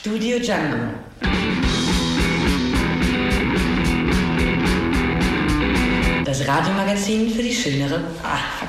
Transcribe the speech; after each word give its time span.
Studio 0.00 0.38
Django. 0.38 0.76
Das 6.24 6.46
Radiomagazin 6.46 7.30
für 7.34 7.42
die 7.42 7.52
schönere. 7.52 8.04
Ah, 8.22 8.38
fuck. 8.60 8.68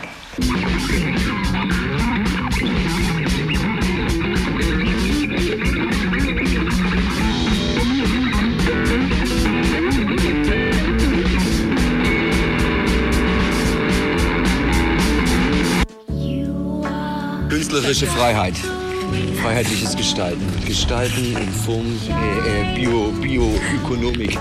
Künstlerische 17.50 18.08
Freiheit 18.08 18.56
freiheitliches 19.42 19.96
Gestalten. 19.96 20.46
Gestalten 20.66 21.36
in 21.36 21.50
Form 21.50 21.86
äh, 22.08 22.72
äh, 22.72 22.76
Bio, 22.76 23.12
Bioökonomik. 23.22 24.38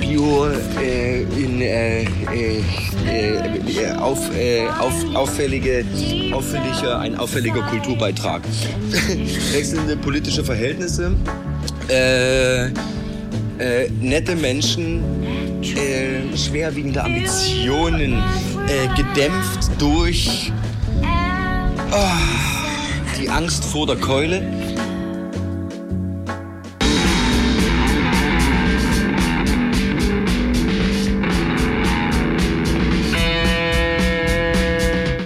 Bio 0.00 0.46
äh, 0.80 1.22
in 1.22 1.60
äh, 1.60 2.02
äh, 2.02 2.62
äh 3.06 3.92
auf, 3.98 4.18
äh, 4.34 4.66
auf, 4.66 4.94
auffällige, 5.14 5.84
auffällige, 6.32 6.98
ein 6.98 7.16
auffälliger 7.16 7.62
Kulturbeitrag. 7.62 8.42
Wechselnde 9.52 9.96
politische 9.96 10.44
Verhältnisse, 10.44 11.12
nette 14.00 14.36
Menschen, 14.36 15.02
schwerwiegende 16.34 17.02
Ambitionen, 17.02 18.22
gedämpft 18.96 19.70
durch. 19.78 20.52
Oh, 21.92 22.29
Angst 23.30 23.64
vor 23.64 23.86
der 23.86 23.96
Keule. 23.96 24.40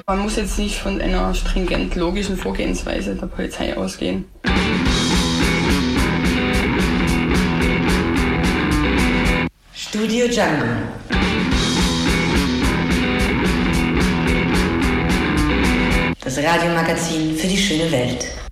Man 0.06 0.18
muss 0.18 0.36
jetzt 0.36 0.58
nicht 0.58 0.78
von 0.78 1.00
einer 1.00 1.34
stringent 1.34 1.96
logischen 1.96 2.36
Vorgehensweise 2.36 3.14
der 3.14 3.26
Polizei 3.26 3.74
ausgehen. 3.76 4.26
Studio 9.74 10.26
Jungle. 10.26 10.76
das 16.34 16.44
Radiomagazin 16.44 17.36
für 17.36 17.46
die 17.46 17.56
schöne 17.56 17.90
Welt. 17.92 18.43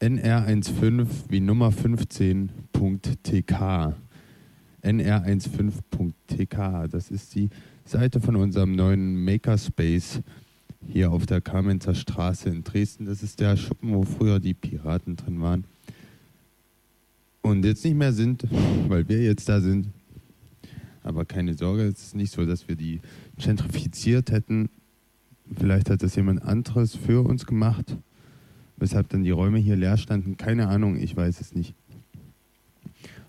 nr15 0.00 1.06
wie 1.30 1.40
Nummer 1.40 1.70
15.tk. 1.70 3.94
nr15.tk. 4.82 6.88
Das 6.88 7.10
ist 7.10 7.34
die 7.34 7.48
Seite 7.84 8.20
von 8.20 8.36
unserem 8.36 8.72
neuen 8.72 9.24
Makerspace 9.24 10.20
hier 10.88 11.10
auf 11.10 11.26
der 11.26 11.40
Kamenzer 11.40 11.94
Straße 11.94 12.48
in 12.48 12.64
Dresden. 12.64 13.06
Das 13.06 13.22
ist 13.22 13.40
der 13.40 13.56
Schuppen, 13.56 13.94
wo 13.94 14.02
früher 14.02 14.40
die 14.40 14.54
Piraten 14.54 15.16
drin 15.16 15.40
waren. 15.40 15.64
Und 17.42 17.64
jetzt 17.64 17.84
nicht 17.84 17.96
mehr 17.96 18.12
sind, 18.12 18.44
weil 18.88 19.08
wir 19.08 19.22
jetzt 19.22 19.48
da 19.48 19.60
sind. 19.60 19.88
Aber 21.02 21.24
keine 21.24 21.54
Sorge, 21.54 21.84
es 21.84 22.02
ist 22.02 22.14
nicht 22.14 22.32
so, 22.32 22.46
dass 22.46 22.68
wir 22.68 22.76
die 22.76 23.00
gentrifiziert 23.36 24.30
hätten. 24.30 24.70
Vielleicht 25.54 25.90
hat 25.90 26.02
das 26.02 26.16
jemand 26.16 26.42
anderes 26.42 26.94
für 26.96 27.22
uns 27.26 27.44
gemacht 27.44 27.96
weshalb 28.76 29.08
dann 29.10 29.24
die 29.24 29.30
Räume 29.30 29.58
hier 29.58 29.76
leer 29.76 29.96
standen. 29.96 30.36
Keine 30.36 30.68
Ahnung, 30.68 30.96
ich 30.96 31.16
weiß 31.16 31.40
es 31.40 31.54
nicht. 31.54 31.74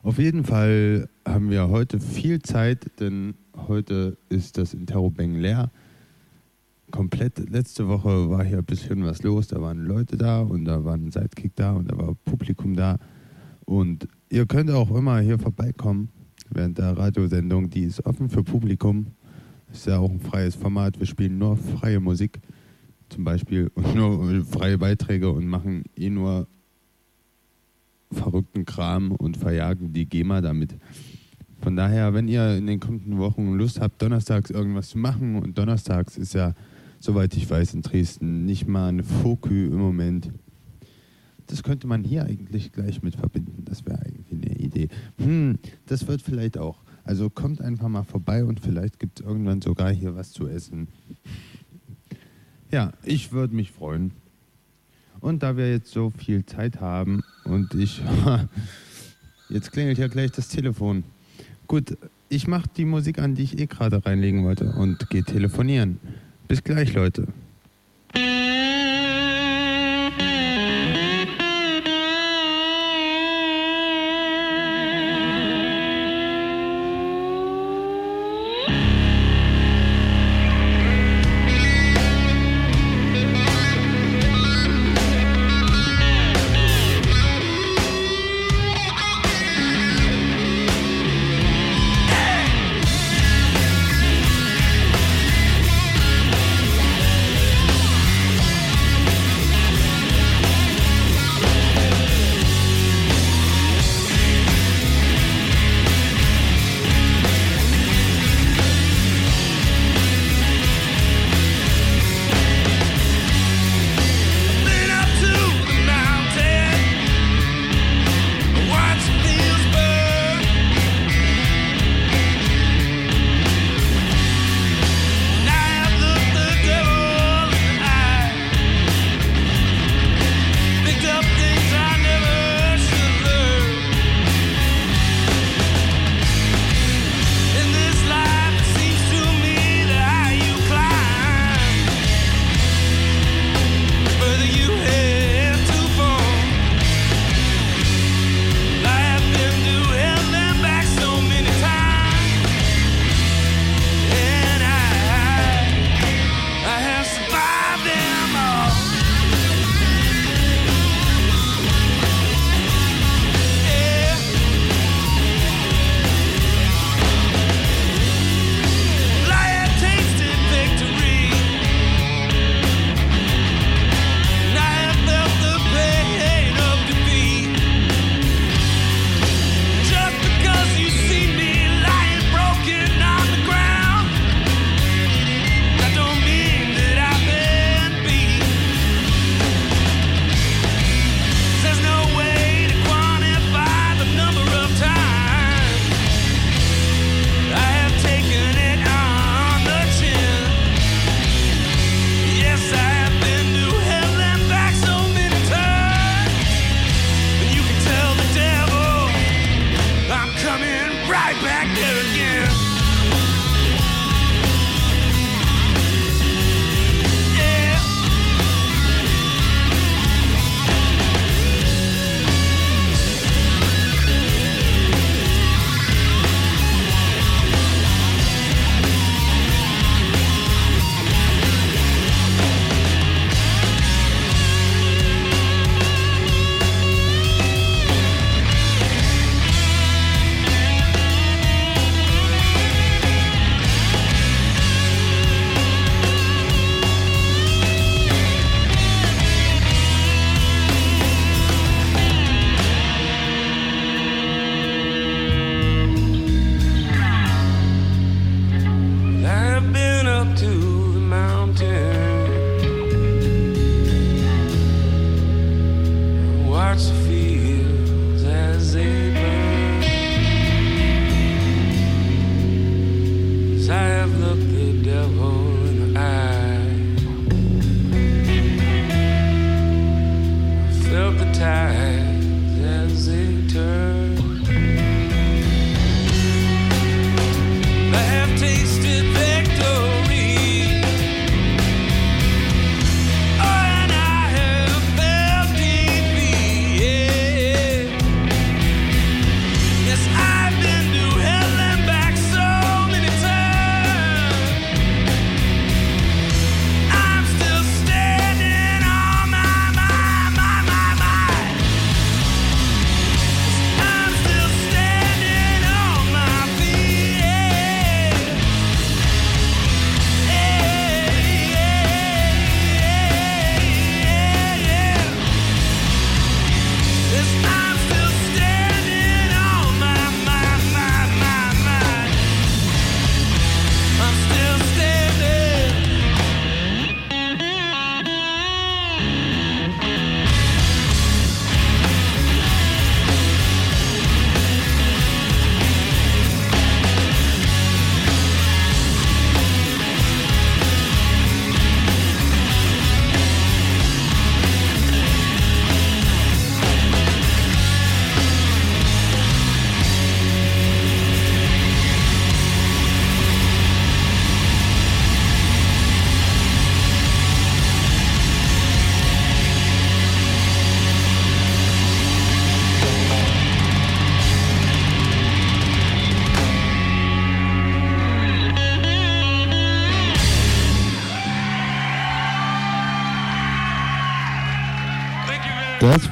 Auf 0.04 0.20
jeden 0.20 0.44
Fall 0.44 1.10
haben 1.26 1.50
wir 1.50 1.70
heute 1.70 2.00
viel 2.00 2.42
Zeit, 2.42 2.92
denn 3.00 3.34
heute 3.56 4.18
ist 4.30 4.58
das 4.58 4.74
Interrobang 4.74 5.36
leer. 5.36 5.72
Komplett 6.96 7.50
letzte 7.50 7.90
Woche 7.90 8.30
war 8.30 8.46
hier 8.46 8.60
ein 8.60 8.64
bisschen 8.64 9.04
was 9.04 9.22
los. 9.22 9.50
Da 9.50 9.62
waren 9.62 9.84
Leute 9.84 10.16
da 10.16 10.40
und 10.40 10.64
da 10.64 10.86
war 10.86 10.94
ein 10.94 11.12
Sidekick 11.12 11.54
da 11.54 11.74
und 11.74 11.92
da 11.92 11.98
war 11.98 12.16
Publikum 12.24 12.74
da. 12.74 13.00
Und 13.66 14.08
ihr 14.30 14.46
könnt 14.46 14.72
auch 14.72 14.96
immer 14.96 15.20
hier 15.20 15.38
vorbeikommen 15.38 16.08
während 16.50 16.78
der 16.78 16.98
Radiosendung. 16.98 17.70
Die 17.70 17.84
ist 17.84 18.06
offen 18.06 18.30
für 18.30 18.44
Publikum. 18.44 19.08
Ist 19.74 19.88
ja 19.88 20.00
auch 20.00 20.10
ein 20.10 20.22
freies 20.22 20.56
Format. 20.56 20.98
Wir 20.98 21.06
spielen 21.06 21.38
nur 21.38 21.58
freie 21.58 22.00
Musik 22.00 22.40
zum 23.10 23.26
Beispiel 23.26 23.70
und 23.76 23.94
nur 23.94 24.46
freie 24.46 24.78
Beiträge 24.78 25.30
und 25.30 25.48
machen 25.48 25.84
eh 25.98 26.10
nur 26.10 26.48
verrückten 28.10 28.64
Kram 28.64 29.12
und 29.12 29.36
verjagen 29.36 29.92
die 29.92 30.06
GEMA 30.06 30.40
damit. 30.40 30.78
Von 31.60 31.76
daher, 31.76 32.14
wenn 32.14 32.30
ihr 32.30 32.56
in 32.56 32.68
den 32.68 32.80
kommenden 32.80 33.18
Wochen 33.18 33.58
Lust 33.58 33.82
habt, 33.82 34.02
donnerstags 34.02 34.50
irgendwas 34.50 34.88
zu 34.88 34.98
machen 34.98 35.36
und 35.36 35.58
donnerstags 35.58 36.18
ist 36.18 36.36
ja, 36.36 36.54
soweit 37.06 37.36
ich 37.38 37.50
weiß, 37.50 37.76
in 37.76 37.82
Dresden 37.84 38.46
nicht 38.46 38.68
mal 38.68 38.90
eine 38.90 39.04
Fokü 39.04 39.68
im 39.68 39.78
Moment. 39.78 40.32
Das 41.48 41.62
könnte 41.62 41.86
man 41.86 42.04
hier 42.04 42.26
eigentlich 42.26 42.72
gleich 42.72 43.04
mit 43.04 43.16
verbinden. 43.16 43.64
Das 43.66 43.86
wäre 43.86 44.00
eigentlich 44.00 44.32
eine 44.32 44.58
Idee. 44.58 44.90
Hm, 45.20 45.60
das 45.86 46.08
wird 46.08 46.24
vielleicht 46.24 46.58
auch. 46.58 46.84
Also 47.04 47.30
kommt 47.30 47.62
einfach 47.62 47.88
mal 47.88 48.04
vorbei 48.04 48.44
und 48.44 48.60
vielleicht 48.60 49.00
gibt 49.00 49.20
es 49.20 49.26
irgendwann 49.26 49.62
sogar 49.62 49.92
hier 49.92 50.16
was 50.16 50.32
zu 50.32 50.48
essen. 50.48 50.88
Ja, 52.72 52.94
ich 53.04 53.32
würde 53.32 53.56
mich 53.56 53.72
freuen. 53.72 54.12
Und 55.20 55.44
da 55.44 55.56
wir 55.56 55.70
jetzt 55.70 55.92
so 55.92 56.10
viel 56.10 56.46
Zeit 56.46 56.82
haben 56.82 57.22
und 57.46 57.76
ich. 57.76 58.02
jetzt 59.50 59.72
klingelt 59.72 60.00
ja 60.00 60.08
gleich 60.08 60.32
das 60.32 60.50
Telefon. 60.50 61.04
Gut, 61.68 61.96
ich 62.30 62.48
mache 62.48 62.68
die 62.76 62.86
Musik 62.86 63.20
an, 63.20 63.36
die 63.36 63.44
ich 63.44 63.60
eh 63.60 63.68
gerade 63.68 64.04
reinlegen 64.04 64.44
wollte 64.44 64.74
und 64.74 65.10
gehe 65.12 65.24
telefonieren. 65.24 66.00
Bis 66.48 66.64
gleich, 66.64 66.94
Leute. 66.94 67.28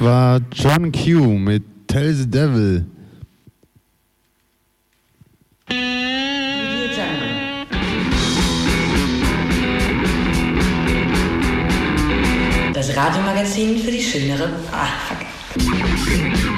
War 0.04 0.40
John 0.52 0.92
Q 0.92 1.38
mit 1.38 1.62
Tell 1.86 2.12
the 2.12 2.28
Devil. 2.28 2.84
Das 12.74 12.94
Radiomagazin 12.94 13.78
für 13.78 13.90
die 13.90 14.02
schönere. 14.02 14.50
Ah, 14.70 14.86
fuck. 15.08 16.53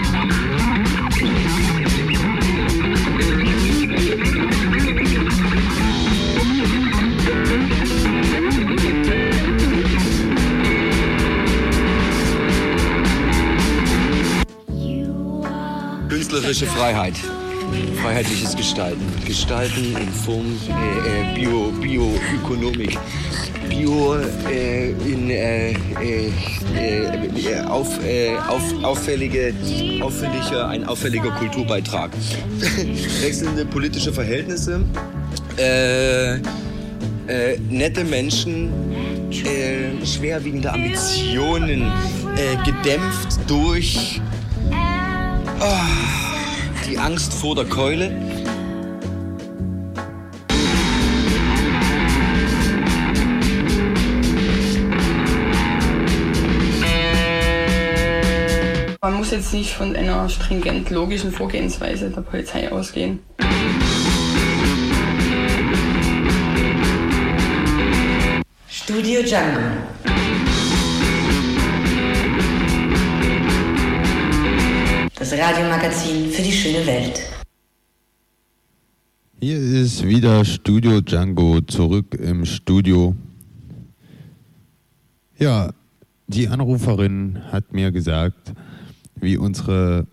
Künstlerische 16.46 16.78
Freiheit. 16.78 17.14
Freiheitliches 18.00 18.54
Gestalten. 18.54 19.02
Gestalten 19.26 19.96
in 19.96 20.12
Form 20.12 20.46
äh, 20.68 21.32
äh, 21.32 21.34
Bio, 21.34 21.72
Bioökonomik. 21.82 22.96
Bio 23.68 24.14
äh, 24.48 24.90
in 24.90 25.28
äh, 25.28 25.72
äh, 25.72 26.30
äh, 26.76 27.60
auf, 27.66 27.88
äh, 28.04 28.36
auf, 28.36 28.62
auffällige, 28.84 29.52
auffälliger, 30.00 30.68
ein 30.68 30.84
auffälliger 30.84 31.32
Kulturbeitrag. 31.32 32.12
Wechselnde 33.22 33.64
politische 33.64 34.12
Verhältnisse. 34.12 34.84
Nette 37.68 38.04
Menschen, 38.04 38.72
schwerwiegende 39.32 40.72
Ambitionen, 40.72 41.90
gedämpft 42.64 43.40
durch 43.48 44.20
ah, 45.58 46.25
die 46.96 47.02
Angst 47.02 47.32
vor 47.34 47.54
der 47.54 47.64
Keule. 47.66 48.10
Man 59.02 59.14
muss 59.14 59.30
jetzt 59.30 59.52
nicht 59.52 59.74
von 59.74 59.94
einer 59.94 60.28
stringent 60.28 60.90
logischen 60.90 61.32
Vorgehensweise 61.32 62.10
der 62.10 62.22
Polizei 62.22 62.70
ausgehen. 62.72 63.20
Studio 68.68 69.20
Jungle. 69.20 70.05
Das 75.28 75.40
Radiomagazin 75.40 76.30
für 76.30 76.40
die 76.40 76.52
schöne 76.52 76.86
Welt. 76.86 77.20
Hier 79.40 79.58
ist 79.58 80.06
wieder 80.06 80.44
Studio 80.44 81.00
Django 81.00 81.60
zurück 81.62 82.14
im 82.14 82.44
Studio. 82.44 83.16
Ja, 85.36 85.72
die 86.28 86.46
Anruferin 86.46 87.40
hat 87.50 87.72
mir 87.72 87.90
gesagt, 87.90 88.52
wie 89.16 89.36
unsere 89.36 90.06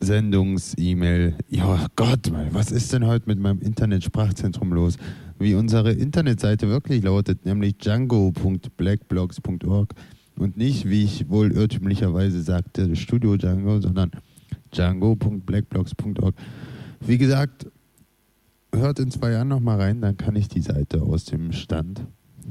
Sendungs-E-Mail, 0.00 1.36
ja 1.48 1.86
Gott, 1.94 2.32
was 2.50 2.72
ist 2.72 2.92
denn 2.92 3.06
heute 3.06 3.28
mit 3.28 3.38
meinem 3.38 3.60
Internet-Sprachzentrum 3.60 4.72
los? 4.72 4.96
Wie 5.38 5.54
unsere 5.54 5.92
Internetseite 5.92 6.68
wirklich 6.68 7.04
lautet, 7.04 7.46
nämlich 7.46 7.78
django.blackblogs.org 7.78 9.94
und 10.38 10.56
nicht, 10.56 10.88
wie 10.88 11.04
ich 11.04 11.28
wohl 11.28 11.52
irrtümlicherweise 11.52 12.42
sagte, 12.42 12.96
Studio 12.96 13.36
Django, 13.36 13.80
sondern 13.80 14.10
django.blackblogs.org. 14.72 16.34
Wie 17.00 17.18
gesagt, 17.18 17.70
hört 18.74 18.98
in 18.98 19.10
zwei 19.10 19.32
Jahren 19.32 19.48
nochmal 19.48 19.80
rein, 19.80 20.00
dann 20.00 20.16
kann 20.16 20.36
ich 20.36 20.48
die 20.48 20.60
Seite 20.60 21.02
aus 21.02 21.24
dem 21.24 21.52
Stand, 21.52 22.06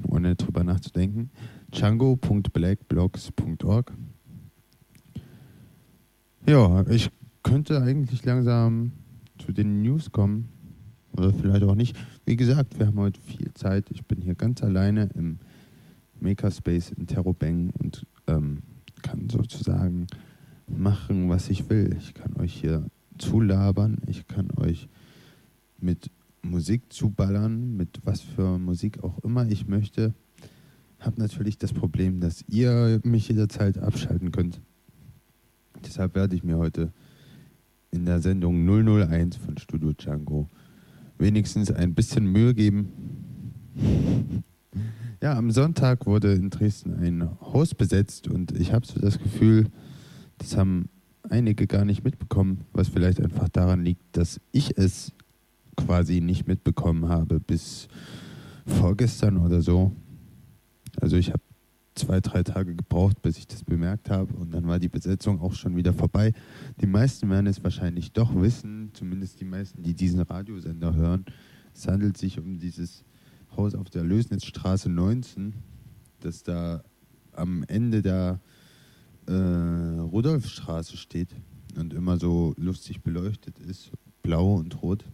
ohne 0.08 0.36
drüber 0.36 0.64
nachzudenken, 0.64 1.30
django.blackblogs.org. 1.72 3.94
Ja, 6.48 6.88
ich 6.90 7.10
könnte 7.42 7.82
eigentlich 7.82 8.24
langsam 8.24 8.92
zu 9.40 9.52
den 9.52 9.82
News 9.82 10.12
kommen. 10.12 10.50
Oder 11.18 11.34
vielleicht 11.34 11.64
auch 11.64 11.76
nicht. 11.76 11.98
Wie 12.26 12.36
gesagt, 12.36 12.78
wir 12.78 12.88
haben 12.88 13.00
heute 13.00 13.22
viel 13.22 13.54
Zeit. 13.54 13.90
Ich 13.90 14.06
bin 14.06 14.22
hier 14.22 14.36
ganz 14.36 14.62
alleine 14.62 15.10
im 15.16 15.40
Makerspace 16.26 16.92
in 16.92 17.06
Terrobeng 17.06 17.70
und 17.80 18.06
ähm, 18.28 18.64
kann 19.04 19.30
sozusagen 19.30 20.08
machen, 20.68 21.30
was 21.30 21.50
ich 21.50 21.70
will. 21.70 21.96
Ich 22.00 22.16
kann 22.16 22.36
euch 22.38 22.54
hier 22.54 22.84
zulabern. 23.18 24.00
Ich 24.08 24.28
kann 24.28 24.50
euch 24.58 24.90
mit 25.80 26.10
Musik 26.42 26.82
zuballern, 26.90 27.78
mit 27.78 28.02
was 28.04 28.22
für 28.22 28.58
Musik 28.58 29.04
auch 29.04 29.20
immer 29.24 29.48
ich 29.48 29.68
möchte. 29.68 30.14
Hab 31.00 31.18
natürlich 31.20 31.58
das 31.58 31.74
Problem, 31.74 32.20
dass 32.20 32.44
ihr 32.48 33.00
mich 33.04 33.30
jederzeit 33.30 33.78
abschalten 33.78 34.32
könnt. 34.32 34.60
Deshalb 35.86 36.16
werde 36.16 36.36
ich 36.36 36.44
mir 36.44 36.58
heute 36.58 36.92
in 37.92 38.06
der 38.06 38.20
Sendung 38.20 38.66
001 38.66 39.38
von 39.38 39.58
Studio 39.58 39.94
Django 39.94 40.50
wenigstens 41.20 41.72
ein 41.72 41.94
bisschen 41.94 42.26
Mühe 42.26 42.56
geben. 42.56 42.92
Ja, 45.22 45.38
am 45.38 45.52
Sonntag 45.52 46.06
wurde 46.06 46.34
in 46.34 46.50
Dresden 46.50 46.94
ein 46.94 47.30
Haus 47.42 47.74
besetzt 47.74 48.28
und 48.28 48.52
ich 48.60 48.74
habe 48.74 48.86
so 48.86 49.00
das 49.00 49.20
Gefühl, 49.20 49.68
das 50.38 50.58
haben 50.58 50.90
einige 51.30 51.68
gar 51.68 51.86
nicht 51.86 52.04
mitbekommen, 52.04 52.66
was 52.74 52.90
vielleicht 52.90 53.22
einfach 53.22 53.50
daran 53.50 53.84
liegt, 53.84 54.04
dass 54.18 54.40
ich 54.52 54.78
es 54.78 55.14
quasi 55.76 56.22
nicht 56.22 56.48
mitbekommen 56.48 57.10
habe 57.10 57.40
bis 57.40 57.88
vorgestern 58.66 59.38
oder 59.38 59.62
so. 59.62 59.92
Also 61.00 61.18
ich 61.18 61.30
habe 61.30 61.42
zwei, 61.96 62.20
drei 62.20 62.44
Tage 62.44 62.76
gebraucht, 62.76 63.22
bis 63.22 63.38
ich 63.38 63.48
das 63.48 63.64
bemerkt 63.64 64.10
habe 64.10 64.34
und 64.36 64.54
dann 64.54 64.68
war 64.68 64.80
die 64.80 64.90
Besetzung 64.90 65.40
auch 65.40 65.54
schon 65.54 65.76
wieder 65.76 65.94
vorbei. 65.94 66.34
Die 66.82 66.88
meisten 66.88 67.30
werden 67.30 67.48
es 67.48 67.64
wahrscheinlich 67.64 68.12
doch 68.12 68.36
wissen, 68.36 68.92
zumindest 68.94 69.40
die 69.40 69.46
meisten, 69.46 69.82
die 69.82 69.94
diesen 69.94 70.20
Radiosender 70.20 70.94
hören. 70.94 71.26
Es 71.74 71.88
handelt 71.88 72.18
sich 72.18 72.38
um 72.38 72.60
dieses 72.60 73.05
Haus 73.58 73.76
auf 73.76 73.90
der 73.90 74.04
Lösnitzstraße 74.04 74.90
19, 74.90 75.54
das 76.20 76.44
da 76.44 76.84
am 77.32 77.64
Ende 77.68 78.02
der 78.02 78.40
äh, 79.28 79.34
Rudolfstraße 79.34 80.98
steht 80.98 81.36
und 81.78 81.94
immer 81.94 82.18
so 82.18 82.54
lustig 82.58 83.02
beleuchtet 83.02 83.60
ist, 83.60 83.92
blau 84.24 84.56
und 84.56 84.82
rot. 84.82 85.06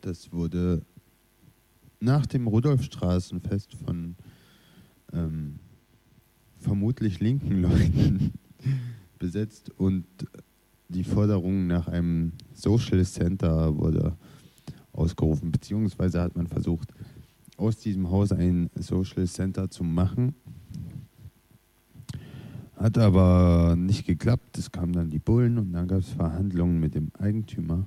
Das 0.00 0.32
wurde 0.32 0.82
nach 2.00 2.26
dem 2.26 2.46
Rudolfstraßenfest 2.46 3.74
von 3.74 4.16
ähm, 5.12 5.58
vermutlich 6.58 7.20
linken 7.20 7.62
Leuten 7.62 8.32
besetzt 9.18 9.70
und 9.78 10.06
die 10.88 11.04
Forderung 11.04 11.66
nach 11.66 11.88
einem 11.88 12.32
Social 12.52 13.04
Center 13.04 13.76
wurde 13.76 14.16
ausgerufen, 14.94 15.52
beziehungsweise 15.52 16.20
hat 16.20 16.36
man 16.36 16.46
versucht, 16.46 16.92
aus 17.56 17.78
diesem 17.78 18.10
Haus 18.10 18.32
ein 18.32 18.70
Social 18.74 19.26
Center 19.26 19.70
zu 19.70 19.84
machen. 19.84 20.34
Hat 22.76 22.98
aber 22.98 23.76
nicht 23.76 24.06
geklappt. 24.06 24.58
Es 24.58 24.70
kamen 24.72 24.92
dann 24.92 25.10
die 25.10 25.18
Bullen 25.18 25.58
und 25.58 25.72
dann 25.72 25.86
gab 25.86 26.00
es 26.00 26.10
Verhandlungen 26.10 26.80
mit 26.80 26.94
dem 26.94 27.10
Eigentümer. 27.18 27.86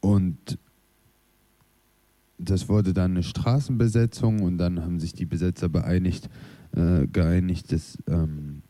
Und 0.00 0.58
das 2.38 2.68
wurde 2.68 2.92
dann 2.92 3.12
eine 3.12 3.22
Straßenbesetzung 3.22 4.42
und 4.42 4.58
dann 4.58 4.82
haben 4.82 5.00
sich 5.00 5.14
die 5.14 5.24
Besetzer 5.24 5.68
beeinigt, 5.68 6.28
äh, 6.72 7.06
geeinigt, 7.06 7.72
das, 7.72 7.96
ähm, 8.06 8.62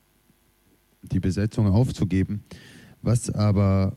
die 1.03 1.21
Besetzung 1.21 1.67
aufzugeben. 1.67 2.45
Was 3.03 3.31
aber 3.31 3.97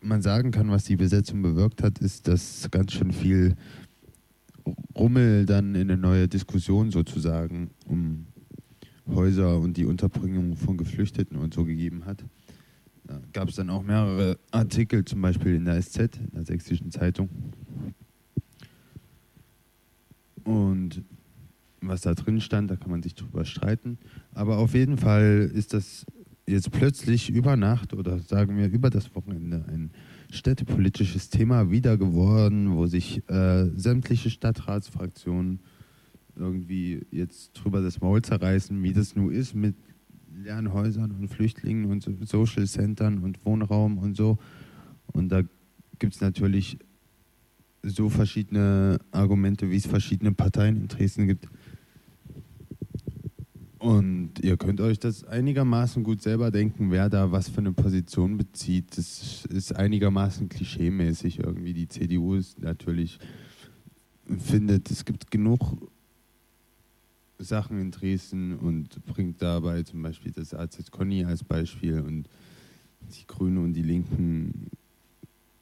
man 0.00 0.22
sagen 0.22 0.50
kann, 0.50 0.70
was 0.70 0.84
die 0.84 0.96
Besetzung 0.96 1.42
bewirkt 1.42 1.82
hat, 1.82 1.98
ist, 1.98 2.28
dass 2.28 2.68
ganz 2.70 2.92
schön 2.92 3.12
viel 3.12 3.56
Rummel 4.94 5.46
dann 5.46 5.74
in 5.74 5.90
eine 5.90 5.96
neue 5.96 6.28
Diskussion 6.28 6.90
sozusagen 6.90 7.70
um 7.86 8.26
Häuser 9.06 9.58
und 9.58 9.76
die 9.76 9.86
Unterbringung 9.86 10.56
von 10.56 10.76
Geflüchteten 10.76 11.36
und 11.38 11.54
so 11.54 11.64
gegeben 11.64 12.04
hat. 12.04 12.24
Da 13.04 13.20
gab 13.32 13.48
es 13.48 13.56
dann 13.56 13.70
auch 13.70 13.82
mehrere 13.82 14.38
Artikel, 14.50 15.04
zum 15.04 15.22
Beispiel 15.22 15.54
in 15.54 15.64
der 15.64 15.80
SZ, 15.80 16.18
in 16.18 16.30
der 16.34 16.44
Sächsischen 16.44 16.90
Zeitung. 16.90 17.30
Und 20.44 21.02
was 21.80 22.02
da 22.02 22.14
drin 22.14 22.40
stand, 22.40 22.70
da 22.70 22.76
kann 22.76 22.90
man 22.90 23.02
sich 23.02 23.14
drüber 23.14 23.44
streiten. 23.44 23.98
Aber 24.34 24.58
auf 24.58 24.74
jeden 24.74 24.98
Fall 24.98 25.50
ist 25.54 25.72
das 25.72 26.04
jetzt 26.48 26.70
plötzlich 26.70 27.30
über 27.30 27.56
Nacht 27.56 27.92
oder 27.92 28.18
sagen 28.18 28.56
wir 28.56 28.68
über 28.68 28.90
das 28.90 29.14
Wochenende 29.14 29.64
ein 29.68 29.90
städtepolitisches 30.30 31.30
Thema 31.30 31.70
wieder 31.70 31.96
geworden, 31.96 32.76
wo 32.76 32.86
sich 32.86 33.22
äh, 33.28 33.66
sämtliche 33.76 34.30
Stadtratsfraktionen 34.30 35.60
irgendwie 36.36 37.06
jetzt 37.10 37.52
drüber 37.52 37.82
das 37.82 38.00
Maul 38.00 38.22
zerreißen, 38.22 38.82
wie 38.82 38.92
das 38.92 39.14
nun 39.14 39.32
ist 39.32 39.54
mit 39.54 39.76
leeren 40.34 40.72
Häusern 40.72 41.10
und 41.12 41.28
Flüchtlingen 41.28 41.90
und 41.90 42.02
so 42.02 42.12
Social 42.24 42.66
Centern 42.66 43.18
und 43.18 43.44
Wohnraum 43.44 43.98
und 43.98 44.16
so. 44.16 44.38
Und 45.08 45.30
da 45.30 45.42
gibt 45.98 46.14
es 46.14 46.20
natürlich 46.20 46.78
so 47.82 48.08
verschiedene 48.08 48.98
Argumente, 49.10 49.70
wie 49.70 49.76
es 49.76 49.86
verschiedene 49.86 50.32
Parteien 50.32 50.76
in 50.76 50.88
Dresden 50.88 51.26
gibt. 51.26 51.48
Und 53.78 54.40
ihr 54.40 54.56
könnt 54.56 54.80
euch 54.80 54.98
das 54.98 55.24
einigermaßen 55.24 56.02
gut 56.02 56.20
selber 56.20 56.50
denken, 56.50 56.90
wer 56.90 57.08
da 57.08 57.30
was 57.30 57.48
für 57.48 57.58
eine 57.58 57.72
Position 57.72 58.36
bezieht. 58.36 58.98
Das 58.98 59.44
ist 59.46 59.74
einigermaßen 59.74 60.48
klischeemäßig 60.48 61.38
irgendwie. 61.38 61.74
Die 61.74 61.88
CDU 61.88 62.34
ist 62.34 62.60
natürlich 62.60 63.20
findet, 64.36 64.90
es 64.90 65.04
gibt 65.04 65.30
genug 65.30 65.88
Sachen 67.38 67.80
in 67.80 67.90
Dresden 67.90 68.56
und 68.58 69.04
bringt 69.06 69.40
dabei 69.40 69.82
zum 69.84 70.02
Beispiel 70.02 70.32
das 70.32 70.54
AZ 70.54 70.90
Conny 70.90 71.24
als 71.24 71.44
Beispiel 71.44 72.00
und 72.00 72.28
die 73.00 73.26
Grünen 73.26 73.58
und 73.58 73.74
die 73.74 73.82
Linken 73.82 74.70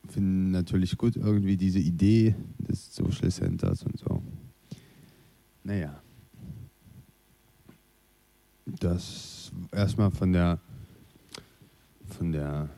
finden 0.09 0.51
natürlich 0.51 0.97
gut 0.97 1.15
irgendwie 1.15 1.55
diese 1.55 1.79
Idee 1.79 2.35
des 2.57 2.95
Social 2.95 3.29
Centers 3.29 3.83
und 3.83 3.99
so. 3.99 4.23
Naja. 5.63 6.01
Das 8.79 9.51
erstmal 9.71 10.11
von 10.11 10.33
der 10.33 10.59
von 12.09 12.31
der 12.31 12.69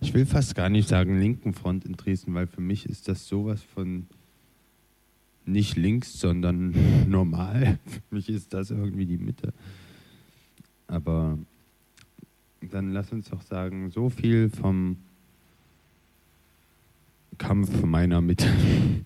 ich 0.00 0.12
will 0.14 0.26
fast 0.26 0.54
gar 0.54 0.68
nicht 0.68 0.88
sagen 0.88 1.18
linken 1.18 1.54
Front 1.54 1.84
in 1.84 1.94
Dresden, 1.94 2.34
weil 2.34 2.46
für 2.46 2.60
mich 2.60 2.86
ist 2.86 3.08
das 3.08 3.26
sowas 3.26 3.62
von 3.62 4.06
nicht 5.46 5.76
links, 5.76 6.20
sondern 6.20 6.74
normal. 7.08 7.78
Für 7.86 8.14
mich 8.14 8.28
ist 8.28 8.52
das 8.52 8.70
irgendwie 8.70 9.06
die 9.06 9.18
Mitte. 9.18 9.52
Aber 10.86 11.38
dann 12.60 12.92
lass 12.92 13.12
uns 13.12 13.30
doch 13.30 13.42
sagen, 13.42 13.90
so 13.90 14.10
viel 14.10 14.50
vom 14.50 14.98
Kampf 17.38 17.82
meiner 17.82 18.20
Mitte, 18.20 18.48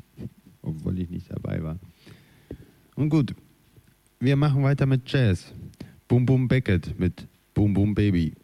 obwohl 0.62 0.98
ich 0.98 1.10
nicht 1.10 1.30
dabei 1.30 1.62
war. 1.62 1.78
Und 2.94 3.10
gut, 3.10 3.34
wir 4.20 4.36
machen 4.36 4.62
weiter 4.62 4.86
mit 4.86 5.10
Jazz. 5.10 5.52
Boom 6.06 6.26
Boom 6.26 6.46
Beckett 6.46 6.98
mit 6.98 7.26
Boom 7.54 7.74
Boom 7.74 7.94
Baby. 7.94 8.34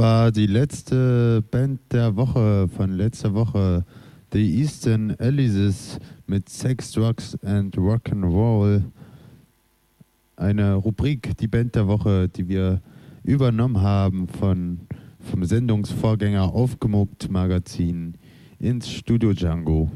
War 0.00 0.32
die 0.32 0.46
letzte 0.46 1.44
Band 1.50 1.78
der 1.92 2.16
Woche 2.16 2.68
von 2.74 2.92
letzter 2.92 3.34
Woche. 3.34 3.84
The 4.32 4.58
Eastern 4.58 5.10
Elysis 5.18 5.98
mit 6.26 6.48
Sex, 6.48 6.92
Drugs 6.92 7.36
and 7.44 7.76
Rock'n'Roll. 7.76 8.82
Eine 10.36 10.76
Rubrik, 10.76 11.36
die 11.36 11.48
Band 11.48 11.74
der 11.74 11.86
Woche, 11.86 12.30
die 12.30 12.48
wir 12.48 12.80
übernommen 13.24 13.82
haben 13.82 14.26
von, 14.26 14.80
vom 15.18 15.44
Sendungsvorgänger 15.44 16.44
Aufgemuckt 16.44 17.30
Magazin 17.30 18.14
ins 18.58 18.88
Studio 18.88 19.34
Django. 19.34 19.90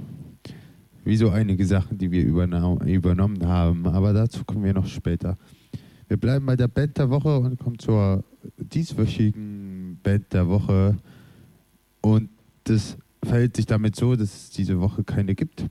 Wie 1.02 1.16
so 1.16 1.30
einige 1.30 1.64
Sachen, 1.64 1.96
die 1.96 2.10
wir 2.10 2.26
übernommen 2.26 3.46
haben, 3.46 3.86
aber 3.86 4.12
dazu 4.12 4.44
kommen 4.44 4.64
wir 4.64 4.74
noch 4.74 4.86
später. 4.86 5.38
Wir 6.08 6.18
bleiben 6.18 6.44
bei 6.44 6.56
der 6.56 6.68
Band 6.68 6.98
der 6.98 7.08
Woche 7.08 7.38
und 7.38 7.58
kommen 7.58 7.78
zur 7.78 8.22
dieswöchigen 8.58 9.98
Band 10.02 10.32
der 10.32 10.48
Woche. 10.48 10.96
Und 12.00 12.28
das 12.64 12.96
verhält 13.22 13.56
sich 13.56 13.66
damit 13.66 13.96
so, 13.96 14.16
dass 14.16 14.34
es 14.34 14.50
diese 14.50 14.80
Woche 14.80 15.04
keine 15.04 15.34
gibt. 15.34 15.66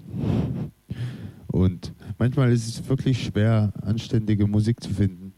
Und 1.47 1.93
manchmal 2.17 2.51
ist 2.51 2.67
es 2.67 2.89
wirklich 2.89 3.23
schwer, 3.23 3.73
anständige 3.81 4.47
Musik 4.47 4.81
zu 4.81 4.89
finden. 4.89 5.33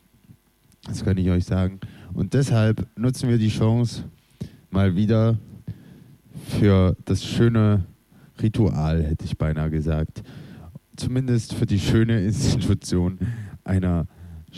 Das 0.86 1.04
kann 1.04 1.18
ich 1.18 1.30
euch 1.30 1.46
sagen. 1.46 1.80
Und 2.14 2.34
deshalb 2.34 2.88
nutzen 2.98 3.28
wir 3.30 3.38
die 3.38 3.50
Chance 3.50 4.06
mal 4.70 4.96
wieder 4.96 5.38
für 6.48 6.96
das 7.06 7.26
schöne 7.26 7.86
Ritual, 8.42 9.04
hätte 9.04 9.26
ich 9.26 9.38
beinahe 9.38 9.70
gesagt. 9.70 10.24
Zumindest 10.96 11.54
für 11.54 11.66
die 11.66 11.80
schöne 11.80 12.24
Institution 12.24 13.20
einer 13.64 14.08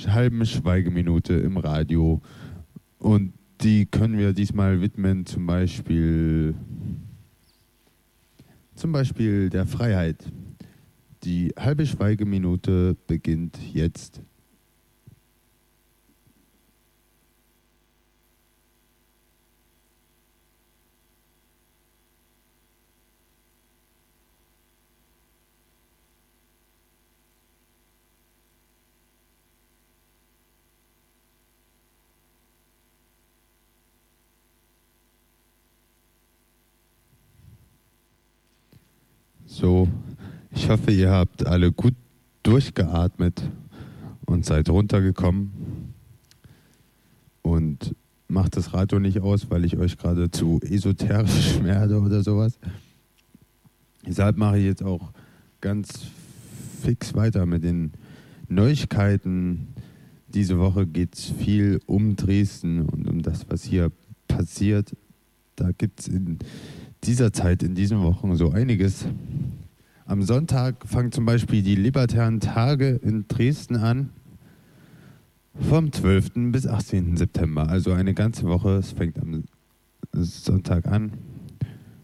halben 0.05 0.45
Schweigeminute 0.45 1.33
im 1.33 1.57
Radio. 1.57 2.21
Und 2.99 3.33
die 3.62 3.86
können 3.86 4.17
wir 4.17 4.33
diesmal 4.33 4.81
widmen, 4.81 5.25
zum 5.25 5.45
Beispiel, 5.45 6.55
zum 8.75 8.91
Beispiel 8.91 9.49
der 9.49 9.65
Freiheit. 9.65 10.31
Die 11.23 11.53
halbe 11.57 11.86
Schweigeminute 11.86 12.95
beginnt 13.07 13.57
jetzt. 13.73 14.21
So, 39.60 39.88
ich 40.52 40.70
hoffe, 40.70 40.91
ihr 40.91 41.10
habt 41.10 41.48
alle 41.48 41.72
gut 41.72 41.96
durchgeatmet 42.43 43.41
und 44.28 44.46
seid 44.46 44.70
runtergekommen. 44.70 45.96
Und 47.41 47.96
macht 48.28 48.56
das 48.56 48.76
Radio 48.76 49.00
nicht 49.00 49.20
aus, 49.20 49.50
weil 49.50 49.65
ich 49.65 49.76
euch 49.78 49.98
gerade 49.98 50.30
zu 50.30 50.60
esoterisch 50.62 51.60
werde 51.63 52.00
oder 52.00 52.22
sowas. 52.22 52.60
Deshalb 54.06 54.38
mache 54.38 54.60
ich 54.60 54.65
jetzt 54.65 54.84
auch 54.84 55.12
ganz 55.60 56.06
fix 56.84 57.15
weiter 57.15 57.48
mit 57.48 57.63
den 57.63 57.93
Neuigkeiten. 58.50 59.70
Diese 60.28 60.60
Woche 60.60 60.86
geht 60.86 61.15
es 61.15 61.32
viel 61.32 61.80
um 61.88 62.15
Dresden 62.15 62.82
und 62.82 63.10
um 63.10 63.24
das, 63.24 63.50
was 63.50 63.63
hier 63.63 63.91
passiert. 64.28 64.96
Da 65.56 65.72
gibt 65.72 66.02
es 66.02 66.10
in 66.10 66.38
dieser 67.03 67.33
Zeit, 67.33 67.63
in 67.63 67.75
diesen 67.75 68.01
Wochen 68.01 68.36
so 68.36 68.51
einiges. 68.51 69.05
Am 70.05 70.21
Sonntag 70.21 70.88
fangen 70.88 71.12
zum 71.12 71.25
Beispiel 71.25 71.62
die 71.62 71.75
Libertären 71.75 72.39
Tage 72.39 72.99
in 73.03 73.27
Dresden 73.27 73.75
an. 73.75 74.10
Vom 75.60 75.91
12. 75.91 76.51
bis 76.51 76.67
18. 76.67 77.17
September, 77.17 77.67
also 77.67 77.91
eine 77.91 78.13
ganze 78.13 78.45
Woche. 78.45 78.75
Es 78.75 78.91
fängt 78.91 79.19
am 79.19 79.43
Sonntag 80.13 80.88
an 80.88 81.13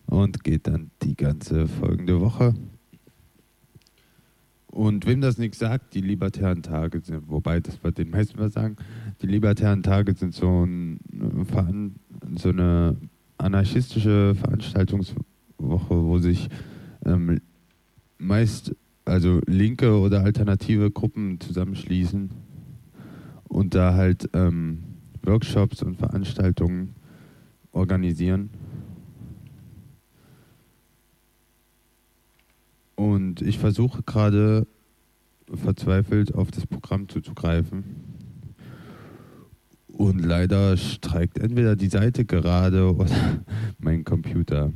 und 0.08 0.44
geht 0.44 0.68
dann 0.68 0.90
die 1.04 1.16
ganze 1.16 1.68
folgende 1.68 2.20
Woche. 2.20 2.56
Und 4.68 5.06
wem 5.06 5.22
das 5.22 5.38
nichts 5.38 5.60
sagt, 5.60 5.94
die 5.94 6.02
Libertären 6.02 6.64
Tage 6.64 7.00
sind, 7.02 7.30
wobei 7.30 7.60
das 7.60 7.84
wird 7.84 8.00
den 8.00 8.10
meisten 8.10 8.40
was 8.40 8.54
sagen, 8.54 8.76
die 9.22 9.28
Libertären 9.28 9.84
Tage 9.84 10.16
sind 10.16 10.34
so, 10.34 10.66
ein, 10.66 11.00
so 12.36 12.50
eine 12.50 12.98
anarchistische 13.44 14.36
Veranstaltungswoche, 14.36 15.24
wo 15.90 16.18
sich 16.18 16.50
ähm, 17.06 17.42
meist 18.18 18.76
also 19.06 19.42
linke 19.46 20.00
oder 20.00 20.24
alternative 20.24 20.90
Gruppen 20.90 21.40
zusammenschließen 21.40 22.32
und 23.50 23.76
da 23.76 23.94
halt 23.94 24.30
ähm, 24.34 24.84
Workshops 25.24 25.84
und 25.84 25.98
Veranstaltungen 25.98 26.96
organisieren. 27.72 28.50
Und 32.96 33.42
ich 33.42 33.60
versuche 33.60 34.04
gerade 34.04 34.68
verzweifelt 35.54 36.34
auf 36.34 36.52
das 36.52 36.66
Programm 36.66 37.10
zuzugreifen. 37.10 37.84
Und 39.94 40.20
leider 40.20 40.76
streikt 40.76 41.38
entweder 41.38 41.76
die 41.76 41.88
Seite 41.88 42.26
gerade 42.26 42.94
oder 42.94 43.10
mein 43.78 44.04
Computer. 44.04 44.72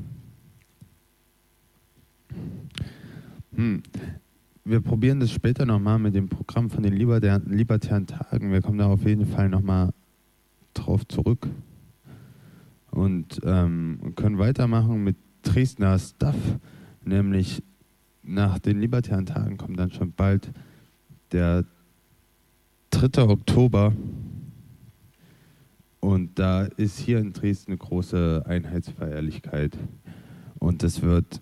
Hm. 3.56 3.82
Wir 4.64 4.82
probieren 4.82 5.20
das 5.20 5.32
später 5.32 5.66
nochmal 5.66 5.98
mit 5.98 6.14
dem 6.14 6.28
Programm 6.28 6.70
von 6.70 6.84
den 6.84 6.94
Libertären, 6.94 8.06
Tagen. 8.06 8.52
Wir 8.52 8.62
kommen 8.62 8.78
da 8.78 8.88
auf 8.88 9.06
jeden 9.06 9.26
Fall 9.26 9.50
nochmal 9.50 9.92
drauf 10.74 11.08
zurück. 11.08 11.48
Und 12.92 13.40
ähm, 13.44 14.14
können 14.16 14.38
weitermachen 14.38 15.04
mit 15.04 15.16
Dresdner 15.42 15.98
Stuff. 15.98 16.36
Nämlich 17.04 17.64
nach 18.24 18.60
den 18.60 18.80
Libertären 18.80 19.26
Tagen 19.26 19.58
kommt 19.58 19.80
dann 19.80 19.92
schon 19.92 20.12
bald 20.12 20.52
der 21.32 21.64
3. 22.92 23.24
Oktober. 23.24 23.94
Und 26.00 26.40
da 26.40 26.64
ist 26.64 27.00
hier 27.00 27.20
in 27.20 27.34
Dresden 27.34 27.72
eine 27.72 27.78
große 27.78 28.44
Einheitsfeierlichkeit. 28.46 29.78
Und 30.60 30.84
das 30.84 31.02
wird 31.02 31.42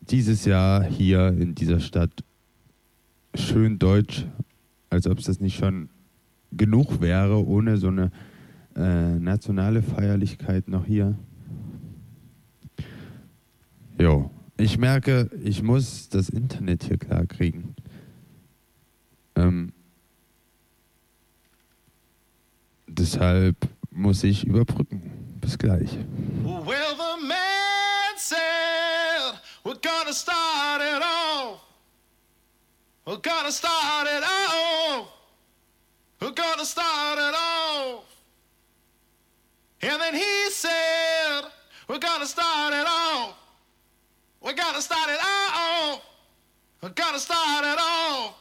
dieses 0.00 0.44
Jahr 0.44 0.84
hier 0.84 1.28
in 1.28 1.54
dieser 1.54 1.80
Stadt 1.80 2.24
schön 3.34 3.78
deutsch, 3.78 4.26
als 4.90 5.06
ob 5.06 5.18
es 5.18 5.26
das 5.26 5.40
nicht 5.40 5.58
schon 5.58 5.88
genug 6.52 7.00
wäre, 7.00 7.44
ohne 7.44 7.76
so 7.76 7.88
eine 7.88 8.10
äh, 8.76 9.18
nationale 9.18 9.82
Feierlichkeit 9.82 10.68
noch 10.68 10.86
hier. 10.86 11.16
Jo, 13.98 14.30
ich 14.58 14.78
merke, 14.78 15.30
ich 15.42 15.62
muss 15.62 16.08
das 16.08 16.28
Internet 16.28 16.84
hier 16.84 16.98
klar 16.98 17.26
kriegen. 17.26 17.74
Ähm, 19.34 19.72
deshalb 22.86 23.56
muss 23.96 24.22
ich 24.22 24.44
überbrücken. 24.44 25.00
Bis 25.40 25.56
gleich. 25.56 25.90
Well, 26.44 26.94
the 26.96 27.26
man 27.26 28.16
said, 28.16 29.40
We're 29.64 29.80
gonna 29.80 30.12
start 30.12 30.82
it 30.82 31.02
off. 31.02 31.60
We're 33.06 33.18
gonna 33.18 33.50
start 33.50 34.06
it 34.06 34.22
off. 34.22 35.08
We're 36.20 36.32
gonna 36.32 36.64
start 36.64 37.18
it 37.18 37.34
off. 37.34 38.04
And 39.82 40.00
then 40.00 40.14
he 40.14 40.50
said, 40.50 41.44
We're 41.88 41.98
gonna 41.98 42.26
start 42.26 42.74
it 42.74 42.86
off. 42.86 43.34
We're 44.40 44.54
gonna 44.54 44.82
start 44.82 45.08
it 45.08 45.20
off. 45.20 46.02
We're 46.82 46.90
gonna 46.90 47.18
start 47.18 47.64
it 47.64 47.78
off. 47.80 48.34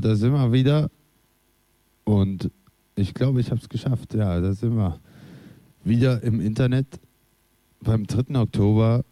Da 0.00 0.14
sind 0.16 0.32
wir 0.32 0.52
wieder. 0.52 0.90
Und 2.04 2.50
ich 2.96 3.14
glaube, 3.14 3.40
ich 3.40 3.50
habe 3.50 3.60
es 3.60 3.68
geschafft. 3.68 4.14
Ja, 4.14 4.40
da 4.40 4.52
sind 4.52 4.76
wir 4.76 5.00
wieder 5.84 6.22
im 6.22 6.40
Internet 6.40 6.86
beim 7.80 8.06
3. 8.06 8.40
Oktober. 8.40 9.04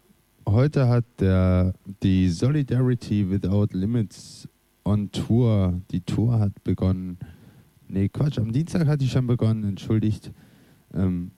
Heute 0.48 0.88
hat 0.88 1.04
der, 1.20 1.74
die 2.02 2.28
Solidarity 2.28 3.30
Without 3.30 3.68
Limits 3.72 4.48
on 4.84 5.10
Tour, 5.12 5.80
die 5.90 6.00
Tour 6.00 6.38
hat 6.38 6.64
begonnen. 6.64 7.18
Nee, 7.88 8.08
Quatsch, 8.08 8.38
am 8.38 8.52
Dienstag 8.52 8.86
hat 8.86 9.00
die 9.00 9.08
schon 9.08 9.26
begonnen, 9.26 9.64
entschuldigt. 9.64 10.32
Ähm, 10.94 11.30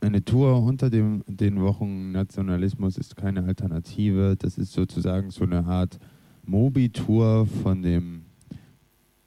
eine 0.00 0.24
Tour 0.24 0.62
unter 0.62 0.90
dem, 0.90 1.24
den 1.26 1.60
Wochen 1.60 2.12
Nationalismus 2.12 2.98
ist 2.98 3.16
keine 3.16 3.44
Alternative. 3.44 4.36
Das 4.38 4.58
ist 4.58 4.72
sozusagen 4.72 5.30
so 5.30 5.44
eine 5.44 5.64
Art 5.64 5.98
Mobi-Tour 6.46 7.46
von 7.46 7.82
dem 7.82 8.22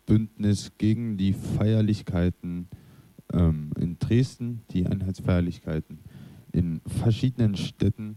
Bündnis 0.05 0.71
gegen 0.77 1.17
die 1.17 1.33
Feierlichkeiten 1.33 2.67
ähm, 3.33 3.71
in 3.79 3.99
Dresden, 3.99 4.61
die 4.71 4.85
Einheitsfeierlichkeiten 4.85 5.99
in 6.51 6.81
verschiedenen 6.87 7.55
Städten. 7.55 8.15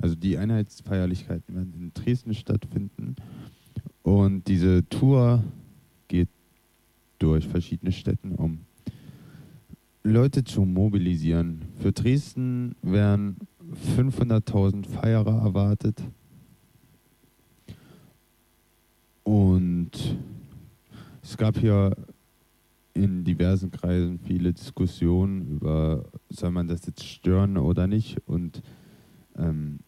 Also 0.00 0.14
die 0.14 0.36
Einheitsfeierlichkeiten 0.36 1.54
werden 1.54 1.74
in 1.74 1.92
Dresden 1.94 2.34
stattfinden. 2.34 3.16
Und 4.02 4.48
diese 4.48 4.88
Tour 4.88 5.44
geht 6.08 6.28
durch 7.18 7.46
verschiedene 7.46 7.92
Städte, 7.92 8.28
um 8.36 8.60
Leute 10.02 10.44
zu 10.44 10.62
mobilisieren. 10.62 11.62
Für 11.78 11.92
Dresden 11.92 12.74
werden 12.82 13.36
500.000 13.96 14.86
Feierer 14.86 15.42
erwartet. 15.42 16.02
Und 19.22 19.90
es 21.22 21.36
gab 21.36 21.58
hier 21.58 21.96
in 22.94 23.24
diversen 23.24 23.70
Kreisen 23.70 24.18
viele 24.18 24.52
Diskussionen 24.52 25.42
über, 25.42 26.04
soll 26.28 26.50
man 26.50 26.68
das 26.68 26.86
jetzt 26.86 27.04
stören 27.04 27.56
oder 27.56 27.86
nicht. 27.86 28.18
Und 28.26 28.62
ähm, 29.36 29.78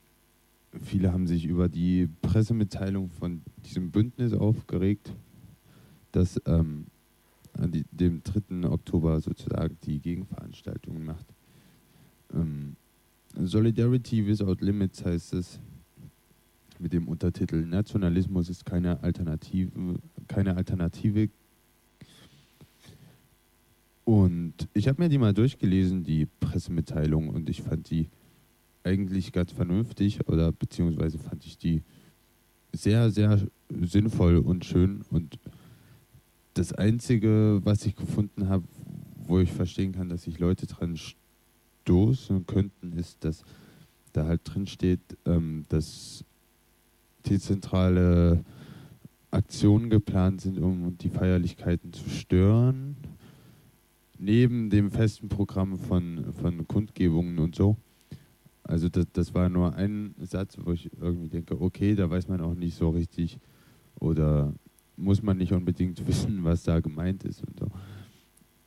viele 0.82 1.12
haben 1.12 1.26
sich 1.26 1.44
über 1.44 1.68
die 1.68 2.08
Pressemitteilung 2.22 3.10
von 3.10 3.42
diesem 3.66 3.90
Bündnis 3.90 4.32
aufgeregt, 4.32 5.12
das 6.12 6.40
ähm, 6.46 6.86
die, 7.58 7.84
dem 7.90 8.22
3. 8.22 8.68
Oktober 8.68 9.20
sozusagen 9.20 9.76
die 9.84 10.00
Gegenveranstaltung 10.00 11.04
macht. 11.04 11.26
Ähm, 12.32 12.76
Solidarity 13.34 14.26
Without 14.26 14.56
Limits 14.60 15.04
heißt 15.04 15.34
es 15.34 15.60
mit 16.82 16.92
dem 16.92 17.08
Untertitel 17.08 17.64
Nationalismus 17.64 18.48
ist 18.48 18.66
keine 18.66 19.02
Alternative, 19.02 19.70
keine 20.28 20.56
Alternative. 20.56 21.28
Und 24.04 24.54
ich 24.74 24.88
habe 24.88 25.00
mir 25.00 25.08
die 25.08 25.18
mal 25.18 25.32
durchgelesen, 25.32 26.02
die 26.02 26.26
Pressemitteilung, 26.40 27.28
und 27.28 27.48
ich 27.48 27.62
fand 27.62 27.88
die 27.88 28.08
eigentlich 28.84 29.32
ganz 29.32 29.52
vernünftig 29.52 30.28
oder 30.28 30.50
beziehungsweise 30.50 31.18
fand 31.18 31.46
ich 31.46 31.56
die 31.56 31.82
sehr, 32.72 33.10
sehr 33.10 33.40
sinnvoll 33.80 34.38
und 34.38 34.64
schön. 34.64 35.02
Und 35.10 35.38
das 36.54 36.72
Einzige, 36.72 37.60
was 37.62 37.86
ich 37.86 37.94
gefunden 37.94 38.48
habe, 38.48 38.64
wo 39.24 39.38
ich 39.38 39.52
verstehen 39.52 39.92
kann, 39.92 40.08
dass 40.08 40.24
sich 40.24 40.40
Leute 40.40 40.66
dran 40.66 40.98
stoßen 41.84 42.46
könnten, 42.46 42.92
ist, 42.92 43.24
dass 43.24 43.44
da 44.12 44.26
halt 44.26 44.40
drin 44.44 44.66
steht, 44.66 45.00
ähm, 45.24 45.64
dass 45.68 46.24
dezentrale 47.22 48.44
Aktionen 49.30 49.90
geplant 49.90 50.40
sind, 50.42 50.58
um 50.58 50.96
die 50.98 51.08
Feierlichkeiten 51.08 51.92
zu 51.92 52.08
stören. 52.08 52.96
Neben 54.18 54.70
dem 54.70 54.90
festen 54.90 55.28
Programm 55.28 55.78
von, 55.78 56.32
von 56.34 56.66
Kundgebungen 56.68 57.38
und 57.38 57.56
so. 57.56 57.76
Also 58.62 58.88
das, 58.88 59.06
das 59.12 59.34
war 59.34 59.48
nur 59.48 59.74
ein 59.74 60.14
Satz, 60.20 60.56
wo 60.62 60.72
ich 60.72 60.90
irgendwie 61.00 61.28
denke, 61.28 61.60
okay, 61.60 61.94
da 61.94 62.08
weiß 62.08 62.28
man 62.28 62.40
auch 62.40 62.54
nicht 62.54 62.76
so 62.76 62.90
richtig 62.90 63.38
oder 63.98 64.54
muss 64.96 65.22
man 65.22 65.38
nicht 65.38 65.52
unbedingt 65.52 66.06
wissen, 66.06 66.44
was 66.44 66.62
da 66.62 66.80
gemeint 66.80 67.24
ist 67.24 67.42
und 67.42 67.58
so. 67.58 67.70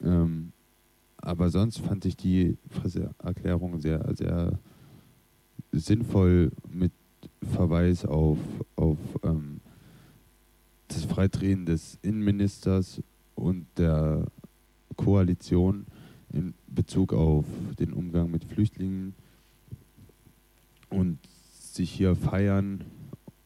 Ähm, 0.02 0.52
aber 1.18 1.50
sonst 1.50 1.80
fand 1.80 2.06
ich 2.06 2.18
die 2.18 2.58
Presseerklärung 2.70 3.80
sehr, 3.80 4.14
sehr 4.16 4.60
sinnvoll 5.72 6.52
mit 6.70 6.92
Verweis 7.54 8.06
auf, 8.06 8.38
auf 8.76 8.98
ähm, 9.24 9.60
das 10.88 11.06
Freidrehen 11.06 11.66
des 11.66 11.98
Innenministers 12.02 13.02
und 13.36 13.66
der 13.78 14.26
Koalition 14.96 15.86
in 16.32 16.54
Bezug 16.68 17.14
auf 17.14 17.46
den 17.80 17.94
Umgang 17.94 18.32
mit 18.32 18.44
Flüchtlingen 18.46 19.14
und 20.90 21.20
sich 21.50 21.92
hier 21.92 22.16
feiern, 22.16 22.84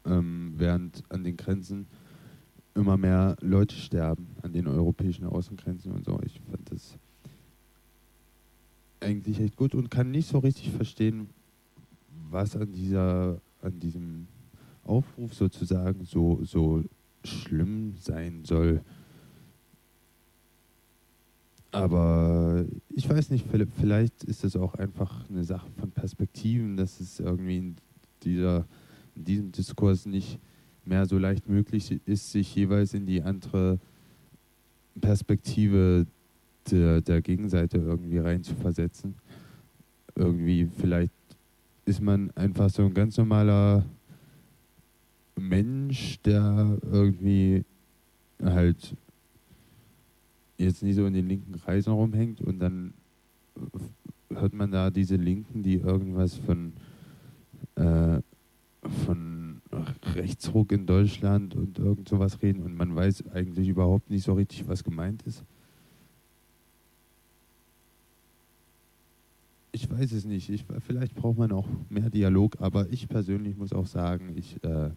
ähm, 0.05 0.53
während 0.57 1.03
an 1.09 1.23
den 1.23 1.37
Grenzen 1.37 1.87
immer 2.75 2.97
mehr 2.97 3.35
Leute 3.41 3.75
sterben 3.75 4.27
an 4.41 4.53
den 4.53 4.67
europäischen 4.67 5.25
Außengrenzen 5.25 5.91
und 5.91 6.05
so. 6.05 6.19
Ich 6.25 6.39
fand 6.49 6.71
das 6.71 6.97
eigentlich 8.99 9.39
echt 9.39 9.55
gut 9.55 9.75
und 9.75 9.89
kann 9.89 10.11
nicht 10.11 10.27
so 10.27 10.39
richtig 10.39 10.71
verstehen, 10.71 11.29
was 12.29 12.55
an 12.55 12.71
dieser, 12.71 13.41
an 13.61 13.79
diesem 13.79 14.27
Aufruf 14.83 15.33
sozusagen 15.33 16.05
so, 16.05 16.43
so 16.43 16.83
schlimm 17.23 17.95
sein 17.97 18.43
soll. 18.45 18.81
Aber 21.71 22.65
ich 22.89 23.07
weiß 23.07 23.29
nicht, 23.29 23.45
vielleicht 23.79 24.23
ist 24.23 24.43
es 24.43 24.55
auch 24.55 24.73
einfach 24.75 25.29
eine 25.29 25.43
Sache 25.43 25.69
von 25.77 25.91
Perspektiven, 25.91 26.77
dass 26.77 26.99
es 26.99 27.19
irgendwie 27.19 27.57
in, 27.57 27.75
dieser, 28.23 28.65
in 29.15 29.23
diesem 29.23 29.51
Diskurs 29.51 30.07
nicht 30.07 30.39
mehr 30.85 31.05
so 31.05 31.19
leicht 31.19 31.47
möglich 31.47 32.01
ist, 32.05 32.31
sich 32.31 32.55
jeweils 32.55 32.95
in 32.95 33.05
die 33.05 33.21
andere 33.21 33.79
Perspektive 34.99 36.07
der, 36.71 37.01
der 37.01 37.21
Gegenseite 37.21 37.77
irgendwie 37.77 38.17
reinzuversetzen. 38.17 39.15
Irgendwie, 40.15 40.65
vielleicht 40.65 41.13
ist 41.89 42.01
man 42.01 42.31
einfach 42.31 42.69
so 42.69 42.85
ein 42.85 42.93
ganz 42.93 43.17
normaler 43.17 43.83
Mensch, 45.35 46.19
der 46.21 46.77
irgendwie 46.83 47.65
halt 48.41 48.95
jetzt 50.57 50.83
nicht 50.83 50.95
so 50.95 51.05
in 51.05 51.13
den 51.13 51.27
linken 51.27 51.59
Kreisen 51.59 51.91
rumhängt 51.91 52.41
und 52.41 52.59
dann 52.59 52.93
hört 54.29 54.53
man 54.53 54.71
da 54.71 54.91
diese 54.91 55.15
Linken, 55.15 55.63
die 55.63 55.75
irgendwas 55.75 56.35
von, 56.35 56.73
äh, 57.75 58.21
von 59.05 59.61
Rechtsruck 60.15 60.71
in 60.71 60.85
Deutschland 60.85 61.55
und 61.55 61.79
irgend 61.79 62.07
sowas 62.07 62.41
reden 62.41 62.63
und 62.63 62.75
man 62.75 62.95
weiß 62.95 63.27
eigentlich 63.33 63.67
überhaupt 63.67 64.09
nicht 64.09 64.23
so 64.23 64.33
richtig, 64.33 64.67
was 64.67 64.83
gemeint 64.83 65.23
ist. 65.23 65.43
Ich 69.81 69.89
weiß 69.89 70.11
es 70.11 70.25
nicht. 70.25 70.49
Ich, 70.49 70.65
vielleicht 70.85 71.15
braucht 71.15 71.37
man 71.37 71.53
auch 71.53 71.65
mehr 71.87 72.09
Dialog, 72.09 72.57
aber 72.59 72.89
ich 72.91 73.07
persönlich 73.07 73.55
muss 73.55 73.71
auch 73.71 73.87
sagen, 73.87 74.33
ich, 74.35 74.61
äh, 74.61 74.89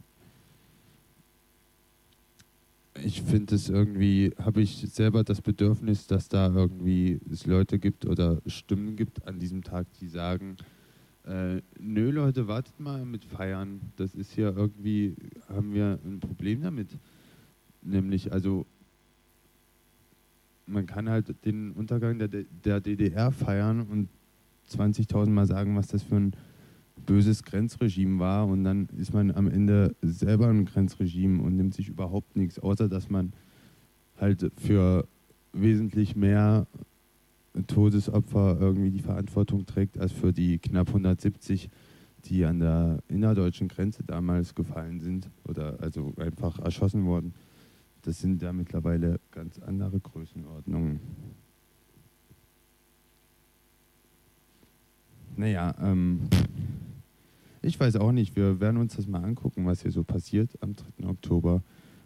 ich 3.00 3.22
finde 3.22 3.54
es 3.54 3.68
irgendwie, 3.68 4.32
habe 4.40 4.60
ich 4.60 4.78
selber 4.92 5.22
das 5.22 5.40
Bedürfnis, 5.40 6.08
dass 6.08 6.28
da 6.28 6.52
irgendwie 6.52 7.20
es 7.30 7.46
Leute 7.46 7.78
gibt 7.78 8.06
oder 8.06 8.42
Stimmen 8.46 8.96
gibt 8.96 9.24
an 9.24 9.38
diesem 9.38 9.62
Tag, 9.62 9.86
die 10.00 10.08
sagen, 10.08 10.56
äh, 11.26 11.62
nö 11.78 12.10
Leute, 12.10 12.48
wartet 12.48 12.80
mal 12.80 13.04
mit 13.04 13.24
Feiern. 13.24 13.80
Das 13.94 14.16
ist 14.16 14.34
ja 14.34 14.50
irgendwie, 14.50 15.14
haben 15.48 15.72
wir 15.72 16.00
ein 16.04 16.18
Problem 16.18 16.60
damit. 16.60 16.88
Nämlich, 17.82 18.32
also 18.32 18.66
man 20.66 20.86
kann 20.86 21.08
halt 21.08 21.36
den 21.44 21.70
Untergang 21.70 22.18
der, 22.18 22.26
der 22.28 22.80
DDR 22.80 23.30
feiern 23.30 23.82
und 23.82 24.08
20.000 24.70 25.30
Mal 25.30 25.46
sagen, 25.46 25.76
was 25.76 25.88
das 25.88 26.02
für 26.02 26.16
ein 26.16 26.32
böses 27.06 27.42
Grenzregime 27.42 28.20
war 28.20 28.46
und 28.46 28.64
dann 28.64 28.88
ist 28.96 29.12
man 29.12 29.30
am 29.32 29.48
Ende 29.48 29.94
selber 30.02 30.48
ein 30.48 30.64
Grenzregime 30.64 31.42
und 31.42 31.56
nimmt 31.56 31.74
sich 31.74 31.88
überhaupt 31.88 32.36
nichts, 32.36 32.58
außer 32.58 32.88
dass 32.88 33.10
man 33.10 33.32
halt 34.16 34.52
für 34.56 35.06
wesentlich 35.52 36.16
mehr 36.16 36.66
Todesopfer 37.66 38.56
irgendwie 38.60 38.90
die 38.90 39.02
Verantwortung 39.02 39.66
trägt, 39.66 39.98
als 39.98 40.12
für 40.12 40.32
die 40.32 40.58
knapp 40.58 40.88
170, 40.88 41.68
die 42.24 42.44
an 42.44 42.60
der 42.60 43.02
innerdeutschen 43.08 43.68
Grenze 43.68 44.04
damals 44.04 44.54
gefallen 44.54 45.00
sind 45.00 45.28
oder 45.44 45.78
also 45.80 46.14
einfach 46.16 46.58
erschossen 46.60 47.04
wurden. 47.04 47.34
Das 48.02 48.20
sind 48.20 48.42
ja 48.42 48.52
mittlerweile 48.52 49.20
ganz 49.30 49.58
andere 49.58 50.00
Größenordnungen. 50.00 51.00
Naja, 55.42 55.74
ähm, 55.82 56.20
ich 57.62 57.80
weiß 57.80 57.96
auch 57.96 58.12
nicht. 58.12 58.36
Wir 58.36 58.60
werden 58.60 58.76
uns 58.76 58.94
das 58.94 59.08
mal 59.08 59.24
angucken, 59.24 59.66
was 59.66 59.82
hier 59.82 59.90
so 59.90 60.04
passiert 60.04 60.50
am 60.60 60.76
3. 60.76 61.08
Oktober, 61.08 61.64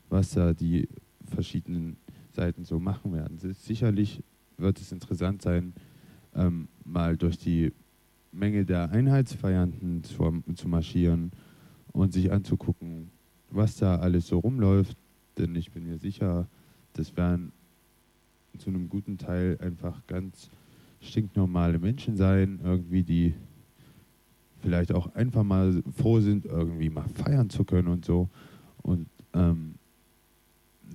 was 0.09 0.30
da 0.30 0.55
die 0.55 0.89
verschiedenen 1.22 1.99
Seiten 2.32 2.64
so 2.64 2.80
machen 2.80 3.12
werden. 3.12 3.37
Sicherlich 3.53 4.22
wird 4.57 4.80
es 4.80 4.91
interessant 4.91 5.43
sein, 5.43 5.74
ähm, 6.34 6.68
mal 6.82 7.18
durch 7.18 7.37
die 7.37 7.74
Menge 8.32 8.64
der 8.64 8.91
Einheitsfeiernden 8.91 10.03
zu, 10.03 10.43
zu 10.55 10.66
marschieren 10.66 11.30
und 11.93 12.14
sich 12.14 12.32
anzugucken, 12.32 13.11
was 13.51 13.76
da 13.76 13.97
alles 13.97 14.28
so 14.28 14.39
rumläuft. 14.39 14.97
Denn 15.37 15.55
ich 15.57 15.72
bin 15.72 15.84
mir 15.84 15.99
sicher, 15.99 16.49
das 16.95 17.14
werden 17.18 17.53
zu 18.57 18.70
einem 18.70 18.89
guten 18.89 19.18
Teil 19.18 19.59
einfach 19.61 20.07
ganz 20.07 20.49
stinknormale 21.01 21.78
Menschen 21.78 22.16
sein, 22.16 22.61
irgendwie 22.62 23.03
die 23.03 23.34
vielleicht 24.61 24.92
auch 24.92 25.14
einfach 25.14 25.44
mal 25.44 25.82
froh 25.97 26.20
sind, 26.20 26.44
irgendwie 26.44 26.90
mal 26.90 27.09
feiern 27.09 27.51
zu 27.51 27.64
können 27.64 27.88
und 27.88 28.05
so. 28.05 28.28
Und 28.82 29.09
ähm, 29.32 29.74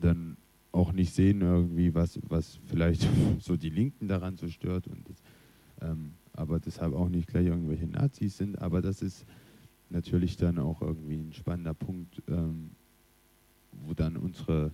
dann 0.02 0.38
auch 0.72 0.92
nicht 0.92 1.14
sehen 1.14 1.42
irgendwie, 1.42 1.94
was, 1.94 2.20
was 2.28 2.60
vielleicht 2.66 3.08
so 3.40 3.56
die 3.56 3.70
Linken 3.70 4.08
daran 4.08 4.38
so 4.38 4.48
stört. 4.48 4.88
Und 4.88 5.08
das, 5.08 5.18
ähm, 5.90 6.14
aber 6.34 6.60
deshalb 6.60 6.94
auch 6.94 7.10
nicht 7.10 7.28
gleich 7.28 7.46
irgendwelche 7.46 7.88
Nazis 7.88 8.38
sind. 8.38 8.60
Aber 8.62 8.82
das 8.82 9.02
ist 9.02 9.26
natürlich 9.90 10.38
dann 10.38 10.60
auch 10.60 10.82
irgendwie 10.82 11.16
ein 11.16 11.34
spannender 11.34 11.74
Punkt, 11.74 12.22
ähm, 12.28 12.72
wo 13.86 13.94
dann 13.94 14.18
unsere 14.18 14.72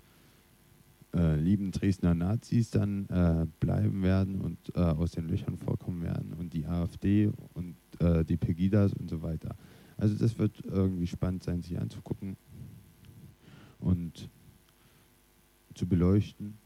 äh, 1.15 1.35
lieben 1.35 1.71
Dresdner 1.71 2.13
Nazis 2.13 2.69
dann 2.69 3.07
äh, 3.09 3.45
bleiben 3.59 4.03
werden 4.03 4.41
und 4.41 4.57
äh, 4.75 4.79
aus 4.79 5.11
den 5.11 5.27
Löchern 5.27 5.57
vorkommen 5.57 6.01
werden 6.01 6.33
und 6.33 6.53
die 6.53 6.65
AfD 6.65 7.31
und 7.53 7.75
äh, 7.99 8.23
die 8.25 8.37
Pegidas 8.37 8.93
und 8.93 9.09
so 9.09 9.21
weiter. 9.21 9.55
Also 9.97 10.15
das 10.15 10.37
wird 10.37 10.63
irgendwie 10.65 11.07
spannend 11.07 11.43
sein, 11.43 11.61
sich 11.61 11.79
anzugucken 11.79 12.37
und 13.79 14.29
zu 15.73 15.87
beleuchten. 15.87 16.57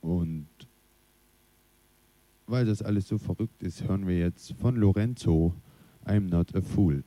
Und 0.00 0.48
weil 2.46 2.64
das 2.64 2.82
alles 2.82 3.08
so 3.08 3.18
verrückt 3.18 3.62
ist, 3.62 3.88
hören 3.88 4.06
wir 4.06 4.18
jetzt 4.18 4.52
von 4.54 4.76
Lorenzo 4.76 5.54
I'm 6.04 6.28
Not 6.28 6.54
a 6.54 6.60
Fool. 6.60 7.02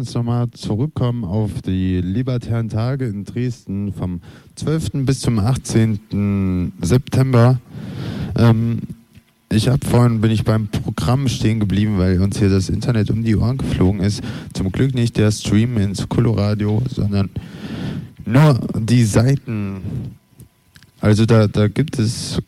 Uns 0.00 0.14
nochmal 0.14 0.50
zurückkommen 0.52 1.24
auf 1.24 1.60
die 1.60 2.00
libertären 2.00 2.70
Tage 2.70 3.04
in 3.04 3.26
Dresden 3.26 3.92
vom 3.92 4.22
12. 4.54 5.04
bis 5.04 5.20
zum 5.20 5.38
18. 5.38 6.72
September. 6.80 7.60
Ähm, 8.34 8.78
ich 9.52 9.68
habe 9.68 9.86
vorhin 9.86 10.22
bin 10.22 10.30
ich 10.30 10.44
beim 10.44 10.68
Programm 10.68 11.28
stehen 11.28 11.60
geblieben, 11.60 11.98
weil 11.98 12.18
uns 12.22 12.38
hier 12.38 12.48
das 12.48 12.70
Internet 12.70 13.10
um 13.10 13.22
die 13.22 13.36
Ohren 13.36 13.58
geflogen 13.58 14.00
ist. 14.00 14.22
Zum 14.54 14.72
Glück 14.72 14.94
nicht 14.94 15.18
der 15.18 15.30
Stream 15.32 15.76
ins 15.76 16.08
Coloradio, 16.08 16.82
sondern 16.88 17.28
nur 18.24 18.58
die 18.78 19.04
Seiten. 19.04 19.82
Also 21.02 21.26
da, 21.26 21.46
da 21.46 21.68
gibt 21.68 21.98
es 21.98 22.40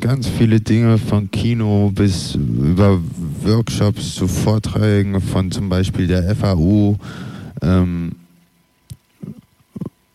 ganz 0.00 0.28
viele 0.28 0.62
Dinge 0.62 0.96
von 0.96 1.30
Kino 1.30 1.92
bis 1.94 2.36
über 2.36 3.00
Workshops 3.46 4.16
zu 4.16 4.26
Vorträgen 4.26 5.20
von 5.20 5.50
zum 5.50 5.68
Beispiel 5.68 6.06
der 6.08 6.34
FAU. 6.34 6.96
Ähm, 7.62 8.12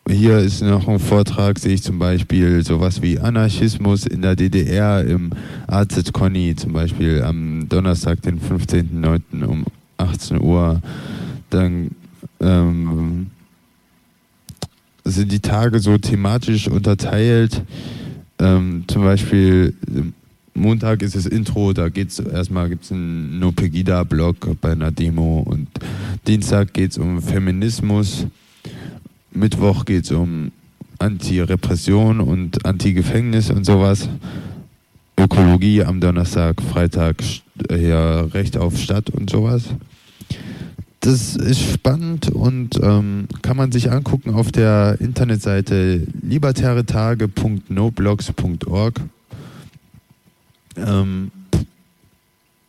hier 0.08 0.38
ist 0.38 0.62
noch 0.62 0.86
ein 0.86 0.98
Vortrag, 0.98 1.58
sehe 1.58 1.74
ich 1.74 1.82
zum 1.82 1.98
Beispiel 1.98 2.62
sowas 2.64 3.00
wie 3.00 3.18
Anarchismus 3.18 4.06
in 4.06 4.20
der 4.20 4.36
DDR 4.36 5.04
im 5.04 5.30
AZ 5.66 6.12
Conny, 6.12 6.54
zum 6.56 6.74
Beispiel 6.74 7.22
am 7.22 7.68
Donnerstag, 7.68 8.20
den 8.22 8.38
15.09. 8.38 9.44
um 9.44 9.64
18 9.96 10.40
Uhr. 10.40 10.82
Dann 11.48 11.92
ähm, 12.40 13.30
sind 15.04 15.32
die 15.32 15.40
Tage 15.40 15.78
so 15.78 15.96
thematisch 15.96 16.68
unterteilt. 16.68 17.62
Ähm, 18.38 18.84
zum 18.88 19.04
Beispiel 19.04 19.74
Montag 20.54 21.02
ist 21.02 21.16
das 21.16 21.26
Intro, 21.26 21.72
da 21.72 21.88
geht's 21.88 22.18
erstmal 22.18 22.68
gibt's 22.68 22.92
einen 22.92 23.38
No 23.38 23.52
Pegida-Blog 23.52 24.60
bei 24.60 24.72
einer 24.72 24.90
Demo 24.90 25.40
und 25.40 25.68
Dienstag 26.26 26.74
geht 26.74 26.90
es 26.92 26.98
um 26.98 27.22
Feminismus. 27.22 28.26
Mittwoch 29.32 29.86
geht 29.86 30.04
es 30.04 30.12
um 30.12 30.52
Anti-Repression 30.98 32.20
und 32.20 32.66
Anti-Gefängnis 32.66 33.50
und 33.50 33.64
sowas. 33.64 34.08
Ökologie 35.18 35.84
am 35.84 36.00
Donnerstag, 36.00 36.62
Freitag 36.62 37.16
ja, 37.70 38.22
Recht 38.22 38.56
auf 38.56 38.78
Stadt 38.78 39.10
und 39.10 39.28
sowas. 39.30 39.64
Das 41.00 41.34
ist 41.34 41.60
spannend 41.60 42.30
und 42.30 42.80
ähm, 42.80 43.26
kann 43.42 43.56
man 43.56 43.72
sich 43.72 43.90
angucken 43.90 44.30
auf 44.30 44.52
der 44.52 44.98
Internetseite 45.00 46.06
libertäretage.noblogs.org. 46.22 49.00
Ähm, 50.76 51.30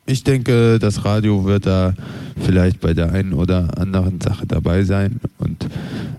ich 0.05 0.23
denke, 0.23 0.79
das 0.79 1.05
Radio 1.05 1.45
wird 1.45 1.65
da 1.65 1.93
vielleicht 2.41 2.81
bei 2.81 2.93
der 2.93 3.11
einen 3.11 3.33
oder 3.33 3.77
anderen 3.77 4.19
Sache 4.19 4.45
dabei 4.45 4.83
sein 4.83 5.19
und 5.37 5.67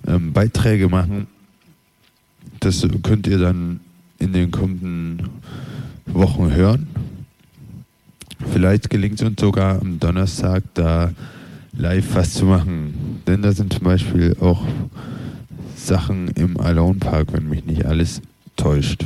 ähm, 0.07 0.33
Beiträge 0.33 0.89
machen. 0.89 1.27
Das 2.61 2.87
könnt 3.03 3.27
ihr 3.27 3.39
dann 3.39 3.81
in 4.19 4.33
den 4.33 4.51
kommenden 4.51 5.29
Wochen 6.07 6.51
hören. 6.51 6.87
Vielleicht 8.53 8.89
gelingt 8.89 9.21
es 9.21 9.27
uns 9.27 9.41
sogar 9.41 9.81
am 9.81 10.01
Donnerstag 10.01 10.63
da 10.75 11.13
live 11.77 12.15
was 12.15 12.33
zu 12.35 12.47
machen. 12.47 13.21
Denn 13.27 13.43
da 13.43 13.53
sind 13.53 13.73
zum 13.73 13.85
Beispiel 13.85 14.37
auch 14.41 14.65
Sachen 15.77 16.29
im 16.29 16.59
Alone 16.59 16.99
Park, 16.99 17.33
wenn 17.33 17.49
mich 17.49 17.65
nicht 17.65 17.85
alles 17.85 18.23
täuscht. 18.57 19.05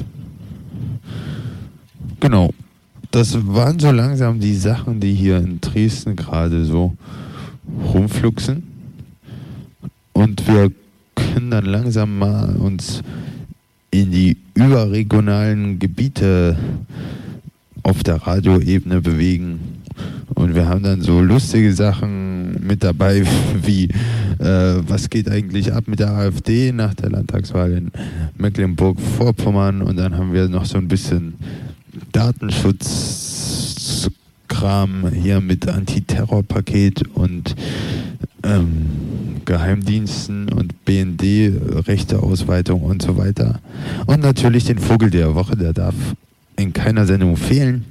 Genau. 2.20 2.52
Das 3.10 3.36
waren 3.46 3.78
so 3.78 3.90
langsam 3.90 4.38
die 4.38 4.54
Sachen, 4.54 5.00
die 5.00 5.14
hier 5.14 5.38
in 5.38 5.60
Dresden 5.60 6.14
gerade 6.14 6.64
so 6.64 6.94
rumfluxen. 7.92 8.62
Und 10.12 10.46
wir 10.46 10.70
können 11.14 11.50
dann 11.50 11.64
langsam 11.64 12.18
mal 12.18 12.56
uns 12.56 13.02
in 13.90 14.10
die 14.10 14.36
überregionalen 14.54 15.78
Gebiete 15.78 16.56
auf 17.82 18.02
der 18.02 18.16
Radioebene 18.16 19.00
bewegen. 19.00 19.60
Und 20.34 20.54
wir 20.54 20.68
haben 20.68 20.82
dann 20.82 21.00
so 21.00 21.20
lustige 21.20 21.72
Sachen 21.72 22.66
mit 22.66 22.84
dabei, 22.84 23.24
wie 23.62 23.84
äh, 24.38 24.82
was 24.86 25.08
geht 25.08 25.30
eigentlich 25.30 25.72
ab 25.72 25.84
mit 25.86 26.00
der 26.00 26.10
AfD 26.10 26.72
nach 26.72 26.94
der 26.94 27.10
Landtagswahl 27.10 27.72
in 27.72 27.90
Mecklenburg-Vorpommern. 28.36 29.82
Und 29.82 29.96
dann 29.96 30.16
haben 30.16 30.32
wir 30.32 30.48
noch 30.48 30.66
so 30.66 30.76
ein 30.76 30.88
bisschen 30.88 31.34
Datenschutzkram 32.12 35.10
hier 35.12 35.40
mit 35.40 35.68
Antiterrorpaket 35.68 37.02
und 37.14 37.54
ähm, 38.42 39.40
Geheimdiensten 39.44 40.52
und 40.52 40.84
BND, 40.84 41.52
Rechteausweitung 41.86 42.82
und 42.82 43.02
so 43.02 43.16
weiter. 43.16 43.60
Und 44.06 44.20
natürlich 44.20 44.64
den 44.64 44.78
Vogel 44.78 45.10
der 45.10 45.34
Woche, 45.34 45.56
der 45.56 45.72
darf 45.72 45.94
in 46.56 46.72
keiner 46.72 47.06
Sendung 47.06 47.36
fehlen. 47.36 47.84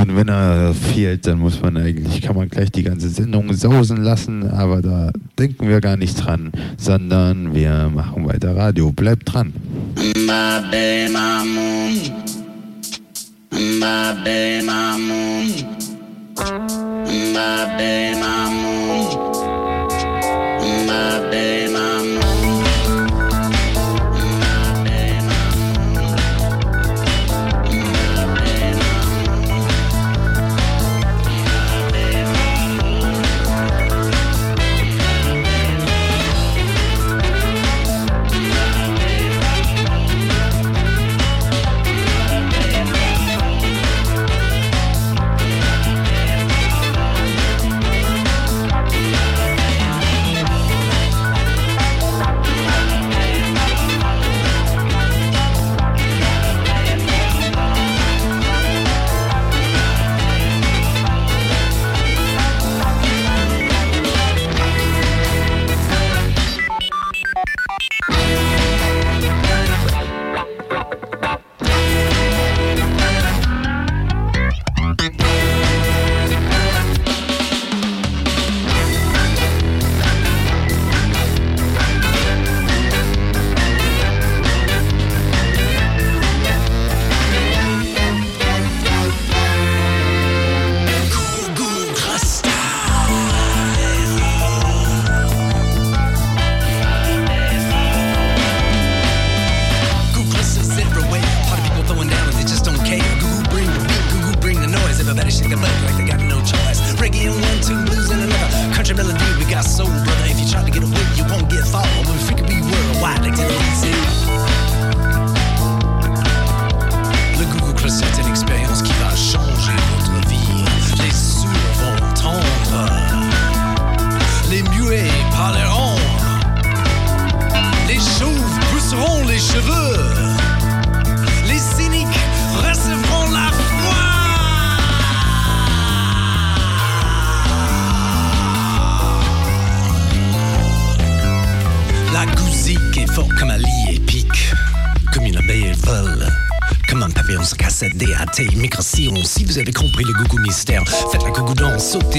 Und 0.00 0.14
wenn 0.14 0.28
er 0.28 0.74
fehlt, 0.74 1.26
dann 1.26 1.40
muss 1.40 1.60
man 1.60 1.76
eigentlich, 1.76 2.22
kann 2.22 2.36
man 2.36 2.48
gleich 2.48 2.70
die 2.70 2.84
ganze 2.84 3.08
Sendung 3.08 3.52
sausen 3.52 3.96
lassen, 3.96 4.48
aber 4.48 4.80
da 4.80 5.10
denken 5.36 5.68
wir 5.68 5.80
gar 5.80 5.96
nicht 5.96 6.24
dran, 6.24 6.52
sondern 6.76 7.52
wir 7.52 7.90
machen 7.92 8.24
weiter 8.24 8.56
Radio. 8.56 8.92
Bleibt 8.92 9.32
dran. 9.32 9.52
Mbabe 9.96 11.08
Mamoun 11.12 11.98
Mbabe 13.50 14.62
Mamoun 14.64 15.46
Mbabe 17.04 18.12
Mamoun 18.20 19.06
Mbabe 20.84 21.67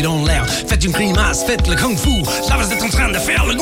dans 0.02 0.24
l'air, 0.24 0.50
faites 0.50 0.84
une 0.84 0.92
grimace, 0.92 1.44
faites 1.46 1.68
le 1.68 1.76
kung 1.76 1.96
fu. 1.98 2.22
Là, 2.50 2.58
vous 2.58 2.72
êtes 2.72 2.82
en 2.82 2.90
train 2.90 3.10
de 3.10 3.18
faire 3.18 3.46
le 3.46 3.56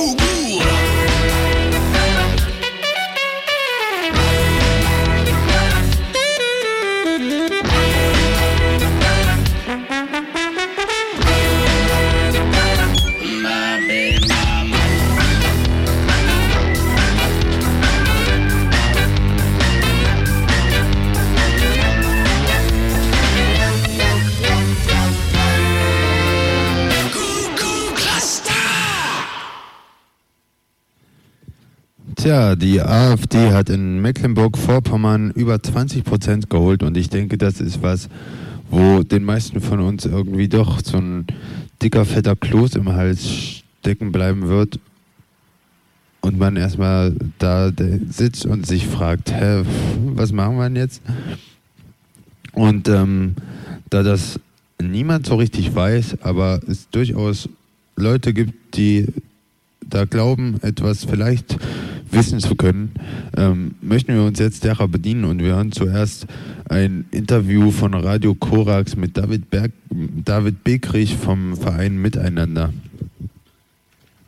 die 32.56 32.82
AfD 32.82 33.52
hat 33.52 33.70
in 33.70 34.02
Mecklenburg-Vorpommern 34.02 35.32
über 35.32 35.62
20 35.62 36.04
Prozent 36.04 36.50
geholt 36.50 36.84
und 36.84 36.96
ich 36.96 37.10
denke, 37.10 37.38
das 37.38 37.60
ist 37.60 37.82
was, 37.82 38.10
wo 38.70 39.02
den 39.02 39.24
meisten 39.24 39.60
von 39.60 39.80
uns 39.80 40.06
irgendwie 40.06 40.48
doch 40.48 40.80
so 40.84 40.98
ein 40.98 41.26
dicker, 41.82 42.06
fetter 42.06 42.36
Kloß 42.36 42.76
im 42.76 42.90
Hals 42.90 43.64
stecken 43.80 44.12
bleiben 44.12 44.48
wird 44.48 44.80
und 46.22 46.38
man 46.38 46.58
erstmal 46.58 47.16
da 47.40 47.72
sitzt 48.10 48.46
und 48.46 48.68
sich 48.68 48.86
fragt, 48.86 49.32
hä, 49.32 49.64
was 50.14 50.32
machen 50.32 50.58
wir 50.58 50.66
denn 50.66 50.76
jetzt? 50.76 51.02
Und 52.54 52.88
ähm, 52.88 53.36
da 53.90 54.04
das 54.04 54.40
niemand 54.80 55.26
so 55.26 55.36
richtig 55.36 55.74
weiß, 55.74 56.22
aber 56.22 56.60
es 56.68 56.90
durchaus 56.90 57.50
Leute 57.96 58.34
gibt, 58.34 58.78
die 58.78 59.08
da 59.82 60.06
glauben, 60.06 60.60
etwas 60.62 61.06
vielleicht 61.06 61.58
wissen 62.12 62.40
zu 62.40 62.56
können, 62.56 62.94
ähm, 63.38 63.76
möchten 63.82 64.14
wir 64.14 64.24
uns 64.24 64.40
jetzt 64.40 64.64
derer 64.64 64.88
bedienen 64.88 65.26
und 65.26 65.44
wir 65.44 65.56
hören 65.56 65.72
zuerst 65.72 66.28
ein 66.70 67.06
Interview 67.12 67.72
von 67.72 67.94
Radio 67.94 68.34
Korax 68.34 68.96
mit 68.96 69.18
David, 69.18 69.50
Berg, 69.50 69.72
David 69.90 70.64
Begrich 70.64 71.16
vom 71.16 71.56
Verein 71.56 71.98
Miteinander. 72.02 72.72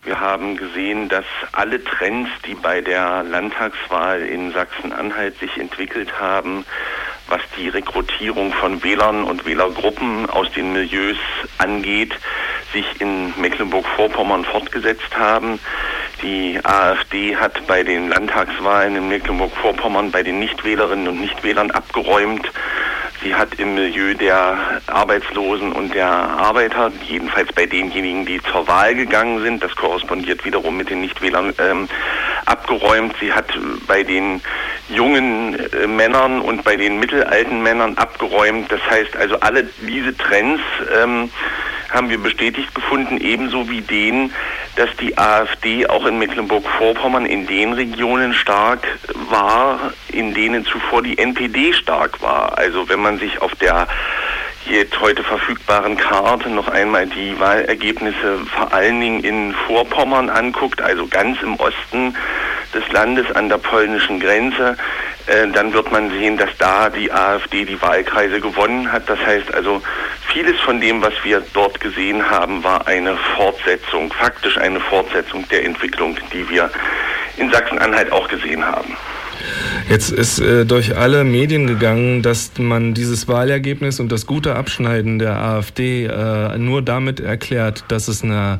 Wir 0.03 0.19
haben 0.19 0.55
gesehen, 0.57 1.09
dass 1.09 1.25
alle 1.51 1.83
Trends, 1.83 2.29
die 2.47 2.55
bei 2.55 2.81
der 2.81 3.23
Landtagswahl 3.23 4.21
in 4.21 4.51
Sachsen-Anhalt 4.51 5.37
sich 5.39 5.57
entwickelt 5.57 6.19
haben, 6.19 6.65
was 7.27 7.41
die 7.57 7.69
Rekrutierung 7.69 8.51
von 8.53 8.83
Wählern 8.83 9.23
und 9.23 9.45
Wählergruppen 9.45 10.27
aus 10.29 10.51
den 10.53 10.73
Milieus 10.73 11.17
angeht, 11.59 12.13
sich 12.73 12.85
in 12.99 13.33
Mecklenburg-Vorpommern 13.39 14.45
fortgesetzt 14.45 15.17
haben. 15.17 15.59
Die 16.21 16.59
AfD 16.63 17.35
hat 17.35 17.65
bei 17.67 17.83
den 17.83 18.09
Landtagswahlen 18.09 18.95
in 18.95 19.09
Mecklenburg-Vorpommern 19.09 20.11
bei 20.11 20.23
den 20.23 20.39
Nichtwählerinnen 20.39 21.07
und 21.07 21.21
Nichtwählern 21.21 21.71
abgeräumt. 21.71 22.51
Sie 23.21 23.35
hat 23.35 23.55
im 23.59 23.75
Milieu 23.75 24.13
der 24.13 24.81
Arbeitslosen 24.87 25.73
und 25.73 25.93
der 25.93 26.07
Arbeiter, 26.07 26.89
jedenfalls 27.05 27.51
bei 27.51 27.65
denjenigen, 27.65 28.25
die 28.25 28.41
zur 28.43 28.65
Wahl 28.67 28.95
gegangen 28.95 29.41
sind, 29.41 29.61
das 29.61 29.75
korrespondiert 29.75 30.45
wiederum 30.45 30.77
mit 30.77 30.89
den 30.89 31.01
Nichtwählern, 31.01 31.53
ähm, 31.59 31.89
abgeräumt. 32.45 33.15
Sie 33.19 33.33
hat 33.33 33.47
bei 33.87 34.03
den 34.03 34.41
jungen 34.87 35.59
äh, 35.73 35.87
Männern 35.87 36.39
und 36.39 36.63
bei 36.63 36.77
den 36.77 36.99
mittelalten 36.99 37.61
Männern 37.61 37.97
abgeräumt. 37.97 38.71
Das 38.71 38.81
heißt 38.89 39.17
also, 39.17 39.37
alle 39.41 39.69
diese 39.81 40.15
Trends 40.15 40.61
ähm, 40.97 41.29
haben 41.91 42.09
wir 42.09 42.17
bestätigt 42.17 42.73
gefunden, 42.75 43.17
ebenso 43.17 43.69
wie 43.69 43.81
den, 43.81 44.31
dass 44.75 44.89
die 44.97 45.17
AfD 45.17 45.87
auch 45.87 46.05
in 46.05 46.19
Mecklenburg-Vorpommern 46.19 47.25
in 47.25 47.47
den 47.47 47.73
Regionen 47.73 48.33
stark 48.33 48.87
war, 49.29 49.93
in 50.11 50.33
denen 50.33 50.65
zuvor 50.65 51.01
die 51.03 51.17
NPD 51.17 51.73
stark 51.73 52.21
war. 52.21 52.57
Also 52.57 52.87
wenn 52.89 53.01
man 53.01 53.19
sich 53.19 53.41
auf 53.41 53.53
der 53.55 53.87
jetzt 54.69 54.99
heute 54.99 55.23
verfügbaren 55.23 55.97
Karte 55.97 56.49
noch 56.49 56.67
einmal 56.67 57.07
die 57.07 57.39
Wahlergebnisse 57.39 58.39
vor 58.55 58.73
allen 58.73 58.99
Dingen 59.01 59.23
in 59.23 59.53
Vorpommern 59.67 60.29
anguckt, 60.29 60.81
also 60.81 61.07
ganz 61.07 61.41
im 61.41 61.55
Osten 61.55 62.15
des 62.73 62.87
Landes 62.91 63.31
an 63.35 63.49
der 63.49 63.57
polnischen 63.57 64.19
Grenze, 64.19 64.77
äh, 65.27 65.47
dann 65.47 65.73
wird 65.73 65.91
man 65.91 66.09
sehen, 66.11 66.37
dass 66.37 66.49
da 66.57 66.89
die 66.89 67.11
AfD 67.11 67.65
die 67.65 67.81
Wahlkreise 67.81 68.39
gewonnen 68.39 68.91
hat. 68.91 69.09
Das 69.09 69.19
heißt 69.19 69.53
also, 69.53 69.81
vieles 70.31 70.59
von 70.61 70.79
dem, 70.79 71.01
was 71.01 71.13
wir 71.23 71.43
dort 71.53 71.79
gesehen 71.79 72.29
haben, 72.29 72.63
war 72.63 72.87
eine 72.87 73.17
Fortsetzung, 73.35 74.11
faktisch 74.13 74.57
eine 74.57 74.79
Fortsetzung 74.79 75.47
der 75.49 75.65
Entwicklung, 75.65 76.17
die 76.31 76.47
wir 76.49 76.69
in 77.37 77.51
Sachsen-Anhalt 77.51 78.11
auch 78.11 78.27
gesehen 78.27 78.65
haben. 78.65 78.95
Jetzt 79.89 80.11
ist 80.11 80.39
äh, 80.39 80.65
durch 80.65 80.97
alle 80.97 81.23
Medien 81.23 81.67
gegangen, 81.67 82.21
dass 82.21 82.51
man 82.57 82.93
dieses 82.93 83.27
Wahlergebnis 83.27 83.99
und 83.99 84.11
das 84.11 84.25
gute 84.25 84.55
Abschneiden 84.55 85.19
der 85.19 85.37
AfD 85.37 86.05
äh, 86.05 86.57
nur 86.57 86.81
damit 86.81 87.19
erklärt, 87.19 87.85
dass 87.87 88.07
es 88.07 88.23
eine 88.23 88.59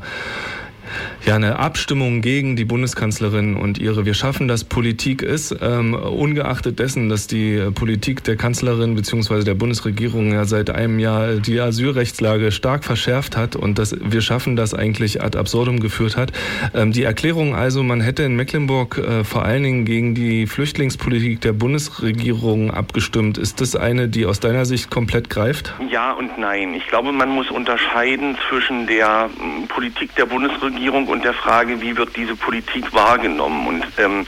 ja, 1.26 1.36
eine 1.36 1.58
Abstimmung 1.58 2.20
gegen 2.20 2.56
die 2.56 2.64
Bundeskanzlerin 2.64 3.56
und 3.56 3.78
ihre 3.78 4.04
Wir 4.04 4.14
schaffen 4.14 4.48
das 4.48 4.64
Politik 4.64 5.22
ist, 5.22 5.54
ähm, 5.60 5.94
ungeachtet 5.94 6.78
dessen, 6.78 7.08
dass 7.08 7.26
die 7.26 7.70
Politik 7.74 8.24
der 8.24 8.36
Kanzlerin 8.36 8.94
bzw. 8.94 9.44
der 9.44 9.54
Bundesregierung 9.54 10.32
ja 10.32 10.44
seit 10.44 10.70
einem 10.70 10.98
Jahr 10.98 11.34
die 11.34 11.60
Asylrechtslage 11.60 12.52
stark 12.52 12.84
verschärft 12.84 13.36
hat 13.36 13.56
und 13.56 13.78
das 13.78 13.96
Wir 14.02 14.22
schaffen 14.22 14.56
das 14.56 14.74
eigentlich 14.74 15.22
ad 15.22 15.38
absurdum 15.38 15.80
geführt 15.80 16.16
hat. 16.16 16.32
Ähm, 16.74 16.92
die 16.92 17.04
Erklärung 17.04 17.54
also, 17.54 17.82
man 17.82 18.00
hätte 18.00 18.22
in 18.22 18.36
Mecklenburg 18.36 18.98
äh, 18.98 19.24
vor 19.24 19.44
allen 19.44 19.62
Dingen 19.62 19.84
gegen 19.84 20.14
die 20.14 20.46
Flüchtlingspolitik 20.46 21.40
der 21.40 21.52
Bundesregierung 21.52 22.70
abgestimmt. 22.70 23.38
Ist 23.38 23.60
das 23.60 23.76
eine, 23.76 24.08
die 24.08 24.26
aus 24.26 24.40
deiner 24.40 24.64
Sicht 24.64 24.90
komplett 24.90 25.30
greift? 25.30 25.74
Ja 25.90 26.12
und 26.12 26.38
nein. 26.38 26.74
Ich 26.74 26.86
glaube, 26.88 27.12
man 27.12 27.28
muss 27.28 27.50
unterscheiden 27.50 28.36
zwischen 28.48 28.86
der 28.86 29.28
mm, 29.28 29.68
Politik 29.68 30.14
der 30.16 30.26
Bundesregierung 30.26 30.79
und 30.88 31.24
der 31.24 31.34
Frage, 31.34 31.80
wie 31.80 31.96
wird 31.96 32.16
diese 32.16 32.36
Politik 32.36 32.92
wahrgenommen. 32.92 33.66
Und 33.66 33.84
ähm, 33.98 34.26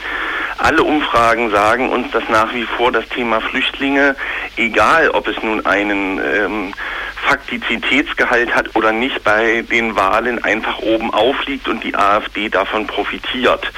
alle 0.58 0.82
Umfragen 0.82 1.50
sagen 1.50 1.88
uns, 1.88 2.10
dass 2.10 2.28
nach 2.28 2.52
wie 2.54 2.64
vor 2.64 2.92
das 2.92 3.08
Thema 3.08 3.40
Flüchtlinge, 3.40 4.14
egal 4.56 5.10
ob 5.10 5.26
es 5.26 5.42
nun 5.42 5.64
einen 5.66 6.20
ähm, 6.20 6.74
Faktizitätsgehalt 7.26 8.54
hat 8.54 8.74
oder 8.74 8.92
nicht, 8.92 9.22
bei 9.24 9.62
den 9.62 9.96
Wahlen 9.96 10.42
einfach 10.44 10.78
oben 10.80 11.12
aufliegt 11.12 11.68
und 11.68 11.82
die 11.82 11.94
AfD 11.94 12.48
davon 12.48 12.86
profitiert. 12.86 13.70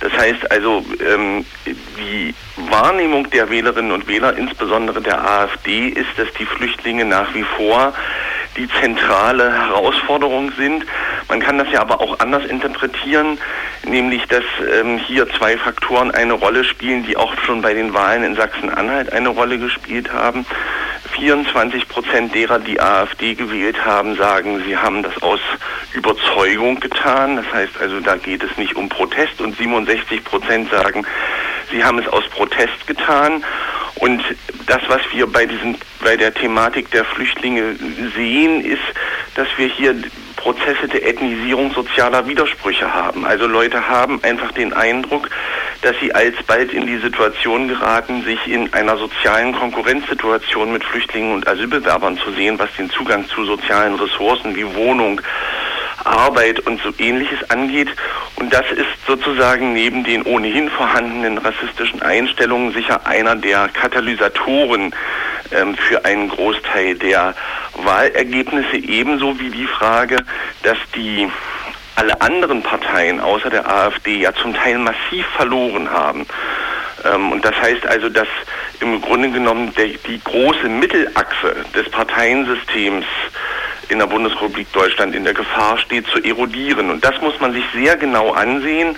Das 0.00 0.12
heißt 0.12 0.50
also, 0.50 0.84
ähm, 1.00 1.44
die 1.66 2.34
Wahrnehmung 2.56 3.30
der 3.30 3.50
Wählerinnen 3.50 3.92
und 3.92 4.06
Wähler, 4.06 4.36
insbesondere 4.36 5.00
der 5.00 5.24
AfD, 5.24 5.88
ist, 5.88 6.10
dass 6.16 6.32
die 6.38 6.46
Flüchtlinge 6.46 7.04
nach 7.04 7.34
wie 7.34 7.44
vor 7.56 7.94
die 8.56 8.68
zentrale 8.80 9.52
Herausforderung 9.52 10.52
sind. 10.56 10.84
Man 11.28 11.40
kann 11.40 11.58
das 11.58 11.70
ja 11.72 11.80
aber 11.80 12.00
auch 12.00 12.18
anders 12.20 12.44
interpretieren, 12.44 13.38
nämlich 13.84 14.26
dass 14.28 14.44
ähm, 14.80 14.98
hier 14.98 15.28
zwei 15.30 15.56
Faktoren 15.56 16.10
eine 16.10 16.34
Rolle 16.34 16.64
spielen, 16.64 17.04
die 17.04 17.16
auch 17.16 17.34
schon 17.44 17.62
bei 17.62 17.74
den 17.74 17.94
Wahlen 17.94 18.24
in 18.24 18.36
Sachsen-Anhalt 18.36 19.12
eine 19.12 19.28
Rolle 19.28 19.58
gespielt 19.58 20.12
haben. 20.12 20.46
24 21.16 21.88
Prozent 21.88 22.34
derer, 22.34 22.58
die 22.58 22.80
AfD 22.80 23.34
gewählt 23.34 23.84
haben, 23.84 24.16
sagen, 24.16 24.62
sie 24.66 24.76
haben 24.76 25.02
das 25.02 25.22
aus 25.22 25.40
Überzeugung 25.92 26.80
getan. 26.80 27.36
Das 27.36 27.52
heißt 27.52 27.80
also, 27.80 28.00
da 28.00 28.16
geht 28.16 28.42
es 28.42 28.56
nicht 28.56 28.74
um 28.74 28.88
Protest. 28.88 29.40
Und 29.40 29.56
67 29.56 30.24
Prozent 30.24 30.70
sagen, 30.70 31.06
sie 31.70 31.84
haben 31.84 31.98
es 31.98 32.08
aus 32.08 32.24
Protest 32.30 32.86
getan. 32.86 33.44
Und 33.96 34.22
das, 34.66 34.80
was 34.88 35.00
wir 35.12 35.26
bei 35.26 35.46
diesem, 35.46 35.76
bei 36.02 36.16
der 36.16 36.34
Thematik 36.34 36.90
der 36.90 37.04
Flüchtlinge 37.04 37.76
sehen, 38.16 38.64
ist, 38.64 38.82
dass 39.34 39.48
wir 39.56 39.68
hier 39.68 39.94
Prozesse 40.36 40.88
der 40.92 41.06
Ethnisierung 41.08 41.72
sozialer 41.72 42.26
Widersprüche 42.26 42.92
haben. 42.92 43.24
Also 43.24 43.46
Leute 43.46 43.88
haben 43.88 44.22
einfach 44.22 44.52
den 44.52 44.72
Eindruck, 44.72 45.30
dass 45.80 45.94
sie 46.00 46.14
alsbald 46.14 46.72
in 46.72 46.86
die 46.86 46.98
Situation 46.98 47.68
geraten, 47.68 48.22
sich 48.24 48.46
in 48.46 48.72
einer 48.74 48.96
sozialen 48.96 49.54
Konkurrenzsituation 49.54 50.72
mit 50.72 50.84
Flüchtlingen 50.84 51.32
und 51.32 51.48
Asylbewerbern 51.48 52.18
zu 52.18 52.30
sehen, 52.32 52.58
was 52.58 52.68
den 52.76 52.90
Zugang 52.90 53.26
zu 53.28 53.44
sozialen 53.44 53.94
Ressourcen 53.94 54.54
wie 54.54 54.66
Wohnung, 54.74 55.20
Arbeit 56.04 56.60
und 56.60 56.80
so 56.82 56.92
ähnliches 56.98 57.50
angeht. 57.50 57.88
Und 58.36 58.52
das 58.52 58.70
ist 58.70 59.06
sozusagen 59.06 59.72
neben 59.72 60.04
den 60.04 60.22
ohnehin 60.22 60.68
vorhandenen 60.70 61.38
rassistischen 61.38 62.02
Einstellungen 62.02 62.72
sicher 62.72 63.06
einer 63.06 63.36
der 63.36 63.68
Katalysatoren 63.68 64.94
ähm, 65.52 65.76
für 65.76 66.04
einen 66.04 66.28
Großteil 66.28 66.94
der 66.96 67.34
Wahlergebnisse, 67.74 68.76
ebenso 68.76 69.38
wie 69.38 69.50
die 69.50 69.66
Frage, 69.66 70.18
dass 70.62 70.78
die 70.94 71.28
alle 71.96 72.20
anderen 72.20 72.62
Parteien 72.62 73.20
außer 73.20 73.50
der 73.50 73.70
AfD 73.70 74.20
ja 74.20 74.32
zum 74.34 74.54
Teil 74.54 74.78
massiv 74.78 75.26
verloren 75.36 75.90
haben. 75.90 76.26
Ähm, 77.04 77.32
und 77.32 77.44
das 77.44 77.54
heißt 77.60 77.86
also, 77.86 78.08
dass 78.08 78.28
im 78.80 79.00
Grunde 79.00 79.30
genommen 79.30 79.72
die 79.76 80.20
große 80.24 80.68
Mittelachse 80.68 81.56
des 81.74 81.88
Parteiensystems 81.90 83.06
in 83.88 83.98
der 83.98 84.06
Bundesrepublik 84.06 84.72
Deutschland 84.72 85.14
in 85.14 85.24
der 85.24 85.34
Gefahr 85.34 85.78
steht 85.78 86.06
zu 86.06 86.22
erodieren. 86.22 86.90
Und 86.90 87.04
das 87.04 87.20
muss 87.20 87.38
man 87.40 87.52
sich 87.52 87.64
sehr 87.74 87.96
genau 87.96 88.32
ansehen 88.32 88.96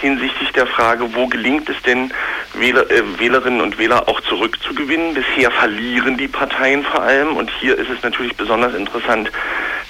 hinsichtlich 0.00 0.52
der 0.52 0.66
Frage, 0.66 1.14
wo 1.14 1.26
gelingt 1.26 1.68
es 1.68 1.80
denn, 1.82 2.12
Wähler, 2.54 2.90
äh, 2.90 3.02
Wählerinnen 3.18 3.60
und 3.60 3.78
Wähler 3.78 4.08
auch 4.08 4.20
zurückzugewinnen. 4.22 5.14
Bisher 5.14 5.50
verlieren 5.50 6.16
die 6.16 6.28
Parteien 6.28 6.84
vor 6.84 7.02
allem. 7.02 7.36
Und 7.36 7.50
hier 7.60 7.76
ist 7.76 7.90
es 7.90 8.02
natürlich 8.02 8.36
besonders 8.36 8.74
interessant, 8.74 9.30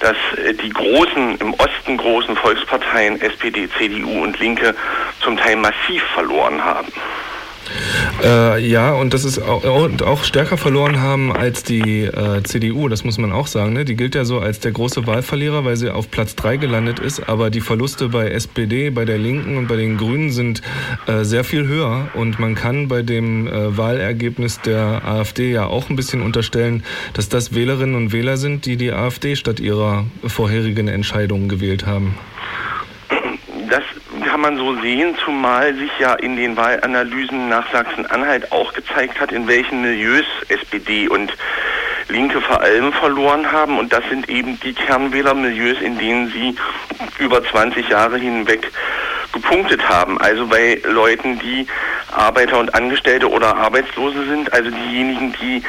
dass 0.01 0.17
äh, 0.39 0.55
die 0.55 0.71
großen, 0.71 1.39
im 1.39 1.55
Osten 1.55 1.97
großen 1.97 2.37
Volksparteien 2.37 3.21
SPD, 3.21 3.69
CDU 3.79 4.23
und 4.23 4.39
Linke 4.39 4.75
zum 5.21 5.37
Teil 5.37 5.57
massiv 5.57 6.03
verloren 6.15 6.65
haben. 6.65 6.89
Äh, 8.23 8.67
ja, 8.67 8.93
und 8.93 9.15
das 9.15 9.25
ist 9.25 9.39
auch, 9.39 9.65
auch 9.65 10.25
stärker 10.25 10.57
verloren 10.57 11.01
haben 11.01 11.33
als 11.33 11.63
die 11.63 12.03
äh, 12.05 12.43
CDU, 12.43 12.89
das 12.89 13.05
muss 13.05 13.19
man 13.19 13.33
auch 13.33 13.47
sagen. 13.47 13.73
Ne? 13.73 13.85
Die 13.85 13.97
gilt 13.97 14.15
ja 14.15 14.25
so 14.25 14.41
als 14.41 14.61
der 14.61 14.73
große 14.73 15.07
Wahlverlierer, 15.07 15.65
weil 15.65 15.77
sie 15.77 15.91
auf 15.91 16.11
Platz 16.11 16.35
3 16.37 16.57
gelandet 16.57 16.99
ist. 16.99 17.29
Aber 17.29 17.51
die 17.51 17.61
Verluste 17.61 18.09
bei 18.09 18.29
SPD, 18.31 18.91
bei 18.91 19.05
der 19.05 19.19
Linken 19.19 19.57
und 19.57 19.69
bei 19.69 19.77
den 19.77 19.97
Grünen 19.97 20.31
sind 20.31 20.63
äh, 21.07 21.25
sehr 21.25 21.45
viel 21.45 21.67
höher. 21.67 22.09
Und 22.15 22.39
man 22.39 22.55
kann 22.55 22.89
bei 22.89 23.03
dem 23.03 23.47
äh, 23.47 23.77
Wahlergebnis 23.77 24.61
der 24.61 25.05
AfD 25.05 25.53
ja 25.53 25.67
auch 25.67 25.91
ein 25.91 25.97
bisschen 25.97 26.23
unterstellen, 26.23 26.83
dass 27.15 27.29
das 27.29 27.55
Wählerinnen 27.55 27.95
und 27.95 28.13
Wähler 28.13 28.37
sind, 28.37 28.67
die 28.67 28.77
die 28.77 28.93
AfD 28.93 29.37
statt 29.37 29.61
ihrer 29.61 30.07
vorherigen 30.27 30.89
Entscheidungen 30.89 31.49
gewählt 31.49 31.87
haben. 31.87 32.17
Das 33.71 33.83
kann 34.41 34.55
man 34.55 34.65
so 34.65 34.81
sehen, 34.81 35.17
zumal 35.25 35.75
sich 35.75 35.91
ja 35.99 36.15
in 36.15 36.37
den 36.37 36.57
Wahlanalysen 36.57 37.49
nach 37.49 37.73
Sachsen-Anhalt 37.73 38.53
auch 38.53 38.73
gezeigt 38.73 39.21
hat, 39.21 39.33
in 39.33 39.49
welchen 39.49 39.81
Milieus 39.81 40.27
SPD 40.47 41.09
und 41.09 41.33
Linke 42.09 42.41
vor 42.41 42.61
allem 42.61 42.93
verloren 42.93 43.51
haben. 43.51 43.81
Und 43.81 43.93
das 43.93 44.05
sind 44.09 44.29
eben 44.29 44.61
die 44.61 44.75
Kernwählermilieus, 44.75 45.81
in 45.81 45.99
denen 45.99 46.31
sie 46.31 46.55
über 47.19 47.43
20 47.43 47.89
Jahre 47.89 48.17
hinweg 48.17 48.71
gepunktet 49.33 49.89
haben. 49.89 50.21
Also 50.21 50.47
bei 50.47 50.81
Leuten, 50.85 51.41
die 51.41 51.67
Arbeiter 52.13 52.61
und 52.61 52.73
Angestellte 52.77 53.29
oder 53.29 53.57
Arbeitslose 53.57 54.25
sind, 54.25 54.53
also 54.53 54.71
diejenigen, 54.71 55.35
die 55.41 55.65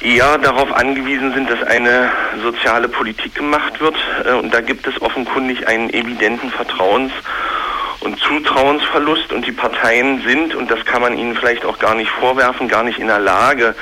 eher 0.00 0.38
darauf 0.38 0.72
angewiesen 0.72 1.32
sind, 1.34 1.50
dass 1.50 1.62
eine 1.62 2.10
soziale 2.42 2.88
Politik 2.88 3.34
gemacht 3.34 3.80
wird. 3.80 3.96
Äh, 4.24 4.32
Und 4.32 4.52
da 4.52 4.60
gibt 4.60 4.86
es 4.86 5.00
offenkundig 5.00 5.66
einen 5.68 5.90
evidenten 5.90 6.50
Vertrauens- 6.50 7.12
und 8.00 8.18
Zutrauensverlust. 8.20 9.32
Und 9.32 9.46
die 9.46 9.52
Parteien 9.52 10.22
sind, 10.26 10.54
und 10.54 10.70
das 10.70 10.84
kann 10.84 11.02
man 11.02 11.16
ihnen 11.16 11.34
vielleicht 11.36 11.64
auch 11.64 11.78
gar 11.78 11.94
nicht 11.94 12.10
vorwerfen, 12.10 12.68
gar 12.68 12.82
nicht 12.82 12.98
in 12.98 13.06
der 13.06 13.20
Lage, 13.20 13.74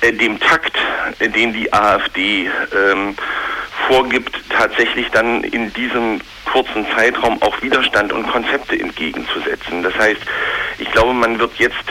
äh, 0.00 0.12
dem 0.12 0.38
Takt, 0.38 0.76
äh, 1.18 1.28
den 1.28 1.52
die 1.52 1.72
AfD 1.72 2.50
ähm, 2.74 3.16
vorgibt, 3.88 4.36
tatsächlich 4.50 5.10
dann 5.10 5.42
in 5.44 5.72
diesem 5.72 6.20
kurzen 6.52 6.86
Zeitraum 6.96 7.40
auch 7.42 7.60
Widerstand 7.62 8.12
und 8.12 8.26
Konzepte 8.30 8.78
entgegenzusetzen. 8.78 9.82
Das 9.82 9.94
heißt, 9.98 10.20
ich 10.78 10.90
glaube, 10.92 11.12
man 11.12 11.38
wird 11.38 11.54
jetzt 11.58 11.84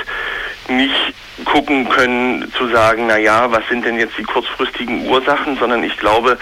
nicht 0.70 1.14
gucken 1.46 1.88
können 1.90 2.52
zu 2.58 2.68
sagen, 2.68 3.06
na 3.08 3.18
ja, 3.18 3.52
was 3.52 3.68
sind 3.70 3.86
denn 3.86 4.00
jetzt 4.00 4.18
die 4.18 4.24
kurzfristigen 4.24 5.08
Ursachen, 5.08 5.58
sondern 5.58 5.84
ich 5.84 5.98
glaube, 5.98 6.38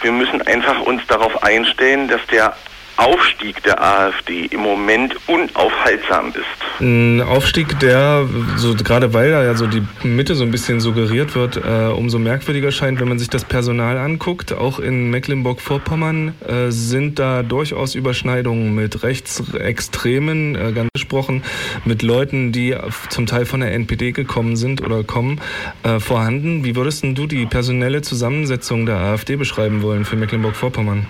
wir 0.00 0.12
müssen 0.12 0.40
einfach 0.42 0.80
uns 0.80 1.06
darauf 1.06 1.42
einstellen, 1.42 2.08
dass 2.08 2.24
der 2.26 2.54
Aufstieg 2.98 3.62
der 3.62 3.80
AfD 3.80 4.46
im 4.46 4.60
Moment 4.60 5.14
unaufhaltsam 5.28 6.30
ist. 6.30 6.80
Ein 6.80 7.20
Aufstieg, 7.20 7.78
der, 7.78 8.28
so 8.56 8.74
gerade 8.74 9.14
weil 9.14 9.30
da 9.30 9.44
ja 9.44 9.54
so 9.54 9.68
die 9.68 9.82
Mitte 10.02 10.34
so 10.34 10.42
ein 10.42 10.50
bisschen 10.50 10.80
suggeriert 10.80 11.36
wird, 11.36 11.56
äh, 11.56 11.92
umso 11.92 12.18
merkwürdiger 12.18 12.72
scheint, 12.72 13.00
wenn 13.00 13.08
man 13.08 13.20
sich 13.20 13.30
das 13.30 13.44
Personal 13.44 13.98
anguckt. 13.98 14.52
Auch 14.52 14.80
in 14.80 15.10
Mecklenburg-Vorpommern 15.10 16.34
äh, 16.46 16.70
sind 16.70 17.20
da 17.20 17.44
durchaus 17.44 17.94
Überschneidungen 17.94 18.74
mit 18.74 19.04
Rechtsextremen, 19.04 20.56
äh, 20.56 20.72
ganz 20.72 20.88
gesprochen, 20.92 21.44
mit 21.84 22.02
Leuten, 22.02 22.50
die 22.50 22.74
zum 23.10 23.26
Teil 23.26 23.46
von 23.46 23.60
der 23.60 23.72
NPD 23.74 24.10
gekommen 24.10 24.56
sind 24.56 24.82
oder 24.82 25.04
kommen, 25.04 25.40
äh, 25.84 26.00
vorhanden. 26.00 26.64
Wie 26.64 26.74
würdest 26.74 27.04
du 27.04 27.26
die 27.28 27.46
personelle 27.46 28.02
Zusammensetzung 28.02 28.86
der 28.86 28.96
AfD 28.96 29.36
beschreiben 29.36 29.82
wollen 29.82 30.04
für 30.04 30.16
Mecklenburg-Vorpommern? 30.16 31.06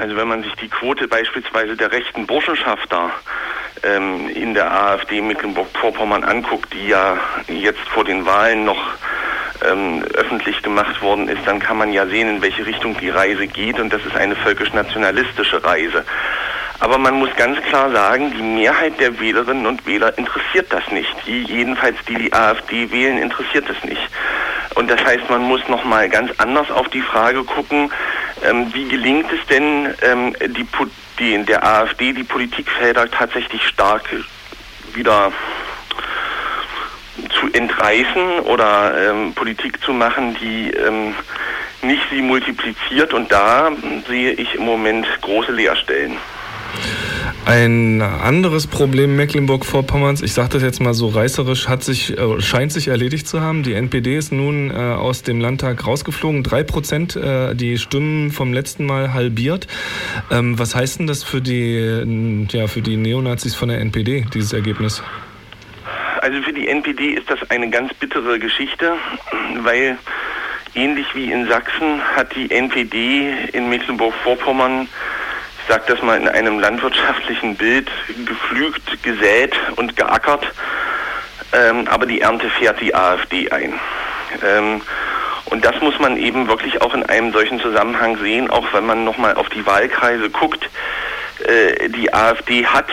Also 0.00 0.16
wenn 0.16 0.28
man 0.28 0.42
sich 0.44 0.54
die 0.54 0.68
Quote 0.68 1.08
beispielsweise 1.08 1.76
der 1.76 1.90
rechten 1.90 2.26
Burschenschafter 2.26 3.10
ähm, 3.82 4.28
in 4.28 4.54
der 4.54 4.70
AfD 4.70 5.20
Mecklenburg-Vorpommern 5.20 6.22
anguckt, 6.22 6.72
die 6.72 6.88
ja 6.88 7.18
jetzt 7.48 7.86
vor 7.92 8.04
den 8.04 8.24
Wahlen 8.24 8.64
noch 8.64 8.78
ähm, 9.68 10.04
öffentlich 10.14 10.62
gemacht 10.62 11.02
worden 11.02 11.28
ist, 11.28 11.44
dann 11.46 11.58
kann 11.58 11.78
man 11.78 11.92
ja 11.92 12.06
sehen, 12.06 12.28
in 12.28 12.42
welche 12.42 12.64
Richtung 12.64 12.96
die 12.98 13.10
Reise 13.10 13.48
geht 13.48 13.80
und 13.80 13.92
das 13.92 14.04
ist 14.04 14.16
eine 14.16 14.36
völkisch-nationalistische 14.36 15.64
Reise. 15.64 16.04
Aber 16.80 16.98
man 16.98 17.14
muss 17.14 17.30
ganz 17.36 17.60
klar 17.62 17.90
sagen, 17.90 18.32
die 18.36 18.42
Mehrheit 18.42 19.00
der 19.00 19.18
Wählerinnen 19.18 19.66
und 19.66 19.84
Wähler 19.86 20.16
interessiert 20.16 20.72
das 20.72 20.86
nicht. 20.92 21.12
Die, 21.26 21.42
jedenfalls 21.42 21.96
die 22.06 22.14
die 22.14 22.32
AfD 22.32 22.90
wählen, 22.92 23.18
interessiert 23.18 23.68
das 23.68 23.82
nicht. 23.84 24.02
Und 24.76 24.88
das 24.88 25.04
heißt, 25.04 25.28
man 25.28 25.42
muss 25.42 25.66
nochmal 25.68 26.08
ganz 26.08 26.30
anders 26.38 26.70
auf 26.70 26.88
die 26.88 27.00
Frage 27.00 27.42
gucken, 27.42 27.90
ähm, 28.48 28.72
wie 28.72 28.86
gelingt 28.86 29.26
es 29.32 29.44
denn 29.48 29.92
ähm, 30.02 30.36
die, 30.40 30.66
die, 31.18 31.44
der 31.44 31.66
AfD 31.66 32.12
die 32.12 32.22
Politikfelder 32.22 33.10
tatsächlich 33.10 33.66
stark 33.66 34.08
wieder 34.94 35.32
zu 37.40 37.52
entreißen 37.52 38.40
oder 38.44 39.10
ähm, 39.10 39.34
Politik 39.34 39.82
zu 39.82 39.92
machen, 39.92 40.36
die 40.40 40.70
ähm, 40.70 41.14
nicht 41.82 42.02
sie 42.10 42.22
multipliziert. 42.22 43.12
Und 43.12 43.32
da 43.32 43.72
sehe 44.06 44.32
ich 44.32 44.54
im 44.54 44.64
Moment 44.64 45.06
große 45.22 45.50
Leerstellen. 45.50 46.16
Ein 47.48 48.02
anderes 48.02 48.66
Problem 48.66 49.16
Mecklenburg-Vorpommerns, 49.16 50.20
ich 50.20 50.34
sage 50.34 50.50
das 50.50 50.62
jetzt 50.62 50.80
mal 50.80 50.92
so 50.92 51.08
reißerisch, 51.08 51.66
hat 51.66 51.82
sich, 51.82 52.18
äh, 52.18 52.40
scheint 52.42 52.72
sich 52.72 52.88
erledigt 52.88 53.26
zu 53.26 53.40
haben. 53.40 53.62
Die 53.62 53.72
NPD 53.72 54.18
ist 54.18 54.32
nun 54.32 54.70
äh, 54.70 54.74
aus 54.74 55.22
dem 55.22 55.40
Landtag 55.40 55.86
rausgeflogen. 55.86 56.42
Drei 56.42 56.62
Prozent 56.62 57.16
äh, 57.16 57.54
die 57.54 57.78
Stimmen 57.78 58.32
vom 58.32 58.52
letzten 58.52 58.84
Mal 58.84 59.14
halbiert. 59.14 59.66
Ähm, 60.30 60.58
was 60.58 60.74
heißt 60.74 60.98
denn 60.98 61.06
das 61.06 61.24
für 61.24 61.40
die, 61.40 62.46
ja, 62.50 62.66
für 62.66 62.82
die 62.82 62.98
Neonazis 62.98 63.54
von 63.54 63.70
der 63.70 63.80
NPD, 63.80 64.26
dieses 64.34 64.52
Ergebnis? 64.52 65.02
Also 66.20 66.42
für 66.42 66.52
die 66.52 66.68
NPD 66.68 67.12
ist 67.12 67.30
das 67.30 67.38
eine 67.48 67.70
ganz 67.70 67.94
bittere 67.94 68.38
Geschichte, 68.38 68.92
weil 69.62 69.96
ähnlich 70.74 71.06
wie 71.14 71.32
in 71.32 71.48
Sachsen 71.48 72.02
hat 72.14 72.34
die 72.36 72.50
NPD 72.50 73.32
in 73.54 73.70
Mecklenburg-Vorpommern, 73.70 74.88
sage 75.68 75.84
das 75.86 76.02
mal 76.02 76.18
in 76.18 76.28
einem 76.28 76.58
landwirtschaftlichen 76.58 77.56
Bild, 77.56 77.90
geflügt, 78.26 79.02
gesät 79.02 79.54
und 79.76 79.96
geackert, 79.96 80.46
ähm, 81.52 81.86
aber 81.88 82.06
die 82.06 82.20
Ernte 82.20 82.48
fährt 82.50 82.80
die 82.80 82.94
AfD 82.94 83.50
ein. 83.50 83.78
Ähm, 84.44 84.80
und 85.46 85.64
das 85.64 85.80
muss 85.80 85.98
man 85.98 86.16
eben 86.16 86.48
wirklich 86.48 86.82
auch 86.82 86.92
in 86.94 87.04
einem 87.04 87.32
solchen 87.32 87.60
Zusammenhang 87.60 88.18
sehen, 88.18 88.50
auch 88.50 88.66
wenn 88.72 88.84
man 88.84 89.04
nochmal 89.04 89.34
auf 89.34 89.48
die 89.48 89.64
Wahlkreise 89.64 90.28
guckt. 90.28 90.68
Äh, 91.46 91.88
die 91.88 92.12
AfD 92.12 92.66
hat 92.66 92.88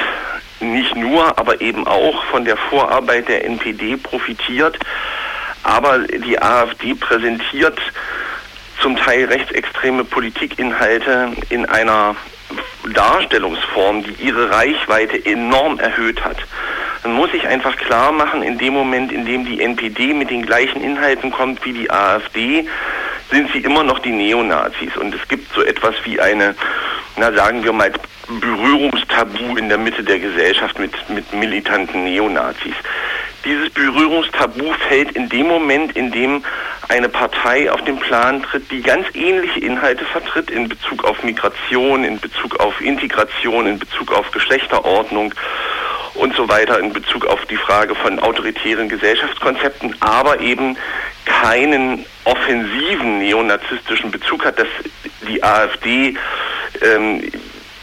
nicht 0.61 0.95
nur, 0.95 1.37
aber 1.37 1.59
eben 1.59 1.85
auch 1.85 2.23
von 2.25 2.45
der 2.45 2.55
Vorarbeit 2.55 3.27
der 3.27 3.45
NPD 3.45 3.97
profitiert. 3.97 4.79
Aber 5.63 5.99
die 5.99 6.41
AfD 6.41 6.93
präsentiert 6.93 7.79
zum 8.81 8.95
Teil 8.95 9.25
rechtsextreme 9.25 10.03
Politikinhalte 10.05 11.33
in 11.49 11.65
einer 11.65 12.15
Darstellungsform, 12.93 14.03
die 14.03 14.23
ihre 14.23 14.51
Reichweite 14.51 15.23
enorm 15.25 15.79
erhöht 15.79 16.23
hat. 16.23 16.37
Man 17.03 17.15
muss 17.15 17.31
sich 17.31 17.47
einfach 17.47 17.75
klar 17.77 18.11
machen, 18.11 18.41
in 18.41 18.57
dem 18.57 18.73
Moment, 18.73 19.11
in 19.11 19.25
dem 19.25 19.45
die 19.45 19.61
NPD 19.61 20.13
mit 20.13 20.29
den 20.29 20.45
gleichen 20.45 20.81
Inhalten 20.81 21.31
kommt 21.31 21.63
wie 21.65 21.73
die 21.73 21.91
AfD, 21.91 22.67
sind 23.31 23.51
sie 23.51 23.59
immer 23.59 23.83
noch 23.83 23.99
die 23.99 24.11
Neonazis. 24.11 24.95
Und 24.97 25.13
es 25.13 25.27
gibt 25.27 25.53
so 25.53 25.61
etwas 25.61 25.95
wie 26.03 26.19
eine, 26.19 26.55
na 27.17 27.31
sagen 27.33 27.63
wir 27.63 27.73
mal, 27.73 27.91
Berührungstabu 28.27 29.55
in 29.57 29.69
der 29.69 29.77
Mitte 29.77 30.03
der 30.03 30.19
Gesellschaft 30.19 30.79
mit, 30.79 30.93
mit 31.09 31.31
militanten 31.33 32.03
Neonazis. 32.03 32.73
Dieses 33.43 33.69
Berührungstabu 33.69 34.73
fällt 34.87 35.11
in 35.11 35.29
dem 35.29 35.47
Moment, 35.47 35.95
in 35.95 36.11
dem 36.11 36.43
eine 36.89 37.09
Partei 37.09 37.71
auf 37.71 37.83
den 37.83 37.99
Plan 37.99 38.43
tritt, 38.43 38.71
die 38.71 38.81
ganz 38.81 39.07
ähnliche 39.13 39.59
Inhalte 39.59 40.05
vertritt 40.05 40.51
in 40.51 40.69
Bezug 40.69 41.03
auf 41.03 41.23
Migration, 41.23 42.03
in 42.03 42.19
Bezug 42.19 42.59
auf 42.59 42.79
Integration, 42.81 43.67
in 43.67 43.79
Bezug 43.79 44.11
auf 44.11 44.29
Geschlechterordnung 44.31 45.33
und 46.15 46.35
so 46.35 46.47
weiter, 46.47 46.79
in 46.79 46.93
Bezug 46.93 47.25
auf 47.25 47.45
die 47.45 47.57
Frage 47.57 47.95
von 47.95 48.19
autoritären 48.19 48.89
Gesellschaftskonzepten, 48.89 49.95
aber 49.99 50.39
eben 50.39 50.77
keinen 51.25 52.05
offensiven 52.23 53.19
neonazistischen 53.19 54.11
Bezug 54.11 54.45
hat, 54.45 54.59
dass 54.59 54.67
die 55.27 55.43
AfD 55.43 56.15
ähm, 56.81 57.31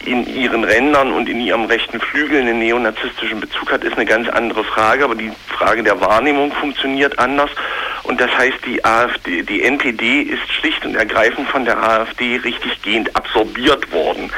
in 0.05 0.27
ihren 0.27 0.63
Rändern 0.63 1.11
und 1.11 1.29
in 1.29 1.39
ihrem 1.39 1.65
rechten 1.65 1.99
Flügel 1.99 2.41
einen 2.41 2.59
neonazistischen 2.59 3.39
Bezug 3.39 3.71
hat, 3.71 3.83
ist 3.83 3.95
eine 3.95 4.05
ganz 4.05 4.29
andere 4.29 4.63
Frage. 4.63 5.03
Aber 5.03 5.15
die 5.15 5.31
Frage 5.47 5.83
der 5.83 5.99
Wahrnehmung 6.01 6.51
funktioniert 6.51 7.19
anders. 7.19 7.49
Und 8.03 8.19
das 8.19 8.31
heißt, 8.37 8.65
die 8.65 8.83
AfD, 8.83 9.43
die 9.43 9.63
NPD 9.63 10.21
ist 10.23 10.51
schlicht 10.51 10.85
und 10.85 10.95
ergreifend 10.95 11.47
von 11.49 11.65
der 11.65 11.81
AfD 11.81 12.37
richtiggehend 12.37 13.15
absorbiert 13.15 13.91
worden. 13.91 14.31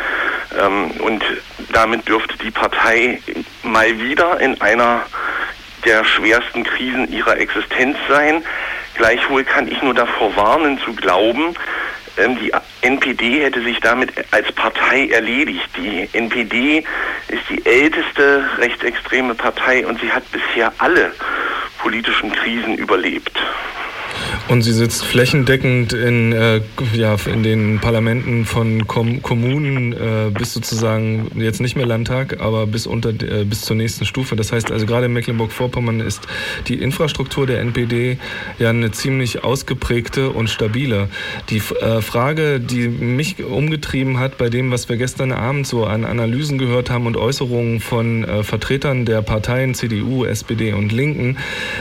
Ähm, 0.59 0.91
und 0.99 1.23
damit 1.71 2.07
dürfte 2.07 2.37
die 2.37 2.51
Partei 2.51 3.21
mal 3.63 3.99
wieder 3.99 4.39
in 4.39 4.59
einer 4.61 5.01
der 5.85 6.03
schwersten 6.03 6.63
Krisen 6.63 7.11
ihrer 7.11 7.37
Existenz 7.37 7.97
sein. 8.09 8.43
Gleichwohl 8.95 9.43
kann 9.43 9.67
ich 9.67 9.81
nur 9.81 9.93
davor 9.93 10.35
warnen 10.35 10.79
zu 10.79 10.93
glauben, 10.93 11.55
die 12.17 12.51
NPD 12.81 13.43
hätte 13.43 13.61
sich 13.61 13.79
damit 13.79 14.11
als 14.31 14.51
Partei 14.53 15.07
erledigt. 15.07 15.69
Die 15.77 16.07
NPD 16.13 16.85
ist 17.27 17.43
die 17.49 17.65
älteste 17.65 18.45
rechtsextreme 18.57 19.35
Partei 19.35 19.85
und 19.85 19.99
sie 19.99 20.11
hat 20.11 20.23
bisher 20.31 20.71
alle 20.77 21.13
politischen 21.79 22.31
Krisen 22.31 22.77
überlebt. 22.77 23.37
Und 24.47 24.61
sie 24.61 24.73
sitzt 24.73 25.03
flächendeckend 25.03 25.93
in, 25.93 26.31
äh, 26.31 26.61
ja, 26.93 27.15
in 27.25 27.41
den 27.41 27.79
Parlamenten 27.79 28.45
von 28.45 28.85
Kom 28.85 29.23
Kommunen 29.23 29.93
äh, 29.93 30.29
bis 30.31 30.53
sozusagen, 30.53 31.31
jetzt 31.35 31.61
nicht 31.61 31.75
mehr 31.75 31.87
Landtag, 31.87 32.39
aber 32.39 32.67
bis, 32.67 32.85
unter, 32.85 33.09
äh, 33.09 33.43
bis 33.43 33.61
zur 33.61 33.75
nächsten 33.75 34.05
Stufe. 34.05 34.35
Das 34.35 34.51
heißt 34.51 34.71
also 34.71 34.85
gerade 34.85 35.07
in 35.07 35.13
Mecklenburg-Vorpommern 35.13 35.99
ist 35.99 36.27
die 36.67 36.75
Infrastruktur 36.75 37.47
der 37.47 37.59
NPD 37.61 38.19
ja 38.59 38.69
eine 38.69 38.91
ziemlich 38.91 39.43
ausgeprägte 39.43 40.29
und 40.29 40.47
stabile. 40.47 41.09
Die 41.49 41.57
äh, 41.81 42.01
Frage, 42.01 42.59
die 42.59 42.87
mich 42.87 43.43
umgetrieben 43.43 44.19
hat 44.19 44.37
bei 44.37 44.49
dem, 44.49 44.69
was 44.69 44.87
wir 44.89 44.97
gestern 44.97 45.31
Abend 45.31 45.65
so 45.65 45.85
an 45.85 46.05
Analysen 46.05 46.59
gehört 46.59 46.91
haben 46.91 47.07
und 47.07 47.17
Äußerungen 47.17 47.79
von 47.79 48.23
äh, 48.23 48.43
Vertretern 48.43 49.05
der 49.05 49.23
Parteien 49.23 49.73
CDU, 49.73 50.23
SPD 50.23 50.73
und 50.73 50.91
Linken, 50.91 51.37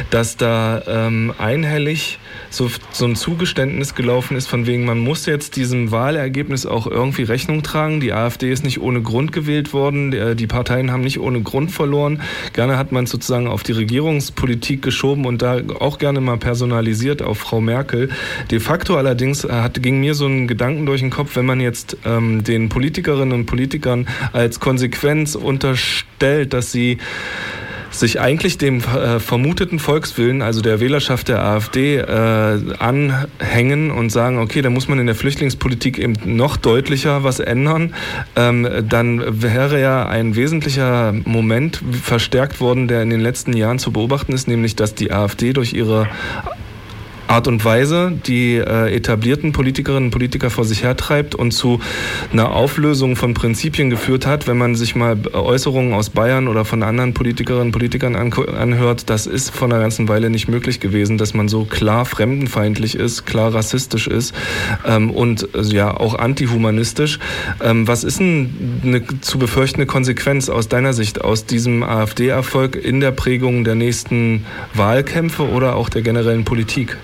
dass 0.08 0.38
da 0.38 0.82
ähm, 0.86 1.34
einhellig 1.36 2.18
so, 2.56 2.70
so 2.92 3.04
ein 3.04 3.16
Zugeständnis 3.16 3.94
gelaufen 3.94 4.36
ist, 4.36 4.46
von 4.46 4.66
wegen, 4.66 4.84
man 4.84 4.98
muss 4.98 5.26
jetzt 5.26 5.56
diesem 5.56 5.90
Wahlergebnis 5.90 6.66
auch 6.66 6.86
irgendwie 6.86 7.22
Rechnung 7.22 7.62
tragen. 7.62 8.00
Die 8.00 8.12
AfD 8.12 8.50
ist 8.50 8.64
nicht 8.64 8.80
ohne 8.80 9.02
Grund 9.02 9.32
gewählt 9.32 9.72
worden, 9.72 10.36
die 10.36 10.46
Parteien 10.46 10.90
haben 10.90 11.02
nicht 11.02 11.20
ohne 11.20 11.42
Grund 11.42 11.70
verloren. 11.70 12.22
Gerne 12.52 12.76
hat 12.76 12.92
man 12.92 13.06
sozusagen 13.06 13.46
auf 13.46 13.62
die 13.62 13.72
Regierungspolitik 13.72 14.82
geschoben 14.82 15.26
und 15.26 15.42
da 15.42 15.60
auch 15.80 15.98
gerne 15.98 16.20
mal 16.20 16.36
personalisiert 16.36 17.22
auf 17.22 17.38
Frau 17.38 17.60
Merkel. 17.60 18.10
De 18.50 18.60
facto 18.60 18.96
allerdings 18.96 19.44
hat, 19.44 19.82
ging 19.82 20.00
mir 20.00 20.14
so 20.14 20.26
ein 20.26 20.46
Gedanken 20.46 20.86
durch 20.86 21.00
den 21.00 21.10
Kopf, 21.10 21.36
wenn 21.36 21.46
man 21.46 21.60
jetzt 21.60 21.96
ähm, 22.04 22.44
den 22.44 22.68
Politikerinnen 22.68 23.32
und 23.32 23.46
Politikern 23.46 24.06
als 24.32 24.60
Konsequenz 24.60 25.34
unterstellt, 25.34 26.52
dass 26.52 26.72
sie 26.72 26.98
sich 27.94 28.20
eigentlich 28.20 28.58
dem 28.58 28.78
äh, 28.78 29.20
vermuteten 29.20 29.78
Volkswillen, 29.78 30.42
also 30.42 30.60
der 30.60 30.80
Wählerschaft 30.80 31.28
der 31.28 31.42
AfD, 31.44 31.96
äh, 31.96 32.04
anhängen 32.78 33.90
und 33.90 34.10
sagen, 34.10 34.38
okay, 34.38 34.62
da 34.62 34.70
muss 34.70 34.88
man 34.88 34.98
in 34.98 35.06
der 35.06 35.14
Flüchtlingspolitik 35.14 35.98
eben 35.98 36.14
noch 36.24 36.56
deutlicher 36.56 37.24
was 37.24 37.40
ändern, 37.40 37.94
ähm, 38.36 38.68
dann 38.88 39.42
wäre 39.42 39.80
ja 39.80 40.06
ein 40.06 40.36
wesentlicher 40.36 41.12
Moment 41.24 41.82
verstärkt 42.02 42.60
worden, 42.60 42.88
der 42.88 43.02
in 43.02 43.10
den 43.10 43.20
letzten 43.20 43.52
Jahren 43.54 43.78
zu 43.78 43.92
beobachten 43.92 44.32
ist, 44.32 44.48
nämlich 44.48 44.76
dass 44.76 44.94
die 44.94 45.12
AfD 45.12 45.52
durch 45.52 45.72
ihre 45.72 46.08
Art 47.34 47.48
und 47.48 47.64
Weise 47.64 48.12
die 48.26 48.54
äh, 48.54 48.94
etablierten 48.94 49.50
Politikerinnen 49.50 50.04
und 50.04 50.10
Politiker 50.12 50.50
vor 50.50 50.64
sich 50.64 50.84
hertreibt 50.84 51.34
und 51.34 51.50
zu 51.50 51.80
einer 52.32 52.52
Auflösung 52.52 53.16
von 53.16 53.34
Prinzipien 53.34 53.90
geführt 53.90 54.24
hat. 54.24 54.46
Wenn 54.46 54.56
man 54.56 54.76
sich 54.76 54.94
mal 54.94 55.18
Äußerungen 55.32 55.94
aus 55.94 56.10
Bayern 56.10 56.46
oder 56.46 56.64
von 56.64 56.84
anderen 56.84 57.12
Politikerinnen 57.12 57.66
und 57.66 57.72
Politikern 57.72 58.14
anhört, 58.14 59.10
das 59.10 59.26
ist 59.26 59.50
vor 59.50 59.66
einer 59.66 59.80
ganzen 59.80 60.06
Weile 60.06 60.30
nicht 60.30 60.46
möglich 60.46 60.78
gewesen, 60.78 61.18
dass 61.18 61.34
man 61.34 61.48
so 61.48 61.64
klar 61.64 62.04
fremdenfeindlich 62.04 62.94
ist, 62.94 63.26
klar 63.26 63.52
rassistisch 63.52 64.06
ist 64.06 64.32
ähm, 64.86 65.10
und 65.10 65.48
äh, 65.56 65.62
ja 65.62 65.90
auch 65.96 66.16
antihumanistisch. 66.16 67.18
Ähm, 67.60 67.88
was 67.88 68.04
ist 68.04 68.20
denn 68.20 68.80
eine 68.84 69.02
zu 69.22 69.40
befürchtende 69.40 69.86
Konsequenz 69.86 70.48
aus 70.48 70.68
deiner 70.68 70.92
Sicht 70.92 71.20
aus 71.20 71.46
diesem 71.46 71.82
AfD-Erfolg 71.82 72.76
in 72.76 73.00
der 73.00 73.10
Prägung 73.10 73.64
der 73.64 73.74
nächsten 73.74 74.46
Wahlkämpfe 74.72 75.48
oder 75.48 75.74
auch 75.74 75.88
der 75.88 76.02
generellen 76.02 76.44
Politik? 76.44 76.96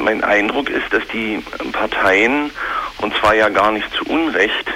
Mein 0.00 0.24
Eindruck 0.24 0.68
ist, 0.70 0.92
dass 0.92 1.06
die 1.08 1.42
Parteien, 1.72 2.50
und 2.98 3.14
zwar 3.16 3.34
ja 3.34 3.48
gar 3.48 3.72
nicht 3.72 3.92
zu 3.94 4.04
Unrecht, 4.04 4.66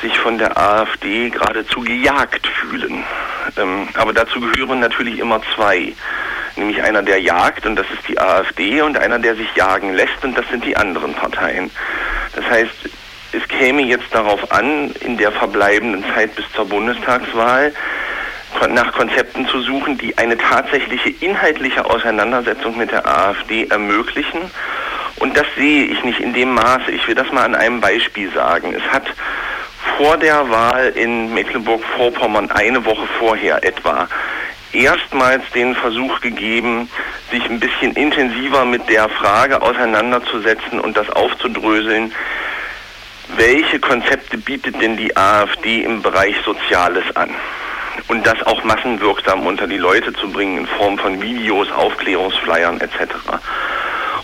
sich 0.00 0.18
von 0.18 0.38
der 0.38 0.56
AfD 0.56 1.30
geradezu 1.30 1.80
gejagt 1.80 2.46
fühlen. 2.46 3.04
Ähm, 3.56 3.88
aber 3.94 4.12
dazu 4.12 4.40
gehören 4.40 4.80
natürlich 4.80 5.18
immer 5.18 5.40
zwei. 5.54 5.92
Nämlich 6.56 6.82
einer, 6.82 7.02
der 7.02 7.20
jagt, 7.20 7.66
und 7.66 7.76
das 7.76 7.86
ist 7.90 8.08
die 8.08 8.18
AfD, 8.18 8.80
und 8.80 8.98
einer, 8.98 9.18
der 9.18 9.36
sich 9.36 9.54
jagen 9.54 9.94
lässt, 9.94 10.24
und 10.24 10.36
das 10.36 10.48
sind 10.48 10.64
die 10.64 10.76
anderen 10.76 11.14
Parteien. 11.14 11.70
Das 12.34 12.44
heißt, 12.48 12.90
es 13.32 13.48
käme 13.48 13.82
jetzt 13.82 14.12
darauf 14.12 14.50
an, 14.50 14.90
in 15.00 15.16
der 15.16 15.32
verbleibenden 15.32 16.04
Zeit 16.14 16.34
bis 16.34 16.44
zur 16.52 16.66
Bundestagswahl, 16.66 17.72
nach 18.70 18.92
Konzepten 18.92 19.46
zu 19.48 19.60
suchen, 19.60 19.98
die 19.98 20.16
eine 20.18 20.36
tatsächliche 20.36 21.10
inhaltliche 21.24 21.84
Auseinandersetzung 21.84 22.76
mit 22.76 22.90
der 22.90 23.06
AfD 23.06 23.66
ermöglichen. 23.66 24.50
Und 25.16 25.36
das 25.36 25.46
sehe 25.56 25.84
ich 25.84 26.02
nicht 26.04 26.20
in 26.20 26.32
dem 26.32 26.54
Maße. 26.54 26.90
Ich 26.90 27.06
will 27.08 27.14
das 27.14 27.30
mal 27.32 27.44
an 27.44 27.54
einem 27.54 27.80
Beispiel 27.80 28.30
sagen. 28.32 28.74
Es 28.74 28.92
hat 28.92 29.06
vor 29.96 30.16
der 30.16 30.48
Wahl 30.48 30.92
in 30.94 31.34
Mecklenburg-Vorpommern 31.34 32.50
eine 32.50 32.84
Woche 32.84 33.06
vorher 33.18 33.64
etwa 33.64 34.08
erstmals 34.72 35.42
den 35.54 35.74
Versuch 35.74 36.20
gegeben, 36.20 36.88
sich 37.30 37.44
ein 37.48 37.58
bisschen 37.58 37.92
intensiver 37.94 38.64
mit 38.64 38.88
der 38.88 39.08
Frage 39.08 39.62
auseinanderzusetzen 39.62 40.78
und 40.80 40.96
das 40.96 41.08
aufzudröseln, 41.10 42.12
welche 43.36 43.78
Konzepte 43.78 44.38
bietet 44.38 44.80
denn 44.80 44.96
die 44.96 45.16
AfD 45.16 45.82
im 45.82 46.02
Bereich 46.02 46.36
Soziales 46.44 47.04
an? 47.14 47.30
Und 48.06 48.26
das 48.26 48.42
auch 48.44 48.62
massenwirksam 48.64 49.46
unter 49.46 49.66
die 49.66 49.76
Leute 49.76 50.12
zu 50.12 50.30
bringen 50.30 50.58
in 50.58 50.66
Form 50.66 50.98
von 50.98 51.20
Videos, 51.20 51.70
Aufklärungsflyern 51.72 52.80
etc. 52.80 53.14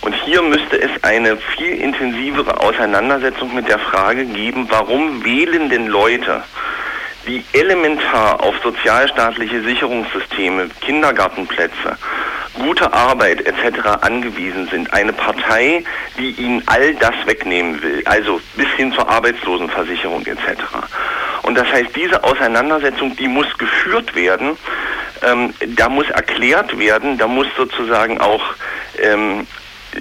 Und 0.01 0.15
hier 0.25 0.43
müsste 0.43 0.81
es 0.81 0.91
eine 1.03 1.37
viel 1.37 1.75
intensivere 1.77 2.61
Auseinandersetzung 2.61 3.55
mit 3.55 3.69
der 3.69 3.79
Frage 3.79 4.27
geben, 4.27 4.67
warum 4.71 5.25
wählen 5.25 5.71
denn 5.71 5.87
Leute, 5.87 6.43
die 7.27 7.45
elementar 7.53 8.41
auf 8.41 8.55
sozialstaatliche 8.63 9.63
Sicherungssysteme, 9.63 10.69
Kindergartenplätze, 10.81 11.97
gute 12.55 12.93
Arbeit 12.93 13.47
etc. 13.47 14.03
angewiesen 14.03 14.69
sind. 14.69 14.93
Eine 14.93 15.13
Partei, 15.13 15.85
die 16.19 16.31
ihnen 16.33 16.63
all 16.67 16.95
das 16.95 17.15
wegnehmen 17.27 17.83
will, 17.83 18.03
also 18.07 18.41
bis 18.57 18.69
hin 18.77 18.93
zur 18.93 19.09
Arbeitslosenversicherung 19.09 20.25
etc. 20.27 20.63
Und 21.43 21.57
das 21.57 21.67
heißt, 21.69 21.95
diese 21.95 22.23
Auseinandersetzung, 22.25 23.17
die 23.17 23.29
muss 23.29 23.47
geführt 23.59 24.15
werden, 24.15 24.57
ähm, 25.23 25.53
da 25.77 25.89
muss 25.89 26.09
erklärt 26.11 26.79
werden, 26.79 27.19
da 27.19 27.27
muss 27.27 27.47
sozusagen 27.57 28.21
auch 28.21 28.43
ähm, 28.99 29.47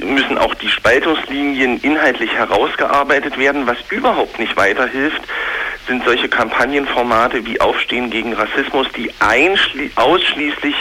müssen 0.01 0.37
auch 0.37 0.53
die 0.55 0.69
Spaltungslinien 0.69 1.79
inhaltlich 1.81 2.33
herausgearbeitet 2.33 3.37
werden. 3.37 3.67
Was 3.67 3.77
überhaupt 3.89 4.39
nicht 4.39 4.55
weiterhilft, 4.57 5.21
sind 5.87 6.03
solche 6.05 6.29
Kampagnenformate 6.29 7.45
wie 7.45 7.59
Aufstehen 7.59 8.09
gegen 8.09 8.33
Rassismus, 8.33 8.87
die 8.95 9.11
ausschließlich 9.95 10.75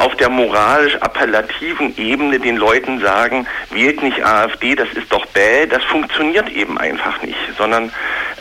auf 0.00 0.16
der 0.16 0.30
moralisch 0.30 0.96
appellativen 0.96 1.94
Ebene 1.98 2.40
den 2.40 2.56
Leuten 2.56 3.00
sagen, 3.00 3.46
wählt 3.70 4.02
nicht 4.02 4.24
AfD, 4.24 4.74
das 4.74 4.88
ist 4.94 5.12
doch 5.12 5.26
bäh, 5.26 5.66
das 5.66 5.84
funktioniert 5.84 6.48
eben 6.48 6.78
einfach 6.78 7.20
nicht, 7.20 7.38
sondern 7.58 7.92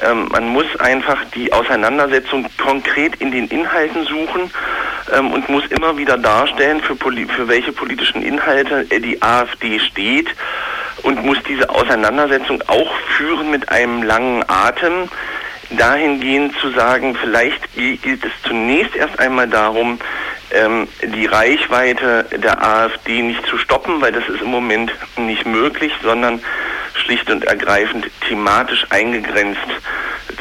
ähm, 0.02 0.30
man 0.32 0.48
muss 0.48 0.66
einfach 0.80 1.18
die 1.36 1.52
Auseinandersetzung 1.52 2.46
konkret 2.58 3.18
in 3.18 3.32
den 3.32 3.48
Inhalten 3.48 4.06
suchen 4.06 4.50
ähm, 5.14 5.32
und 5.32 5.50
muss 5.50 5.66
immer 5.68 5.98
wieder 5.98 6.18
darstellen, 6.18 6.80
für, 6.82 6.96
für 6.96 7.48
welche 7.50 7.74
politischen 7.74 8.22
Inhalte 8.22 8.86
die 8.86 9.22
AfD 9.22 9.80
steht 9.80 10.30
und 11.04 11.26
muss 11.26 11.38
diese 11.44 11.70
Auseinandersetzung 11.70 12.64
auch 12.68 12.96
führen 13.18 13.52
mit 13.52 13.68
einem 13.68 14.04
langen 14.04 14.46
Atem, 14.48 15.10
dahingehend 15.72 16.58
zu 16.60 16.72
sagen, 16.72 17.16
vielleicht 17.20 17.74
geht 17.76 18.24
es 18.24 18.32
zunächst 18.44 18.96
erst 18.96 19.20
einmal 19.20 19.48
darum, 19.48 20.00
ähm, 20.52 20.88
die 21.04 21.26
Reichweite 21.26 22.26
der 22.32 22.64
AfD 22.64 23.22
nicht 23.22 23.46
zu 23.46 23.58
stoppen, 23.58 24.02
weil 24.02 24.12
das 24.12 24.28
ist 24.28 24.42
im 24.42 24.50
Moment 24.50 24.92
nicht 25.18 25.46
möglich, 25.46 25.92
sondern 26.02 26.42
schlicht 26.96 27.30
und 27.30 27.44
ergreifend 27.46 28.08
thematisch 28.28 28.86
eingegrenzt 28.90 29.60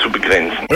zu 0.00 0.10
begrenzen. 0.10 0.66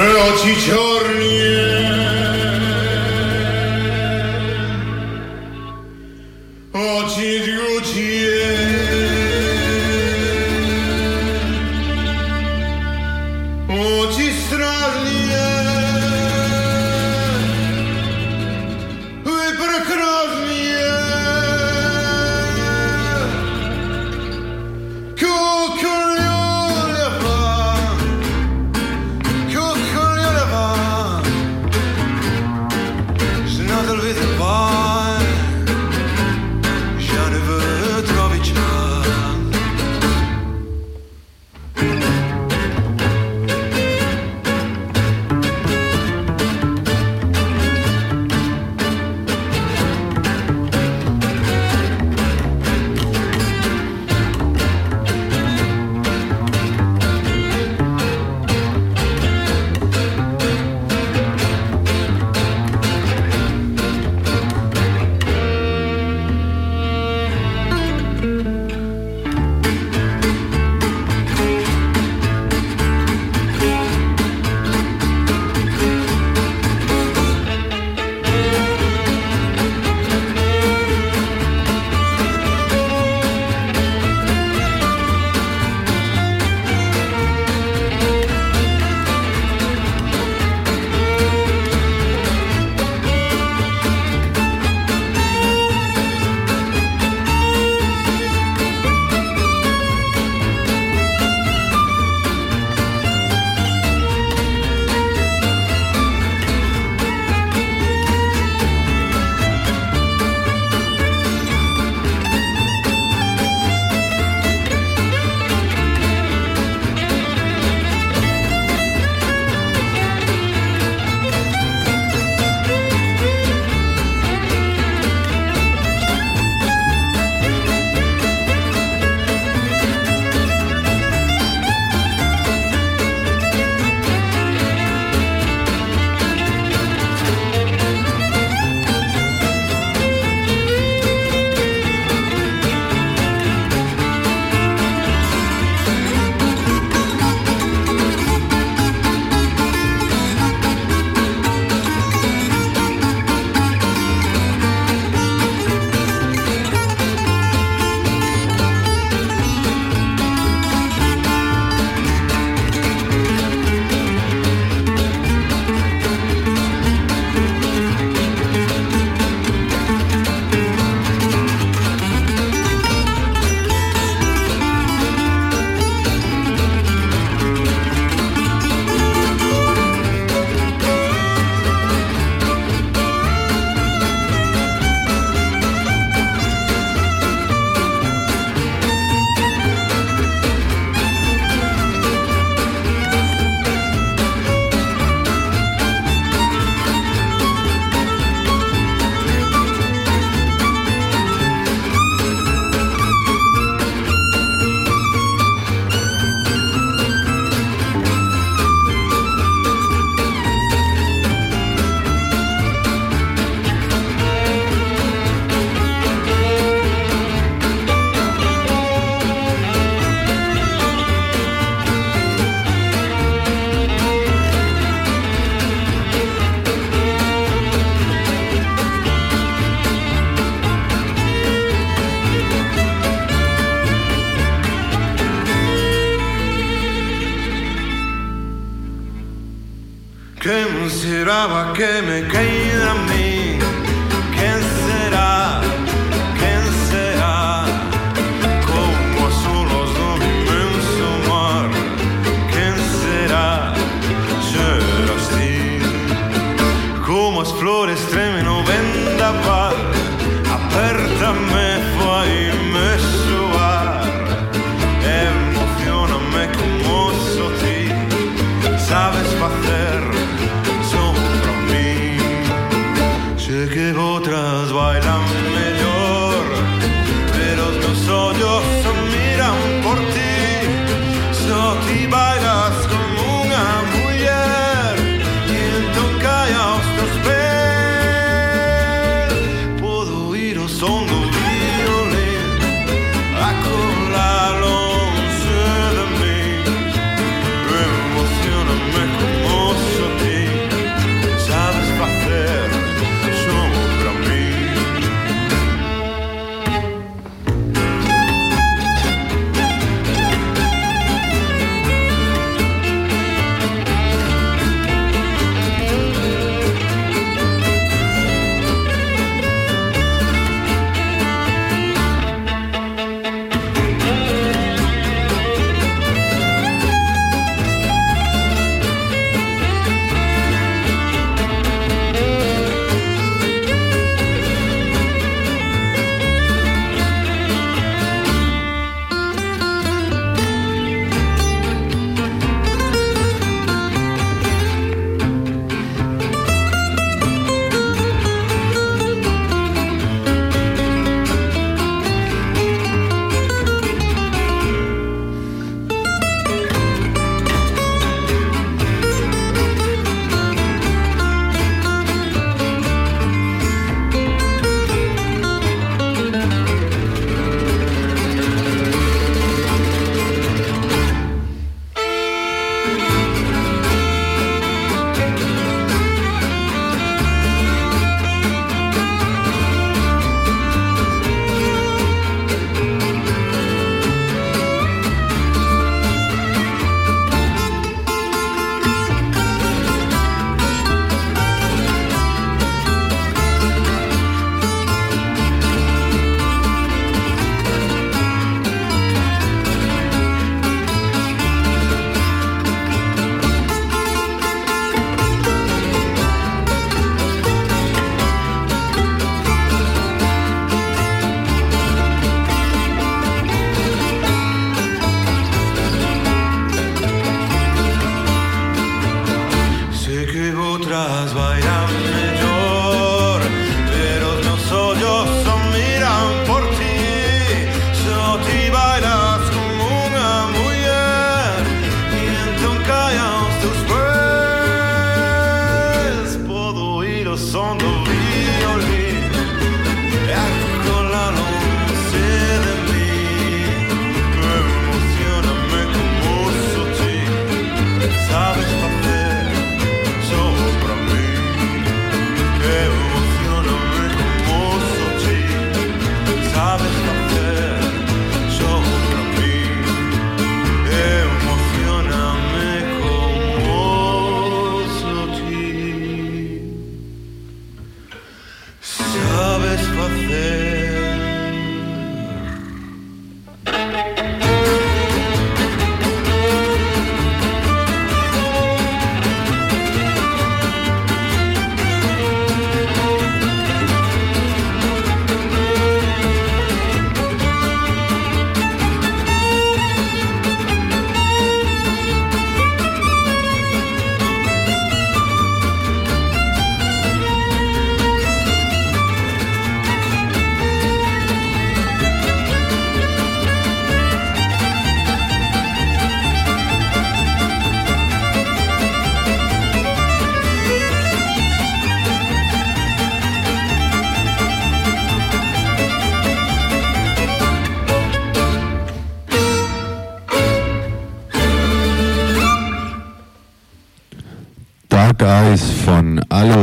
immigrant. 242.13 242.52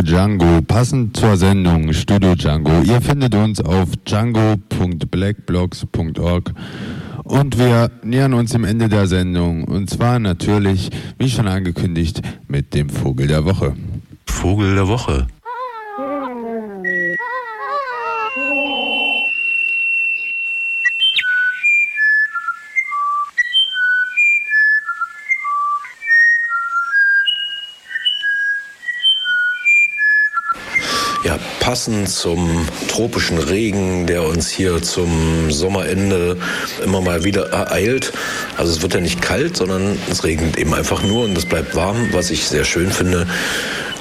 Django, 0.09 0.61
passend 0.63 1.15
zur 1.15 1.37
Sendung 1.37 1.93
Studio 1.93 2.33
Django. 2.33 2.81
Ihr 2.81 2.99
findet 2.99 3.35
uns 3.35 3.61
auf 3.61 3.89
django.blackblocks.org 4.05 6.51
und 7.25 7.59
wir 7.59 7.91
nähern 8.01 8.33
uns 8.33 8.53
dem 8.53 8.63
Ende 8.63 8.89
der 8.89 9.05
Sendung 9.05 9.65
und 9.65 9.87
zwar 9.87 10.17
natürlich, 10.17 10.89
wie 11.19 11.29
schon 11.29 11.47
angekündigt, 11.47 12.23
mit 12.47 12.73
dem 12.73 12.89
Vogel 12.89 13.27
der 13.27 13.45
Woche. 13.45 13.75
Vogel 14.25 14.73
der 14.73 14.87
Woche. 14.87 15.27
Passend 31.69 32.09
zum 32.09 32.67
tropischen 32.87 33.37
Regen, 33.37 34.07
der 34.07 34.23
uns 34.23 34.49
hier 34.49 34.81
zum 34.81 35.51
Sommerende 35.51 36.35
immer 36.83 36.99
mal 36.99 37.23
wieder 37.23 37.51
ereilt. 37.51 38.11
Also 38.57 38.71
es 38.71 38.81
wird 38.81 38.95
ja 38.95 39.01
nicht 39.01 39.21
kalt, 39.21 39.55
sondern 39.55 39.95
es 40.09 40.23
regnet 40.23 40.57
eben 40.57 40.73
einfach 40.73 41.03
nur 41.03 41.25
und 41.25 41.37
es 41.37 41.45
bleibt 41.45 41.75
warm, 41.75 42.09
was 42.11 42.31
ich 42.31 42.47
sehr 42.47 42.63
schön 42.63 42.89
finde. 42.89 43.27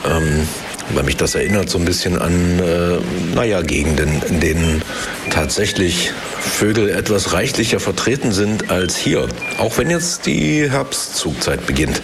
Ähm, 0.07 0.49
weil 0.95 1.03
mich 1.03 1.19
das 1.19 1.35
erinnert 1.35 1.69
so 1.69 1.77
ein 1.77 1.85
bisschen 1.85 2.19
an, 2.19 2.59
äh, 2.59 3.35
naja, 3.35 3.61
Gegenden, 3.61 4.23
in 4.27 4.41
denen 4.41 4.83
tatsächlich 5.29 6.13
Vögel 6.41 6.89
etwas 6.89 7.35
reichlicher 7.35 7.81
vertreten 7.81 8.33
sind 8.33 8.71
als 8.71 8.97
hier. 8.97 9.29
Auch 9.59 9.77
wenn 9.77 9.91
jetzt 9.91 10.25
die 10.25 10.71
Herbstzugzeit 10.71 11.67
beginnt. 11.67 12.01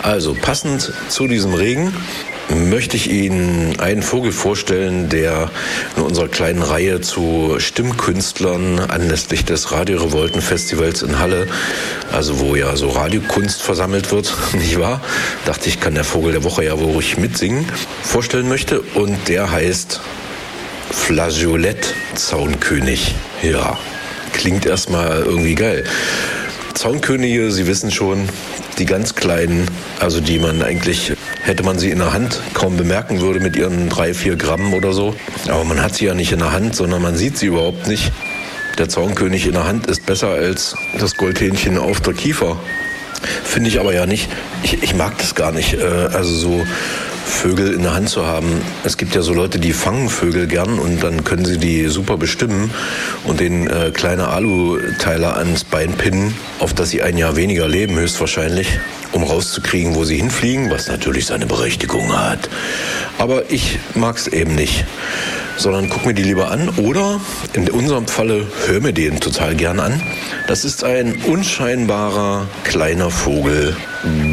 Also 0.00 0.36
passend 0.40 0.92
zu 1.08 1.26
diesem 1.26 1.54
Regen 1.54 1.92
möchte 2.54 2.96
ich 2.96 3.10
Ihnen 3.10 3.78
einen 3.80 4.02
Vogel 4.02 4.32
vorstellen, 4.32 5.08
der 5.08 5.50
in 5.96 6.02
unserer 6.02 6.28
kleinen 6.28 6.62
Reihe 6.62 7.00
zu 7.00 7.56
Stimmkünstlern 7.58 8.78
anlässlich 8.78 9.44
des 9.44 9.72
Radio 9.72 10.02
Revolten 10.02 10.40
Festivals 10.40 11.02
in 11.02 11.18
Halle, 11.18 11.46
also 12.12 12.40
wo 12.40 12.54
ja 12.56 12.76
so 12.76 12.88
Radiokunst 12.90 13.62
versammelt 13.62 14.10
wird, 14.12 14.34
nicht 14.54 14.78
wahr? 14.78 15.00
Dachte 15.44 15.68
ich, 15.68 15.80
kann 15.80 15.94
der 15.94 16.04
Vogel 16.04 16.32
der 16.32 16.44
Woche 16.44 16.64
ja 16.64 16.78
wohl 16.78 16.92
ruhig 16.92 17.18
mitsingen, 17.18 17.66
vorstellen 18.02 18.48
möchte. 18.48 18.80
Und 18.80 19.28
der 19.28 19.50
heißt 19.50 20.00
Flageolett 20.90 21.94
Zaunkönig. 22.14 23.14
Ja, 23.42 23.78
klingt 24.32 24.66
erstmal 24.66 25.22
irgendwie 25.22 25.54
geil. 25.54 25.84
Zaunkönige, 26.74 27.50
Sie 27.50 27.66
wissen 27.66 27.90
schon, 27.90 28.28
die 28.78 28.86
ganz 28.86 29.14
kleinen, 29.14 29.66
also 30.00 30.20
die 30.20 30.38
man 30.38 30.62
eigentlich, 30.62 31.12
hätte 31.42 31.62
man 31.62 31.78
sie 31.78 31.90
in 31.90 31.98
der 31.98 32.12
Hand 32.12 32.40
kaum 32.54 32.76
bemerken 32.76 33.20
würde 33.20 33.40
mit 33.40 33.56
ihren 33.56 33.88
drei, 33.88 34.14
vier 34.14 34.36
Gramm 34.36 34.74
oder 34.74 34.92
so. 34.92 35.14
Aber 35.48 35.64
man 35.64 35.82
hat 35.82 35.94
sie 35.94 36.06
ja 36.06 36.14
nicht 36.14 36.32
in 36.32 36.38
der 36.38 36.52
Hand, 36.52 36.76
sondern 36.76 37.02
man 37.02 37.16
sieht 37.16 37.38
sie 37.38 37.46
überhaupt 37.46 37.86
nicht. 37.86 38.12
Der 38.78 38.88
Zaunkönig 38.88 39.46
in 39.46 39.52
der 39.52 39.66
Hand 39.66 39.86
ist 39.88 40.06
besser 40.06 40.28
als 40.28 40.76
das 40.98 41.16
Goldhähnchen 41.16 41.78
auf 41.78 42.00
der 42.00 42.14
Kiefer. 42.14 42.56
Finde 43.44 43.68
ich 43.68 43.80
aber 43.80 43.92
ja 43.92 44.06
nicht. 44.06 44.28
Ich, 44.62 44.82
ich 44.82 44.94
mag 44.94 45.18
das 45.18 45.34
gar 45.34 45.50
nicht. 45.50 45.74
Äh, 45.74 45.84
also 45.84 46.32
so 46.32 46.66
Vögel 47.28 47.72
in 47.74 47.82
der 47.82 47.94
Hand 47.94 48.08
zu 48.08 48.26
haben. 48.26 48.60
Es 48.84 48.96
gibt 48.96 49.14
ja 49.14 49.22
so 49.22 49.32
Leute, 49.32 49.58
die 49.58 49.72
fangen 49.72 50.08
Vögel 50.08 50.46
gern 50.46 50.78
und 50.78 51.02
dann 51.02 51.22
können 51.22 51.44
sie 51.44 51.58
die 51.58 51.86
super 51.86 52.16
bestimmen 52.16 52.72
und 53.24 53.38
den 53.38 53.68
äh, 53.68 53.92
kleine 53.92 54.28
Aluteiler 54.28 55.36
ans 55.36 55.62
Bein 55.62 55.92
pinnen, 55.92 56.34
auf 56.58 56.74
das 56.74 56.90
sie 56.90 57.02
ein 57.02 57.16
Jahr 57.16 57.36
weniger 57.36 57.68
leben, 57.68 57.96
höchstwahrscheinlich, 57.96 58.80
um 59.12 59.22
rauszukriegen, 59.22 59.94
wo 59.94 60.04
sie 60.04 60.16
hinfliegen, 60.16 60.70
was 60.70 60.88
natürlich 60.88 61.26
seine 61.26 61.46
Berechtigung 61.46 62.12
hat. 62.12 62.48
Aber 63.18 63.50
ich 63.50 63.78
mag 63.94 64.16
es 64.16 64.26
eben 64.26 64.54
nicht 64.54 64.84
sondern 65.58 65.90
guck 65.90 66.06
mir 66.06 66.14
die 66.14 66.22
lieber 66.22 66.50
an 66.50 66.68
oder 66.76 67.20
in 67.52 67.68
unserem 67.68 68.06
Falle 68.06 68.46
hör 68.66 68.80
mir 68.80 68.92
den 68.92 69.20
total 69.20 69.54
gern 69.54 69.80
an. 69.80 70.00
Das 70.46 70.64
ist 70.64 70.84
ein 70.84 71.16
unscheinbarer 71.26 72.46
kleiner 72.64 73.10
Vogel, 73.10 73.76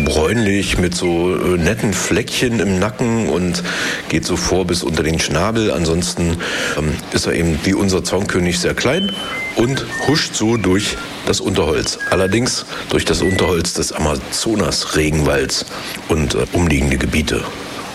bräunlich 0.05 0.77
mit 0.77 0.95
so 0.95 1.35
äh, 1.35 1.57
netten 1.57 1.93
Fleckchen 1.93 2.59
im 2.59 2.79
Nacken 2.79 3.27
und 3.27 3.63
geht 4.09 4.25
so 4.25 4.37
vor 4.37 4.65
bis 4.65 4.83
unter 4.83 5.03
den 5.03 5.19
Schnabel. 5.19 5.71
Ansonsten 5.71 6.37
ähm, 6.77 6.93
ist 7.11 7.25
er 7.25 7.33
eben 7.33 7.59
wie 7.63 7.73
unser 7.73 8.03
Zaunkönig 8.03 8.59
sehr 8.59 8.75
klein 8.75 9.11
und 9.55 9.85
huscht 10.07 10.35
so 10.35 10.57
durch 10.57 10.95
das 11.25 11.41
Unterholz. 11.41 11.97
Allerdings 12.11 12.65
durch 12.89 13.05
das 13.05 13.21
Unterholz 13.21 13.73
des 13.73 13.91
Amazonas-Regenwalds 13.91 15.65
und 16.07 16.35
äh, 16.35 16.45
umliegende 16.53 16.97
Gebiete. 16.97 17.43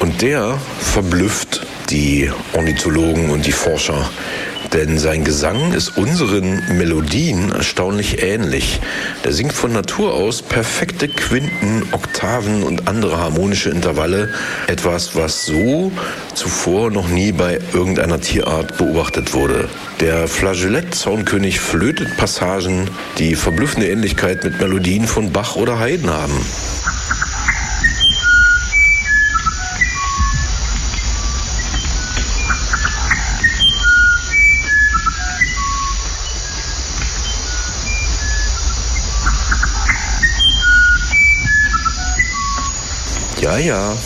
Und 0.00 0.22
der 0.22 0.58
verblüfft 0.80 1.66
die 1.90 2.30
Ornithologen 2.54 3.30
und 3.30 3.46
die 3.46 3.52
Forscher. 3.52 4.10
Denn 4.72 4.98
sein 4.98 5.24
Gesang 5.24 5.72
ist 5.72 5.96
unseren 5.96 6.62
Melodien 6.78 7.50
erstaunlich 7.50 8.22
ähnlich. 8.22 8.80
Der 9.24 9.32
singt 9.32 9.52
von 9.52 9.72
Natur 9.72 10.14
aus 10.14 10.42
perfekte 10.42 11.08
Quinten, 11.08 11.82
Oktaven 11.90 12.62
und 12.62 12.86
andere 12.86 13.18
harmonische 13.18 13.70
Intervalle. 13.70 14.32
Etwas, 14.68 15.16
was 15.16 15.44
so 15.44 15.90
zuvor 16.34 16.90
noch 16.90 17.08
nie 17.08 17.32
bei 17.32 17.58
irgendeiner 17.72 18.20
Tierart 18.20 18.78
beobachtet 18.78 19.34
wurde. 19.34 19.68
Der 19.98 20.28
Flageolett-Zaunkönig 20.28 21.58
flötet 21.58 22.16
Passagen, 22.16 22.88
die 23.18 23.34
verblüffende 23.34 23.88
Ähnlichkeit 23.88 24.44
mit 24.44 24.60
Melodien 24.60 25.08
von 25.08 25.32
Bach 25.32 25.56
oder 25.56 25.80
Haydn 25.80 26.10
haben. 26.10 26.46
Ja, 43.50 43.58
ja. 43.58 43.96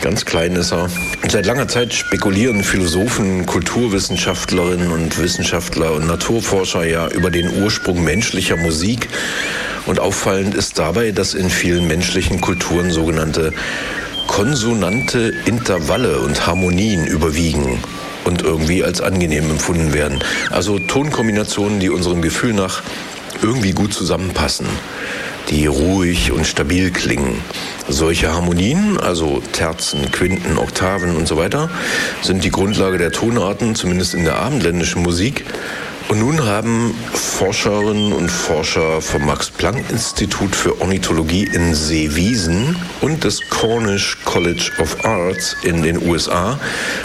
Ganz 0.00 0.24
klein 0.24 0.56
ist 0.56 0.72
er. 0.72 0.90
Seit 1.28 1.46
langer 1.46 1.68
Zeit 1.68 1.94
spekulieren 1.94 2.64
Philosophen, 2.64 3.46
Kulturwissenschaftlerinnen 3.46 4.90
und 4.90 5.16
Wissenschaftler 5.22 5.92
und 5.92 6.08
Naturforscher 6.08 6.84
ja 6.84 7.06
über 7.06 7.30
den 7.30 7.62
Ursprung 7.62 8.02
menschlicher 8.02 8.56
Musik. 8.56 9.08
Und 9.86 10.00
auffallend 10.00 10.56
ist 10.56 10.76
dabei, 10.80 11.12
dass 11.12 11.34
in 11.34 11.50
vielen 11.50 11.86
menschlichen 11.86 12.40
Kulturen 12.40 12.90
sogenannte 12.90 13.52
konsonante 14.26 15.32
Intervalle 15.44 16.18
und 16.18 16.44
Harmonien 16.44 17.06
überwiegen 17.06 17.78
und 18.24 18.42
irgendwie 18.42 18.82
als 18.82 19.00
angenehm 19.00 19.50
empfunden 19.50 19.92
werden. 19.92 20.18
Also 20.50 20.80
Tonkombinationen, 20.80 21.78
die 21.78 21.90
unserem 21.90 22.22
Gefühl 22.22 22.54
nach 22.54 22.82
irgendwie 23.40 23.70
gut 23.70 23.94
zusammenpassen 23.94 24.66
die 25.52 25.66
ruhig 25.66 26.32
und 26.32 26.46
stabil 26.46 26.90
klingen. 26.90 27.38
Solche 27.86 28.32
Harmonien, 28.32 28.98
also 28.98 29.42
Terzen, 29.52 30.10
Quinten, 30.10 30.56
Oktaven 30.56 31.14
und 31.14 31.28
so 31.28 31.36
weiter, 31.36 31.68
sind 32.22 32.42
die 32.42 32.50
Grundlage 32.50 32.96
der 32.96 33.12
Tonarten, 33.12 33.74
zumindest 33.74 34.14
in 34.14 34.24
der 34.24 34.36
abendländischen 34.36 35.02
Musik. 35.02 35.44
Und 36.08 36.20
nun 36.20 36.44
haben 36.44 36.94
Forscherinnen 37.12 38.12
und 38.12 38.30
Forscher 38.30 39.00
vom 39.00 39.26
Max-Planck-Institut 39.26 40.54
für 40.54 40.80
Ornithologie 40.80 41.44
in 41.44 41.74
Seewiesen 41.74 42.76
und 43.00 43.24
des 43.24 43.40
Cornish 43.48 44.18
College 44.24 44.70
of 44.78 45.04
Arts 45.04 45.56
in 45.62 45.82
den 45.82 46.06
USA 46.06 46.58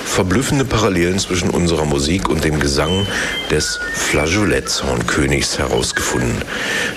verblüffende 0.06 0.65
Parallelen 0.65 1.19
zwischen 1.19 1.49
unserer 1.49 1.86
Musik 1.86 2.30
und 2.30 2.44
dem 2.44 2.60
Gesang 2.60 3.07
des 3.49 3.80
Flageoletthornkönigs 3.94 5.57
herausgefunden. 5.57 6.41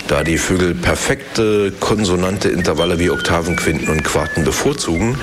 Da 0.08 0.24
die 0.24 0.38
Vögel 0.38 0.74
perfekte 0.74 1.72
konsonante 1.80 2.48
Intervalle 2.48 2.98
wie 2.98 3.10
Oktaven, 3.10 3.56
Quinten 3.56 3.88
und 3.88 4.02
Quarten 4.04 4.44
bevorzugen, 4.44 5.16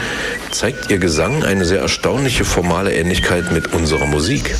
zeigt 0.52 0.90
ihr 0.90 1.00
Gesang 1.00 1.44
eine 1.44 1.66
sehr 1.66 1.82
erstaunliche 1.82 2.46
formale 2.46 2.94
Ähnlichkeit 2.94 3.52
mit 3.52 3.74
unserer 3.74 4.06
Musik. 4.06 4.56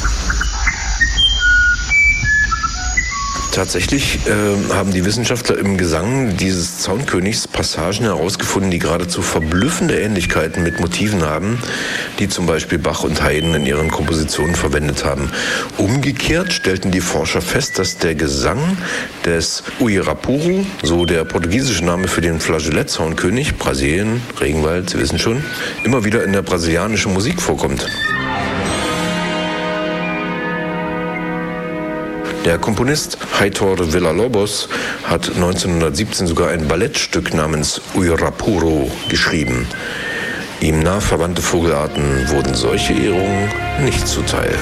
Tatsächlich 3.58 4.20
äh, 4.28 4.74
haben 4.76 4.92
die 4.92 5.04
Wissenschaftler 5.04 5.58
im 5.58 5.80
Gesang 5.80 6.38
dieses 6.38 6.78
Zaunkönigs 6.78 7.48
Passagen 7.48 8.04
herausgefunden, 8.04 8.70
die 8.70 8.78
geradezu 8.78 9.24
verblüffende 9.24 10.00
Ähnlichkeiten 10.00 10.62
mit 10.62 10.80
Motiven 10.80 11.24
haben, 11.24 11.58
die 12.20 12.30
zum 12.30 12.46
Beispiel 12.46 12.78
Bach 12.78 13.04
und 13.04 13.24
Haydn 13.24 13.56
in 13.56 13.66
ihren 13.66 13.90
Kompositionen 13.90 14.54
verwendet 14.54 15.06
haben. 15.06 15.32
Umgekehrt 15.80 16.54
stellten 16.54 16.92
die 16.92 17.02
Forscher 17.02 17.42
fest, 17.42 17.80
dass 17.80 17.98
der 17.98 18.14
Gesang 18.14 18.78
des 19.26 19.64
Uirapuru, 19.80 20.64
so 20.84 21.06
der 21.06 21.26
portugiesische 21.26 21.84
Name 21.84 22.08
für 22.08 22.22
den 22.22 22.40
Flageolettzaunkkönig, 22.40 23.58
Brasilien, 23.58 24.22
Regenwald, 24.40 24.92
Sie 24.92 25.00
wissen 25.00 25.18
schon, 25.18 25.44
immer 25.84 26.06
wieder 26.06 26.24
in 26.24 26.32
der 26.32 26.44
brasilianischen 26.44 27.12
Musik 27.12 27.42
vorkommt. 27.42 27.88
Der 32.48 32.58
Komponist 32.58 33.18
Heitor 33.42 33.92
Villa-Lobos 33.92 34.70
hat 35.04 35.28
1917 35.36 36.28
sogar 36.28 36.52
ein 36.52 36.66
Ballettstück 36.66 37.34
namens 37.34 37.82
Uirapuro 37.94 38.90
geschrieben. 39.10 39.68
Ihm 40.62 40.80
nah 40.80 41.02
verwandte 41.02 41.42
Vogelarten 41.42 42.30
wurden 42.30 42.56
solche 42.56 42.94
Ehrungen 42.94 43.50
nicht 43.84 44.08
zuteil. 44.08 44.58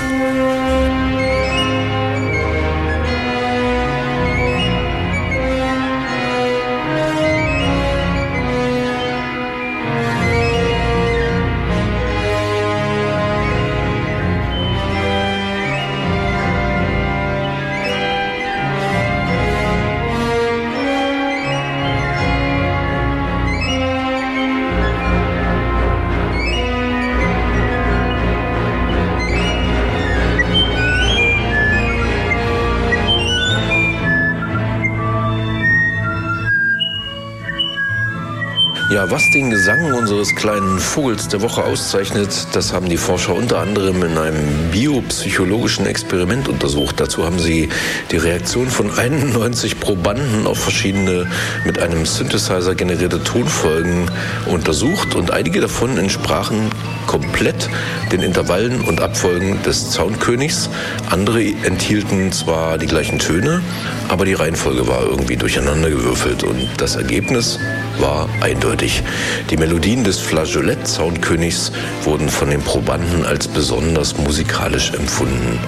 Ja, 38.96 39.12
was 39.12 39.30
den 39.30 39.50
Gesang 39.50 39.92
unseres 39.92 40.34
kleinen 40.38 40.80
Vogels 40.80 41.28
der 41.28 41.42
Woche 41.42 41.66
auszeichnet, 41.66 42.30
das 42.54 42.72
haben 42.72 42.88
die 42.88 42.96
Forscher 42.96 43.36
unter 43.36 43.60
anderem 43.60 44.02
in 44.02 44.18
einem 44.18 44.72
biopsychologischen 44.72 45.86
Experiment 45.86 46.48
untersucht. 46.48 46.98
Dazu 47.02 47.26
haben 47.26 47.38
sie 47.38 47.68
die 48.12 48.16
Reaktion 48.16 48.70
von 48.70 48.98
91 48.98 49.82
Probanden 49.82 50.48
auf 50.48 50.60
verschiedene 50.60 51.28
mit 51.66 51.78
einem 51.78 52.06
Synthesizer 52.06 52.74
generierte 52.74 53.22
Tonfolgen 53.22 54.10
untersucht 54.46 55.14
und 55.14 55.30
einige 55.30 55.60
davon 55.60 55.98
entsprachen 55.98 56.70
komplett 57.06 57.70
den 58.14 58.22
Intervallen 58.22 58.80
und 58.80 59.02
Abfolgen 59.02 59.62
des 59.64 59.92
Zaunkönigs. 59.92 60.70
Andere 61.10 61.44
enthielten 61.64 62.32
zwar 62.32 62.78
die 62.78 62.88
gleichen 62.88 63.20
Töne, 63.20 63.62
aber 64.10 64.26
die 64.26 64.34
Reihenfolge 64.34 64.88
war 64.88 65.04
irgendwie 65.04 65.36
durcheinandergewürfelt 65.36 66.44
und 66.44 66.68
das 66.78 66.96
Ergebnis 66.96 67.60
war 68.00 68.30
eindeutig. 68.42 69.04
Die 69.50 69.58
Melodien 69.58 70.04
des 70.04 70.20
Flageolett-Soundkönigs 70.20 71.72
wurden 72.04 72.30
von 72.30 72.50
den 72.50 72.62
Probanden 72.62 73.26
als 73.26 73.48
besonders 73.48 74.18
musikalisch 74.18 74.92
empfunden. 74.94 75.60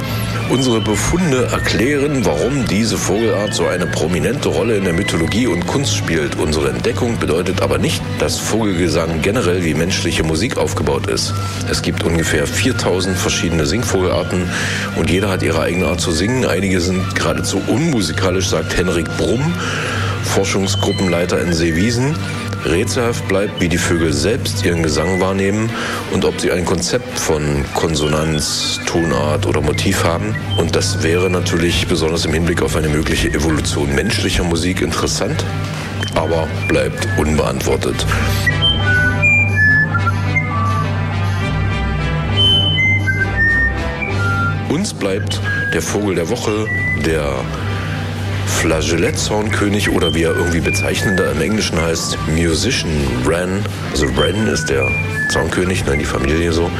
Unsere 0.49 0.79
Befunde 0.79 1.49
erklären, 1.51 2.23
warum 2.23 2.65
diese 2.67 2.97
Vogelart 2.97 3.53
so 3.53 3.67
eine 3.67 3.85
prominente 3.85 4.47
Rolle 4.47 4.77
in 4.77 4.85
der 4.85 4.93
Mythologie 4.93 5.45
und 5.45 5.67
Kunst 5.67 5.93
spielt. 5.93 6.37
Unsere 6.37 6.69
Entdeckung 6.69 7.19
bedeutet 7.19 7.61
aber 7.61 7.77
nicht, 7.77 8.01
dass 8.19 8.39
Vogelgesang 8.39 9.21
generell 9.21 9.65
wie 9.65 9.73
menschliche 9.73 10.23
Musik 10.23 10.57
aufgebaut 10.57 11.07
ist. 11.07 11.33
Es 11.69 11.81
gibt 11.81 12.03
ungefähr 12.03 12.47
4000 12.47 13.17
verschiedene 13.17 13.65
Singvogelarten 13.65 14.49
und 14.95 15.09
jeder 15.09 15.29
hat 15.29 15.43
ihre 15.43 15.61
eigene 15.61 15.87
Art 15.87 15.99
zu 15.99 16.11
singen. 16.11 16.45
Einige 16.45 16.79
sind 16.79 17.13
geradezu 17.13 17.61
unmusikalisch, 17.67 18.47
sagt 18.47 18.77
Henrik 18.77 19.07
Brumm, 19.17 19.53
Forschungsgruppenleiter 20.23 21.41
in 21.41 21.51
Seewiesen. 21.51 22.15
Rätselhaft 22.65 23.27
bleibt, 23.27 23.61
wie 23.61 23.69
die 23.69 23.77
Vögel 23.77 24.13
selbst 24.13 24.65
ihren 24.65 24.83
Gesang 24.83 25.19
wahrnehmen 25.19 25.69
und 26.13 26.25
ob 26.25 26.39
sie 26.39 26.51
ein 26.51 26.65
Konzept 26.65 27.17
von 27.19 27.65
Konsonanz, 27.73 28.79
Tonart 28.85 29.45
oder 29.45 29.61
Motiv 29.61 30.03
haben. 30.03 30.35
Und 30.57 30.75
das 30.75 31.03
wäre 31.03 31.29
natürlich 31.29 31.87
besonders 31.87 32.25
im 32.25 32.33
Hinblick 32.33 32.61
auf 32.61 32.75
eine 32.75 32.89
mögliche 32.89 33.29
Evolution 33.29 33.93
menschlicher 33.93 34.43
Musik 34.43 34.81
interessant, 34.81 35.43
aber 36.15 36.47
bleibt 36.67 37.07
unbeantwortet. 37.17 38.05
Uns 44.69 44.93
bleibt 44.93 45.39
der 45.73 45.81
Vogel 45.81 46.15
der 46.15 46.29
Woche, 46.29 46.67
der 47.05 47.33
Flageolet-Zaunkönig 48.47 49.89
oder 49.91 50.13
wie 50.15 50.23
er 50.23 50.35
irgendwie 50.35 50.59
bezeichnender 50.59 51.31
im 51.31 51.41
Englischen 51.41 51.79
heißt, 51.79 52.17
Musician 52.27 52.91
Wren. 53.23 53.63
Also 53.91 54.07
Wren 54.15 54.47
ist 54.47 54.69
der 54.69 54.89
Zaunkönig, 55.29 55.85
ne, 55.85 55.97
die 55.97 56.05
Familie 56.05 56.51
so. 56.51 56.71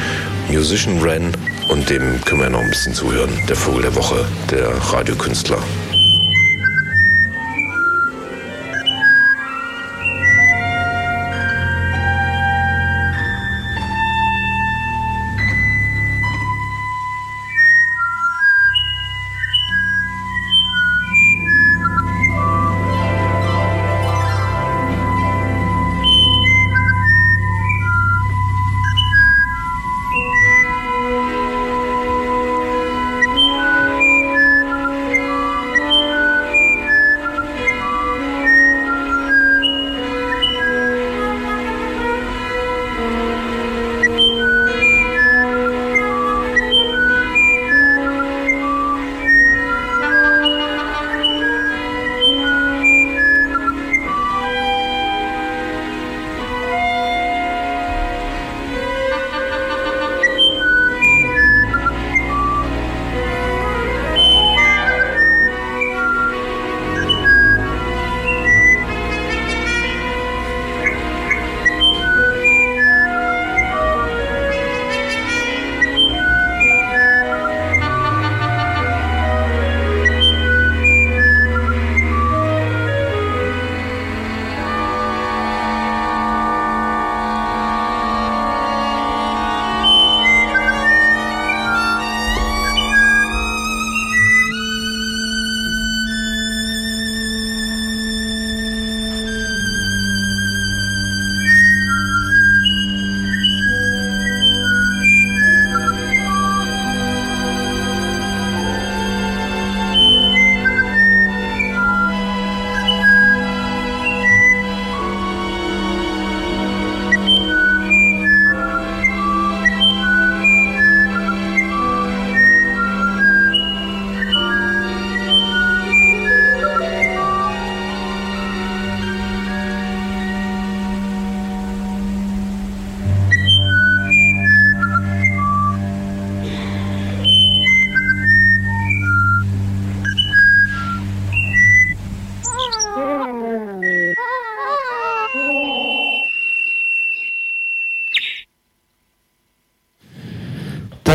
Musician 0.50 1.02
Wren 1.02 1.32
und 1.68 1.88
dem 1.90 2.20
können 2.24 2.40
wir 2.40 2.50
noch 2.50 2.60
ein 2.60 2.70
bisschen 2.70 2.94
zuhören. 2.94 3.30
Der 3.48 3.56
Vogel 3.56 3.82
der 3.82 3.94
Woche, 3.94 4.24
der 4.50 4.68
Radiokünstler. 4.92 5.58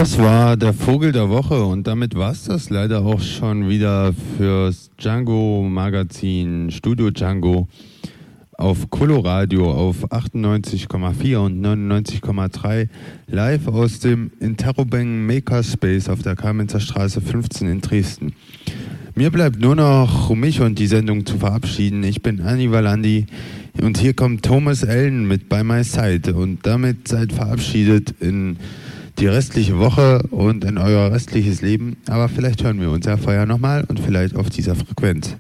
Das 0.04 0.18
war 0.18 0.58
der 0.58 0.74
Vogel 0.74 1.14
der 1.14 1.30
Woche 1.30 1.64
und 1.64 1.88
damit 1.88 2.14
war 2.16 2.34
es 2.34 2.44
das 2.44 2.70
leider 2.70 3.06
auch 3.06 3.22
schon 3.22 3.70
wieder 3.70 4.14
fürs 4.36 4.92
Django 4.98 5.66
Magazin 5.66 6.70
Studio 6.72 7.10
Django 7.10 7.70
auf 8.58 8.90
Coloradio 8.90 9.72
auf 9.72 10.12
98,4 10.12 11.38
und 11.38 11.66
99,3 11.66 12.90
live 13.28 13.68
aus 13.70 14.00
dem 14.00 14.32
Interrobang 14.42 15.26
Makerspace 15.26 16.10
auf 16.10 16.22
der 16.22 16.36
Kamenzer 16.36 16.82
Straße 16.82 17.22
15 17.22 17.70
in 17.70 17.80
Dresden. 17.80 18.34
Mir 19.16 19.32
bleibt 19.32 19.62
nur 19.62 19.76
noch, 19.76 20.30
um 20.30 20.42
mich 20.42 20.60
und 20.60 20.80
die 20.80 20.88
Sendung 20.88 21.26
zu 21.26 21.38
verabschieden. 21.38 22.04
Ich 22.04 22.22
bin 22.22 22.42
Anni 22.42 22.70
Valandi 22.70 23.28
und 23.82 23.98
hier 24.00 24.14
kommt 24.14 24.44
Thomas 24.44 24.84
Allen 24.84 25.30
mit 25.30 25.48
By 25.48 25.64
My 25.64 25.82
Side 25.82 26.34
und 26.34 26.66
damit 26.66 27.08
seid 27.08 27.32
verabschiedet 27.32 28.16
in 28.20 28.58
die 29.24 29.28
restliche 29.28 29.80
Woche 29.80 30.22
und 30.32 30.66
in 30.66 30.78
euer 30.78 31.10
restliches 31.10 31.62
Leben. 31.62 31.96
Aber 32.10 32.28
vielleicht 32.28 32.62
hören 32.62 32.82
wir 32.82 32.92
uns 32.92 33.06
ja 33.06 33.16
vorher 33.16 33.46
nochmal 33.46 33.86
und 33.88 34.02
vielleicht 34.02 34.36
auf 34.36 34.50
dieser 34.50 34.76
Frequenz. 34.76 35.38